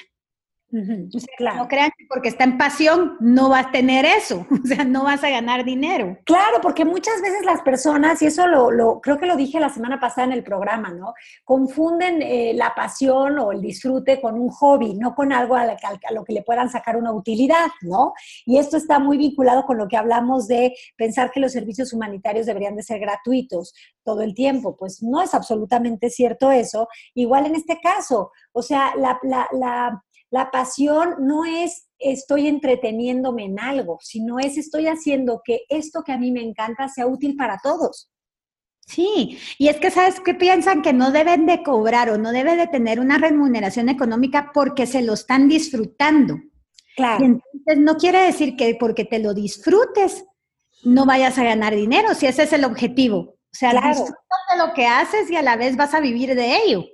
Claro. 1.37 1.57
No 1.57 1.67
crean 1.67 1.91
que 1.97 2.05
porque 2.09 2.29
está 2.29 2.43
en 2.43 2.57
pasión 2.57 3.17
no 3.19 3.49
vas 3.49 3.67
a 3.67 3.71
tener 3.71 4.05
eso, 4.05 4.45
o 4.63 4.67
sea, 4.67 4.83
no 4.83 5.03
vas 5.03 5.23
a 5.23 5.29
ganar 5.29 5.63
dinero. 5.65 6.17
Claro, 6.25 6.59
porque 6.61 6.85
muchas 6.85 7.21
veces 7.21 7.45
las 7.45 7.61
personas, 7.61 8.21
y 8.21 8.27
eso 8.27 8.47
lo, 8.47 8.99
creo 9.01 9.17
que 9.17 9.25
lo 9.25 9.35
dije 9.35 9.59
la 9.59 9.69
semana 9.69 9.99
pasada 9.99 10.27
en 10.27 10.33
el 10.33 10.43
programa, 10.43 10.89
¿no? 10.89 11.13
Confunden 11.43 12.21
eh, 12.21 12.53
la 12.55 12.73
pasión 12.75 13.39
o 13.39 13.51
el 13.51 13.61
disfrute 13.61 14.21
con 14.21 14.35
un 14.35 14.49
hobby, 14.49 14.95
no 14.95 15.15
con 15.15 15.33
algo 15.33 15.55
a, 15.55 15.61
a, 15.63 16.13
lo 16.13 16.23
que 16.23 16.33
le 16.33 16.43
puedan 16.43 16.69
sacar 16.69 16.97
una 16.97 17.11
utilidad, 17.11 17.67
¿no? 17.81 18.13
Y 18.45 18.57
esto 18.57 18.77
está 18.77 18.99
muy 18.99 19.17
vinculado 19.17 19.65
con 19.65 19.77
lo 19.77 19.87
que 19.87 19.97
hablamos 19.97 20.47
de 20.47 20.75
pensar 20.95 21.31
que 21.31 21.39
los 21.39 21.51
servicios 21.51 21.93
humanitarios 21.93 22.45
deberían 22.45 22.75
de 22.75 22.83
ser 22.83 22.99
gratuitos 22.99 23.73
todo 24.03 24.21
el 24.21 24.33
tiempo. 24.33 24.75
Pues 24.75 25.01
no 25.01 25.21
es 25.21 25.33
absolutamente 25.33 26.09
cierto 26.09 26.51
eso. 26.51 26.87
Igual 27.13 27.47
en 27.47 27.55
este 27.55 27.79
caso, 27.81 28.31
o 28.51 28.61
sea, 28.61 28.93
la, 28.95 29.19
la 29.23 29.47
la 29.51 30.03
pasión 30.51 31.15
no 31.19 31.45
es 31.45 31.87
estoy 31.97 32.47
entreteniéndome 32.47 33.45
en 33.45 33.59
algo, 33.59 33.99
sino 34.01 34.39
es 34.39 34.57
estoy 34.57 34.87
haciendo 34.87 35.41
que 35.43 35.61
esto 35.69 36.03
que 36.03 36.11
a 36.11 36.17
mí 36.17 36.31
me 36.31 36.41
encanta 36.41 36.87
sea 36.89 37.07
útil 37.07 37.35
para 37.35 37.59
todos. 37.63 38.09
Sí, 38.87 39.39
y 39.57 39.69
es 39.69 39.77
que 39.77 39.89
sabes 39.89 40.19
que 40.19 40.35
piensan 40.35 40.81
que 40.81 40.93
no 40.93 41.11
deben 41.11 41.45
de 41.45 41.63
cobrar 41.63 42.09
o 42.11 42.17
no 42.17 42.31
deben 42.31 42.57
de 42.57 42.67
tener 42.67 42.99
una 42.99 43.17
remuneración 43.17 43.89
económica 43.89 44.51
porque 44.53 44.85
se 44.85 45.01
lo 45.01 45.13
están 45.13 45.47
disfrutando. 45.47 46.37
Claro. 46.95 47.23
Y 47.23 47.25
entonces 47.25 47.77
no 47.77 47.95
quiere 47.97 48.19
decir 48.19 48.55
que 48.55 48.75
porque 48.79 49.05
te 49.05 49.19
lo 49.19 49.33
disfrutes 49.33 50.25
no 50.85 51.05
vayas 51.05 51.37
a 51.37 51.43
ganar 51.43 51.75
dinero, 51.75 52.13
si 52.13 52.27
ese 52.27 52.43
es 52.43 52.53
el 52.53 52.63
objetivo. 52.63 53.17
O 53.17 53.57
sea, 53.57 53.71
claro. 53.71 54.05
de 54.05 54.57
lo 54.57 54.73
que 54.73 54.85
haces 54.85 55.29
y 55.29 55.35
a 55.35 55.41
la 55.41 55.57
vez 55.57 55.75
vas 55.75 55.93
a 55.93 55.99
vivir 55.99 56.35
de 56.35 56.57
ello. 56.57 56.85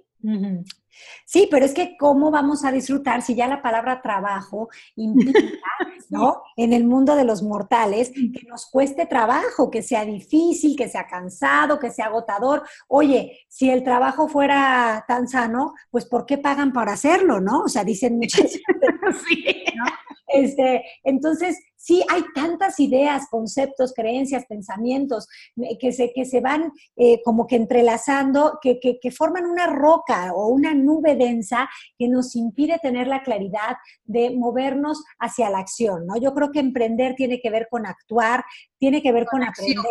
Sí, 1.32 1.48
pero 1.50 1.66
es 1.66 1.74
que 1.74 1.96
cómo 1.96 2.30
vamos 2.30 2.66
a 2.66 2.74
disfrutar 2.74 3.22
si 3.22 3.36
ya 3.36 3.48
la 3.48 3.62
palabra 3.62 4.02
trabajo 4.02 4.68
implica, 4.98 5.40
¿no? 6.10 6.42
En 6.58 6.74
el 6.74 6.84
mundo 6.84 7.16
de 7.16 7.24
los 7.24 7.42
mortales, 7.42 8.12
que 8.12 8.46
nos 8.50 8.66
cueste 8.66 9.06
trabajo, 9.06 9.72
que 9.72 9.82
sea 9.82 10.04
difícil, 10.04 10.76
que 10.76 10.90
sea 10.90 11.08
cansado, 11.08 11.80
que 11.80 11.90
sea 11.90 12.08
agotador. 12.08 12.64
Oye, 12.90 13.46
si 13.48 13.70
el 13.70 13.82
trabajo 13.82 14.28
fuera 14.28 15.06
tan 15.08 15.30
sano, 15.30 15.74
pues 15.90 16.04
¿por 16.04 16.26
qué 16.26 16.38
pagan 16.38 16.74
para 16.74 16.92
hacerlo, 16.92 17.40
no? 17.40 17.62
O 17.62 17.70
sea, 17.70 17.86
dicen 17.86 18.18
muchas 18.18 18.52
sí. 18.52 18.60
¿no? 19.78 19.86
Este, 20.28 20.84
entonces, 21.06 21.58
sí 21.82 22.04
hay 22.10 22.24
tantas 22.36 22.80
ideas, 22.80 23.28
conceptos, 23.30 23.94
creencias, 23.94 24.46
pensamientos 24.46 25.28
eh, 25.58 25.78
que 25.80 25.92
se, 25.92 26.14
que 26.14 26.26
se 26.26 26.40
van 26.40 26.72
eh, 26.96 27.22
como 27.24 27.48
que 27.48 27.56
entrelazando, 27.56 28.60
que, 28.62 28.80
que, 28.80 29.12
forman 29.12 29.46
una 29.46 29.66
roca 29.68 30.32
o 30.34 30.48
una 30.48 30.74
nube 30.74 31.16
densa 31.16 31.68
que 31.98 32.08
nos 32.08 32.36
impide 32.36 32.78
tener 32.80 33.08
la 33.08 33.24
claridad 33.24 33.78
de 34.04 34.30
movernos 34.30 35.04
hacia 35.20 35.50
la 35.50 35.60
acción, 35.60 36.06
¿no? 36.06 36.18
Yo 36.18 36.34
creo 36.34 36.52
que 36.52 36.60
emprender 36.60 37.16
tiene 37.16 37.42
que 37.42 37.50
ver 37.50 37.68
con 37.70 37.86
actuar, 37.86 38.44
tiene 38.78 39.02
que 39.02 39.12
ver 39.12 39.26
con, 39.26 39.44
aprender. 39.44 39.84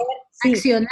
accionar 0.42 0.88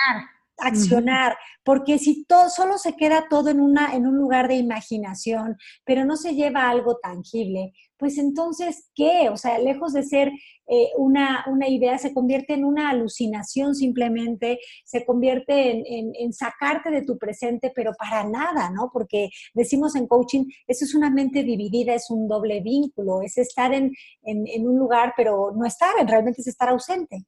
accionar, 0.60 1.38
porque 1.62 1.98
si 1.98 2.24
todo 2.24 2.50
solo 2.50 2.78
se 2.78 2.96
queda 2.96 3.28
todo 3.30 3.48
en 3.48 3.60
una 3.60 3.94
en 3.94 4.08
un 4.08 4.16
lugar 4.16 4.48
de 4.48 4.56
imaginación, 4.56 5.56
pero 5.84 6.04
no 6.04 6.16
se 6.16 6.34
lleva 6.34 6.62
a 6.62 6.70
algo 6.70 6.98
tangible, 6.98 7.72
pues 7.98 8.18
entonces 8.18 8.90
qué, 8.94 9.28
o 9.30 9.36
sea, 9.36 9.58
lejos 9.58 9.92
de 9.92 10.02
ser 10.02 10.32
eh, 10.66 10.90
una, 10.96 11.44
idea, 11.68 11.98
se 11.98 12.14
convierte 12.14 12.54
en 12.54 12.64
una 12.64 12.90
alucinación 12.90 13.74
simplemente, 13.74 14.58
se 14.84 15.04
convierte 15.04 15.82
en, 15.86 16.32
sacarte 16.32 16.90
de 16.90 17.02
tu 17.02 17.18
presente, 17.18 17.72
pero 17.74 17.92
para 17.98 18.24
nada, 18.24 18.70
¿no? 18.70 18.90
Porque 18.92 19.30
decimos 19.54 19.96
en 19.96 20.06
coaching, 20.06 20.44
eso 20.66 20.84
es 20.84 20.94
una 20.94 21.10
mente 21.10 21.42
dividida, 21.42 21.94
es 21.94 22.10
un 22.10 22.28
doble 22.28 22.60
vínculo, 22.60 23.22
es 23.22 23.38
estar 23.38 23.72
en, 23.74 23.92
en 24.22 24.68
un 24.68 24.78
lugar, 24.78 25.14
pero 25.16 25.52
no 25.56 25.66
estar, 25.66 25.90
realmente 26.06 26.40
es 26.42 26.46
estar 26.46 26.68
ausente. 26.68 27.24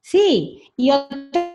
Sí, 0.00 0.62
y 0.76 0.90
otro 0.90 1.49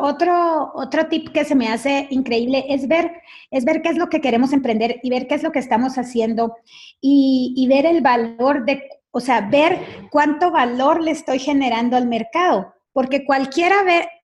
otro, 0.00 0.70
otro 0.74 1.08
tip 1.08 1.30
que 1.30 1.44
se 1.44 1.54
me 1.54 1.68
hace 1.68 2.06
increíble 2.10 2.64
es 2.68 2.88
ver, 2.88 3.10
es 3.50 3.64
ver 3.64 3.82
qué 3.82 3.90
es 3.90 3.96
lo 3.96 4.08
que 4.08 4.20
queremos 4.20 4.52
emprender 4.52 5.00
y 5.02 5.10
ver 5.10 5.26
qué 5.26 5.34
es 5.34 5.42
lo 5.42 5.52
que 5.52 5.58
estamos 5.58 5.98
haciendo 5.98 6.56
y, 7.00 7.66
ver 7.68 7.86
el 7.86 8.00
valor 8.00 8.64
de, 8.64 8.82
o 9.10 9.20
sea, 9.20 9.42
ver 9.42 9.78
cuánto 10.10 10.50
valor 10.50 11.02
le 11.02 11.10
estoy 11.10 11.38
generando 11.38 11.96
al 11.96 12.06
mercado, 12.06 12.74
porque 12.92 13.24
cualquiera 13.24 13.76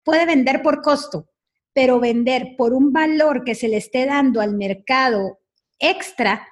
puede 0.05 0.27
vender 0.27 0.63
por 0.63 0.83
costo, 0.83 1.29
pero 1.73 2.01
vender 2.01 2.55
por 2.57 2.73
un 2.73 2.93
valor 2.93 3.45
que 3.45 3.55
se 3.55 3.69
le 3.69 3.77
esté 3.77 4.07
dando 4.07 4.41
al 4.41 4.55
mercado 4.55 5.39
extra, 5.79 6.47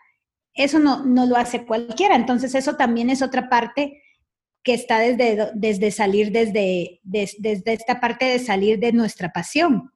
eso 0.55 0.79
no, 0.79 1.05
no 1.05 1.27
lo 1.27 1.37
hace 1.37 1.65
cualquiera. 1.65 2.15
Entonces, 2.15 2.55
eso 2.55 2.77
también 2.77 3.09
es 3.09 3.23
otra 3.23 3.49
parte 3.49 4.02
que 4.63 4.75
está 4.75 4.99
desde, 4.99 5.51
desde 5.55 5.91
salir 5.91 6.31
desde, 6.33 7.01
desde, 7.03 7.73
esta 7.73 8.01
parte 8.01 8.27
de 8.27 8.39
salir 8.39 8.79
de 8.79 8.93
nuestra 8.93 9.33
pasión. 9.33 9.91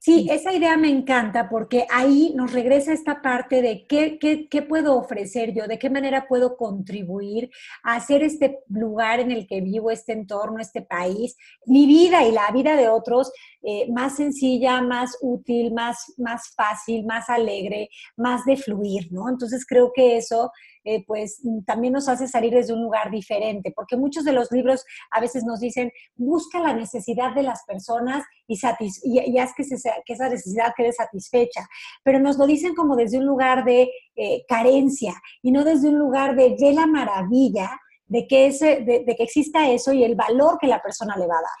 Sí, 0.00 0.28
esa 0.30 0.52
idea 0.52 0.76
me 0.76 0.88
encanta 0.88 1.48
porque 1.48 1.84
ahí 1.90 2.32
nos 2.36 2.52
regresa 2.52 2.92
esta 2.92 3.20
parte 3.20 3.60
de 3.62 3.84
qué, 3.88 4.16
qué, 4.20 4.48
qué, 4.48 4.62
puedo 4.62 4.96
ofrecer 4.96 5.52
yo, 5.52 5.66
de 5.66 5.76
qué 5.76 5.90
manera 5.90 6.28
puedo 6.28 6.56
contribuir 6.56 7.50
a 7.82 7.96
hacer 7.96 8.22
este 8.22 8.60
lugar 8.68 9.18
en 9.18 9.32
el 9.32 9.48
que 9.48 9.60
vivo, 9.60 9.90
este 9.90 10.12
entorno, 10.12 10.60
este 10.60 10.82
país, 10.82 11.36
mi 11.66 11.86
vida 11.86 12.24
y 12.24 12.30
la 12.30 12.48
vida 12.52 12.76
de 12.76 12.88
otros 12.88 13.32
eh, 13.60 13.90
más 13.90 14.14
sencilla, 14.14 14.80
más 14.82 15.18
útil, 15.20 15.74
más, 15.74 16.14
más 16.16 16.54
fácil, 16.54 17.04
más 17.04 17.28
alegre, 17.28 17.88
más 18.16 18.44
de 18.44 18.56
fluir, 18.56 19.08
¿no? 19.10 19.28
Entonces 19.28 19.66
creo 19.66 19.90
que 19.92 20.16
eso 20.16 20.52
eh, 20.88 21.04
pues 21.06 21.42
también 21.66 21.92
nos 21.92 22.08
hace 22.08 22.26
salir 22.26 22.54
desde 22.54 22.72
un 22.72 22.82
lugar 22.82 23.10
diferente, 23.10 23.72
porque 23.76 23.98
muchos 23.98 24.24
de 24.24 24.32
los 24.32 24.50
libros 24.50 24.86
a 25.10 25.20
veces 25.20 25.44
nos 25.44 25.60
dicen, 25.60 25.92
busca 26.16 26.60
la 26.60 26.72
necesidad 26.72 27.34
de 27.34 27.42
las 27.42 27.62
personas 27.64 28.24
y, 28.46 28.58
y, 29.04 29.38
haz 29.38 29.52
que, 29.54 29.64
esa 29.64 30.28
necesidad 30.30 30.72
quede 30.74 30.92
satisfecha, 30.92 31.68
pero 32.02 32.20
nos 32.20 32.38
lo 32.38 32.46
dicen 32.46 32.74
como 32.74 32.96
desde 32.96 33.18
un 33.18 33.26
lugar 33.26 33.66
de 33.66 33.90
eh, 34.16 34.44
carencia 34.48 35.12
y 35.42 35.52
no 35.52 35.62
desde 35.62 35.90
un 35.90 35.98
lugar 35.98 36.34
de, 36.36 36.56
de 36.58 36.72
la 36.72 36.86
maravilla 36.86 37.70
de 38.06 38.26
que, 38.26 38.46
ese, 38.46 38.80
de, 38.80 39.04
que 39.14 39.22
exista 39.22 39.68
eso 39.68 39.92
y 39.92 40.04
el 40.04 40.14
valor 40.14 40.56
que 40.58 40.68
la 40.68 40.80
persona 40.80 41.18
le 41.18 41.26
va 41.26 41.34
a 41.34 41.42
dar. 41.42 41.58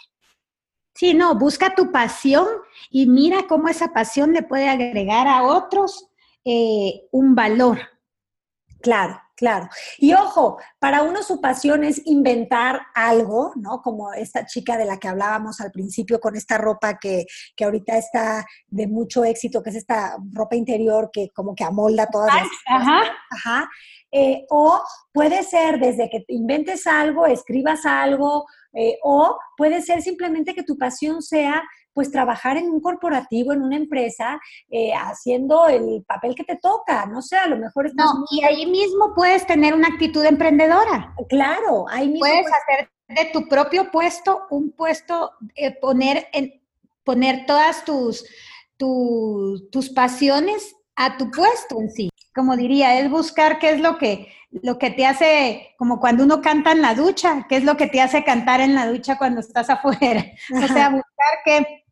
Sí, 0.94 1.12
no, 1.12 1.34
busca 1.34 1.74
tu 1.74 1.92
pasión 1.92 2.46
y 2.88 3.06
mira 3.06 3.46
cómo 3.46 3.68
esa 3.68 3.92
pasión 3.92 4.32
le 4.32 4.42
puede 4.42 4.70
agregar 4.70 5.28
a 5.28 5.44
otros 5.44 6.08
eh, 6.46 7.06
un 7.12 7.34
valor. 7.34 7.78
Claro, 8.80 9.20
claro. 9.36 9.68
Y 9.98 10.12
ojo, 10.14 10.58
para 10.78 11.02
uno 11.02 11.22
su 11.22 11.40
pasión 11.40 11.82
es 11.82 12.00
inventar 12.06 12.80
algo, 12.94 13.52
¿no? 13.56 13.82
Como 13.82 14.12
esta 14.12 14.46
chica 14.46 14.76
de 14.76 14.84
la 14.84 14.98
que 14.98 15.08
hablábamos 15.08 15.60
al 15.60 15.72
principio 15.72 16.20
con 16.20 16.36
esta 16.36 16.58
ropa 16.58 16.98
que, 16.98 17.26
que 17.56 17.64
ahorita 17.64 17.96
está 17.96 18.46
de 18.68 18.86
mucho 18.86 19.24
éxito, 19.24 19.62
que 19.62 19.70
es 19.70 19.76
esta 19.76 20.16
ropa 20.32 20.54
interior 20.54 21.10
que 21.12 21.30
como 21.30 21.54
que 21.54 21.64
amolda 21.64 22.06
todas 22.06 22.34
las 22.34 22.48
Ajá. 22.66 23.00
Ajá. 23.30 23.68
Eh, 24.10 24.46
o 24.48 24.80
puede 25.12 25.42
ser 25.42 25.78
desde 25.78 26.08
que 26.08 26.24
inventes 26.28 26.86
algo, 26.86 27.26
escribas 27.26 27.84
algo, 27.84 28.46
eh, 28.72 28.96
o 29.02 29.38
puede 29.56 29.82
ser 29.82 30.02
simplemente 30.02 30.54
que 30.54 30.62
tu 30.62 30.78
pasión 30.78 31.20
sea 31.20 31.62
pues 31.98 32.12
trabajar 32.12 32.56
en 32.56 32.70
un 32.70 32.80
corporativo, 32.80 33.52
en 33.52 33.60
una 33.60 33.76
empresa, 33.76 34.40
eh, 34.70 34.92
haciendo 34.94 35.66
el 35.66 36.04
papel 36.06 36.36
que 36.36 36.44
te 36.44 36.54
toca, 36.54 37.06
no 37.06 37.22
sé, 37.22 37.36
a 37.36 37.48
lo 37.48 37.56
mejor 37.56 37.88
estás... 37.88 38.06
No, 38.06 38.24
y 38.30 38.44
ahí 38.44 38.66
mismo 38.66 39.12
puedes 39.16 39.44
tener 39.48 39.74
una 39.74 39.88
actitud 39.88 40.24
emprendedora. 40.24 41.12
Claro, 41.28 41.86
ahí 41.88 42.06
mismo... 42.06 42.20
Puedes, 42.20 42.46
hacer 42.46 42.88
de 43.08 43.24
tu 43.32 43.48
propio 43.48 43.90
puesto 43.90 44.42
un 44.50 44.70
puesto, 44.70 45.32
eh, 45.56 45.74
poner, 45.74 46.28
en, 46.32 46.62
poner 47.02 47.46
todas 47.46 47.84
tus, 47.84 48.24
tus 48.76 49.90
pasiones 49.92 50.76
a 50.94 51.16
tu 51.16 51.32
puesto 51.32 51.80
en 51.80 51.90
sí. 51.90 52.10
Como 52.32 52.56
diría, 52.56 53.00
es 53.00 53.10
buscar 53.10 53.58
qué 53.58 53.70
es 53.70 53.80
lo 53.80 53.98
que, 53.98 54.28
lo 54.50 54.78
que 54.78 54.90
te 54.90 55.06
hace, 55.06 55.74
como 55.78 56.00
cuando 56.00 56.24
uno 56.24 56.40
canta 56.40 56.72
en 56.72 56.82
la 56.82 56.94
ducha, 56.94 57.46
qué 57.48 57.56
es 57.56 57.64
lo 57.64 57.76
que 57.76 57.86
te 57.86 58.00
hace 58.00 58.24
cantar 58.24 58.60
en 58.60 58.74
la 58.74 58.86
ducha 58.86 59.18
cuando 59.18 59.40
estás 59.40 59.70
afuera. 59.70 60.24
O 60.64 60.66
sea, 60.66 60.90
buscar 60.90 61.38
qué, 61.44 61.84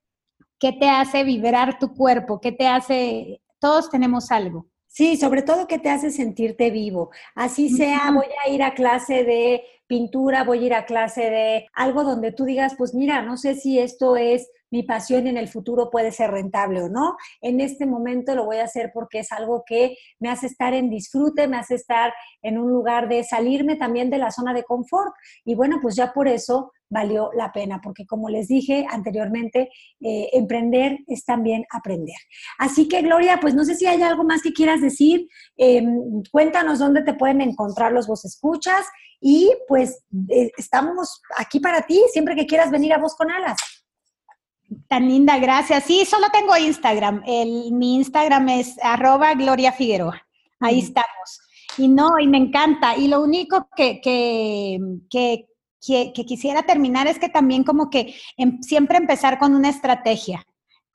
¿Qué 0.59 0.73
te 0.73 0.89
hace 0.89 1.25
vibrar 1.25 1.79
tu 1.79 1.95
cuerpo? 1.95 2.41
¿Qué 2.41 2.53
te 2.53 2.67
hace? 2.67 3.43
Todos 3.59 3.91
tenemos 3.91 4.31
algo. 4.31 4.67
Sí, 4.87 5.19
sobre 5.19 5.43
todo 5.43 5.67
que 5.67 5.79
te 5.79 5.91
hace 5.91 6.11
sentirte 6.11 6.71
vivo. 6.71 7.11
Así 7.35 7.69
sea, 7.69 8.11
voy 8.13 8.29
a 8.45 8.49
ir 8.49 8.63
a 8.63 8.73
clase 8.73 9.25
de 9.25 9.63
pintura, 9.87 10.43
voy 10.43 10.61
a 10.61 10.67
ir 10.67 10.75
a 10.75 10.87
clase 10.87 11.29
de 11.29 11.67
algo 11.75 12.03
donde 12.03 12.33
tú 12.33 12.45
digas, 12.45 12.75
pues 12.79 12.95
mira, 12.95 13.21
no 13.21 13.37
sé 13.37 13.55
si 13.55 13.79
esto 13.79 14.17
es 14.17 14.49
mi 14.71 14.83
pasión 14.83 15.27
en 15.27 15.37
el 15.37 15.49
futuro 15.49 15.91
puede 15.91 16.13
ser 16.13 16.31
rentable 16.31 16.83
o 16.83 16.89
no. 16.89 17.17
En 17.41 17.61
este 17.61 17.87
momento 17.87 18.35
lo 18.35 18.47
voy 18.47 18.57
a 18.57 18.65
hacer 18.65 18.91
porque 18.93 19.21
es 19.21 19.33
algo 19.33 19.65
que 19.67 19.97
me 20.19 20.29
hace 20.29 20.47
estar 20.47 20.75
en 20.75 20.91
disfrute, 20.91 21.47
me 21.47 21.59
hace 21.59 21.75
estar 21.75 22.13
en 22.43 22.59
un 22.59 22.71
lugar 22.71 23.09
de 23.09 23.23
salirme 23.23 23.77
también 23.77 24.11
de 24.11 24.19
la 24.19 24.31
zona 24.31 24.55
de 24.55 24.65
confort. 24.65 25.13
Y 25.45 25.55
bueno, 25.55 25.79
pues 25.81 25.95
ya 25.95 26.13
por 26.13 26.27
eso 26.27 26.73
valió 26.89 27.31
la 27.37 27.53
pena, 27.53 27.81
porque 27.83 28.07
como 28.07 28.29
les 28.29 28.49
dije 28.49 28.87
anteriormente, 28.91 29.71
eh, 30.01 30.31
emprender 30.33 30.99
es 31.07 31.25
también 31.25 31.65
aprender. 31.71 32.17
Así 32.59 32.89
que 32.89 33.03
Gloria, 33.03 33.39
pues 33.41 33.55
no 33.55 33.65
sé 33.65 33.75
si 33.75 33.87
hay 33.87 34.03
algo 34.03 34.25
más 34.25 34.43
que 34.43 34.53
quieras 34.53 34.81
decir. 34.81 35.29
Em, 35.57 36.23
cuéntanos 36.31 36.79
dónde 36.79 37.03
te 37.03 37.15
pueden 37.15 37.41
encontrar 37.41 37.93
los 37.93 38.07
vos 38.07 38.25
escuchas 38.25 38.87
y 39.21 39.51
pues 39.67 40.05
eh, 40.29 40.51
estamos 40.57 41.21
aquí 41.37 41.61
para 41.61 41.83
ti 41.83 42.03
siempre 42.13 42.37
que 42.37 42.47
quieras 42.47 42.71
venir 42.71 42.93
a 42.93 42.99
Voz 42.99 43.17
con 43.17 43.31
Alas. 43.31 43.59
Tan 44.89 45.09
linda, 45.09 45.39
gracias. 45.39 45.85
Sí, 45.85 46.05
solo 46.05 46.27
tengo 46.33 46.57
Instagram. 46.57 47.23
El, 47.27 47.73
mi 47.73 47.97
Instagram 47.97 48.49
es 48.49 48.77
arroba 48.83 49.35
Gloria 49.35 49.73
Figueroa. 49.73 50.21
Ahí 50.61 50.81
estamos. 50.81 51.41
Y 51.79 51.89
no, 51.89 52.19
y 52.19 52.27
me 52.27 52.39
encanta. 52.39 52.97
Y 52.97 53.09
lo 53.09 53.23
único 53.23 53.69
que, 53.77 54.01
que, 54.01 54.79
que, 55.11 55.47
que 55.87 56.25
quisiera 56.27 56.63
terminar 56.65 57.07
es 57.07 57.19
que 57.19 57.29
también 57.29 57.65
como 57.65 57.91
que 57.91 58.15
em, 58.37 58.61
siempre 58.63 58.99
empezar 58.99 59.39
con 59.39 59.55
una 59.55 59.69
estrategia 59.69 60.45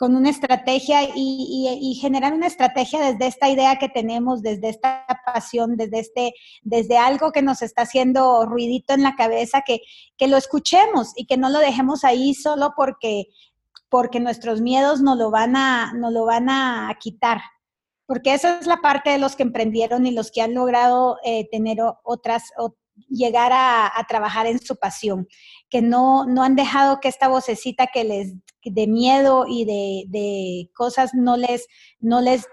con 0.01 0.15
una 0.15 0.31
estrategia 0.31 1.03
y, 1.13 1.95
generar 2.01 2.33
una 2.33 2.47
estrategia 2.47 2.99
desde 3.11 3.27
esta 3.27 3.49
idea 3.49 3.75
que 3.75 3.87
tenemos, 3.87 4.41
desde 4.41 4.69
esta 4.69 5.05
pasión, 5.27 5.77
desde, 5.77 5.99
este, 5.99 6.33
desde 6.63 6.97
algo 6.97 7.31
que 7.31 7.43
nos 7.43 7.61
está 7.61 7.83
haciendo 7.83 8.47
ruidito 8.47 8.95
en 8.95 9.03
la 9.03 9.15
cabeza, 9.15 9.61
que, 9.63 9.81
que 10.17 10.27
lo 10.27 10.37
escuchemos 10.37 11.13
y 11.15 11.27
que 11.27 11.37
no 11.37 11.51
lo 11.51 11.59
dejemos 11.59 12.03
ahí 12.03 12.33
solo 12.33 12.73
porque 12.75 13.27
porque 13.89 14.19
nuestros 14.19 14.59
miedos 14.59 15.01
no 15.01 15.15
lo 15.15 15.29
van 15.29 15.55
a, 15.55 15.93
no 15.93 16.09
lo 16.09 16.25
van 16.25 16.49
a 16.49 16.97
quitar. 16.99 17.39
Porque 18.07 18.33
esa 18.33 18.57
es 18.57 18.65
la 18.65 18.77
parte 18.77 19.11
de 19.11 19.19
los 19.19 19.35
que 19.35 19.43
emprendieron 19.43 20.07
y 20.07 20.11
los 20.11 20.31
que 20.31 20.41
han 20.41 20.55
logrado 20.55 21.17
eh, 21.23 21.47
tener 21.51 21.77
otras, 22.03 22.45
llegar 23.09 23.51
a, 23.53 23.91
trabajar 24.07 24.47
en 24.47 24.59
su 24.59 24.75
pasión, 24.75 25.27
que 25.69 25.81
no, 25.81 26.25
no 26.25 26.43
han 26.43 26.55
dejado 26.55 26.99
que 26.99 27.07
esta 27.07 27.27
vocecita 27.27 27.87
que 27.87 28.03
les 28.03 28.33
de 28.63 28.87
miedo 28.87 29.45
y 29.47 29.65
de, 29.65 30.03
de 30.07 30.69
cosas 30.73 31.11
no 31.13 31.37
les, 31.37 31.67
no 31.99 32.21
les 32.21 32.47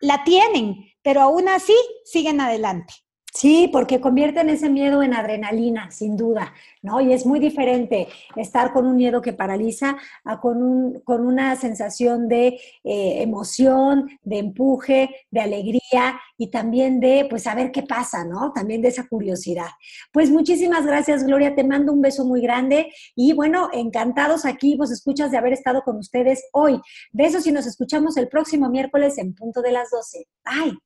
la 0.00 0.24
tienen, 0.24 0.76
pero 1.02 1.22
aún 1.22 1.48
así 1.48 1.76
siguen 2.04 2.40
adelante. 2.40 2.94
Sí, 3.36 3.68
porque 3.70 4.00
convierten 4.00 4.48
ese 4.48 4.70
miedo 4.70 5.02
en 5.02 5.12
adrenalina, 5.12 5.90
sin 5.90 6.16
duda, 6.16 6.54
¿no? 6.80 7.02
Y 7.02 7.12
es 7.12 7.26
muy 7.26 7.38
diferente 7.38 8.08
estar 8.34 8.72
con 8.72 8.86
un 8.86 8.96
miedo 8.96 9.20
que 9.20 9.34
paraliza 9.34 9.98
a 10.24 10.40
con, 10.40 10.62
un, 10.62 11.00
con 11.00 11.26
una 11.26 11.54
sensación 11.56 12.28
de 12.28 12.58
eh, 12.82 13.22
emoción, 13.22 14.08
de 14.22 14.38
empuje, 14.38 15.10
de 15.30 15.40
alegría 15.42 16.18
y 16.38 16.50
también 16.50 16.98
de, 16.98 17.26
pues, 17.28 17.42
saber 17.42 17.72
qué 17.72 17.82
pasa, 17.82 18.24
¿no? 18.24 18.52
También 18.54 18.80
de 18.80 18.88
esa 18.88 19.06
curiosidad. 19.06 19.68
Pues 20.14 20.30
muchísimas 20.30 20.86
gracias, 20.86 21.22
Gloria, 21.22 21.54
te 21.54 21.62
mando 21.62 21.92
un 21.92 22.00
beso 22.00 22.24
muy 22.24 22.40
grande 22.40 22.90
y 23.14 23.34
bueno, 23.34 23.68
encantados 23.74 24.46
aquí, 24.46 24.76
vos 24.76 24.90
escuchas 24.90 25.30
de 25.30 25.36
haber 25.36 25.52
estado 25.52 25.82
con 25.82 25.98
ustedes 25.98 26.42
hoy. 26.52 26.80
Besos 27.12 27.46
y 27.46 27.52
nos 27.52 27.66
escuchamos 27.66 28.16
el 28.16 28.28
próximo 28.28 28.70
miércoles 28.70 29.18
en 29.18 29.34
punto 29.34 29.60
de 29.60 29.72
las 29.72 29.90
12. 29.90 30.26
Bye. 30.42 30.85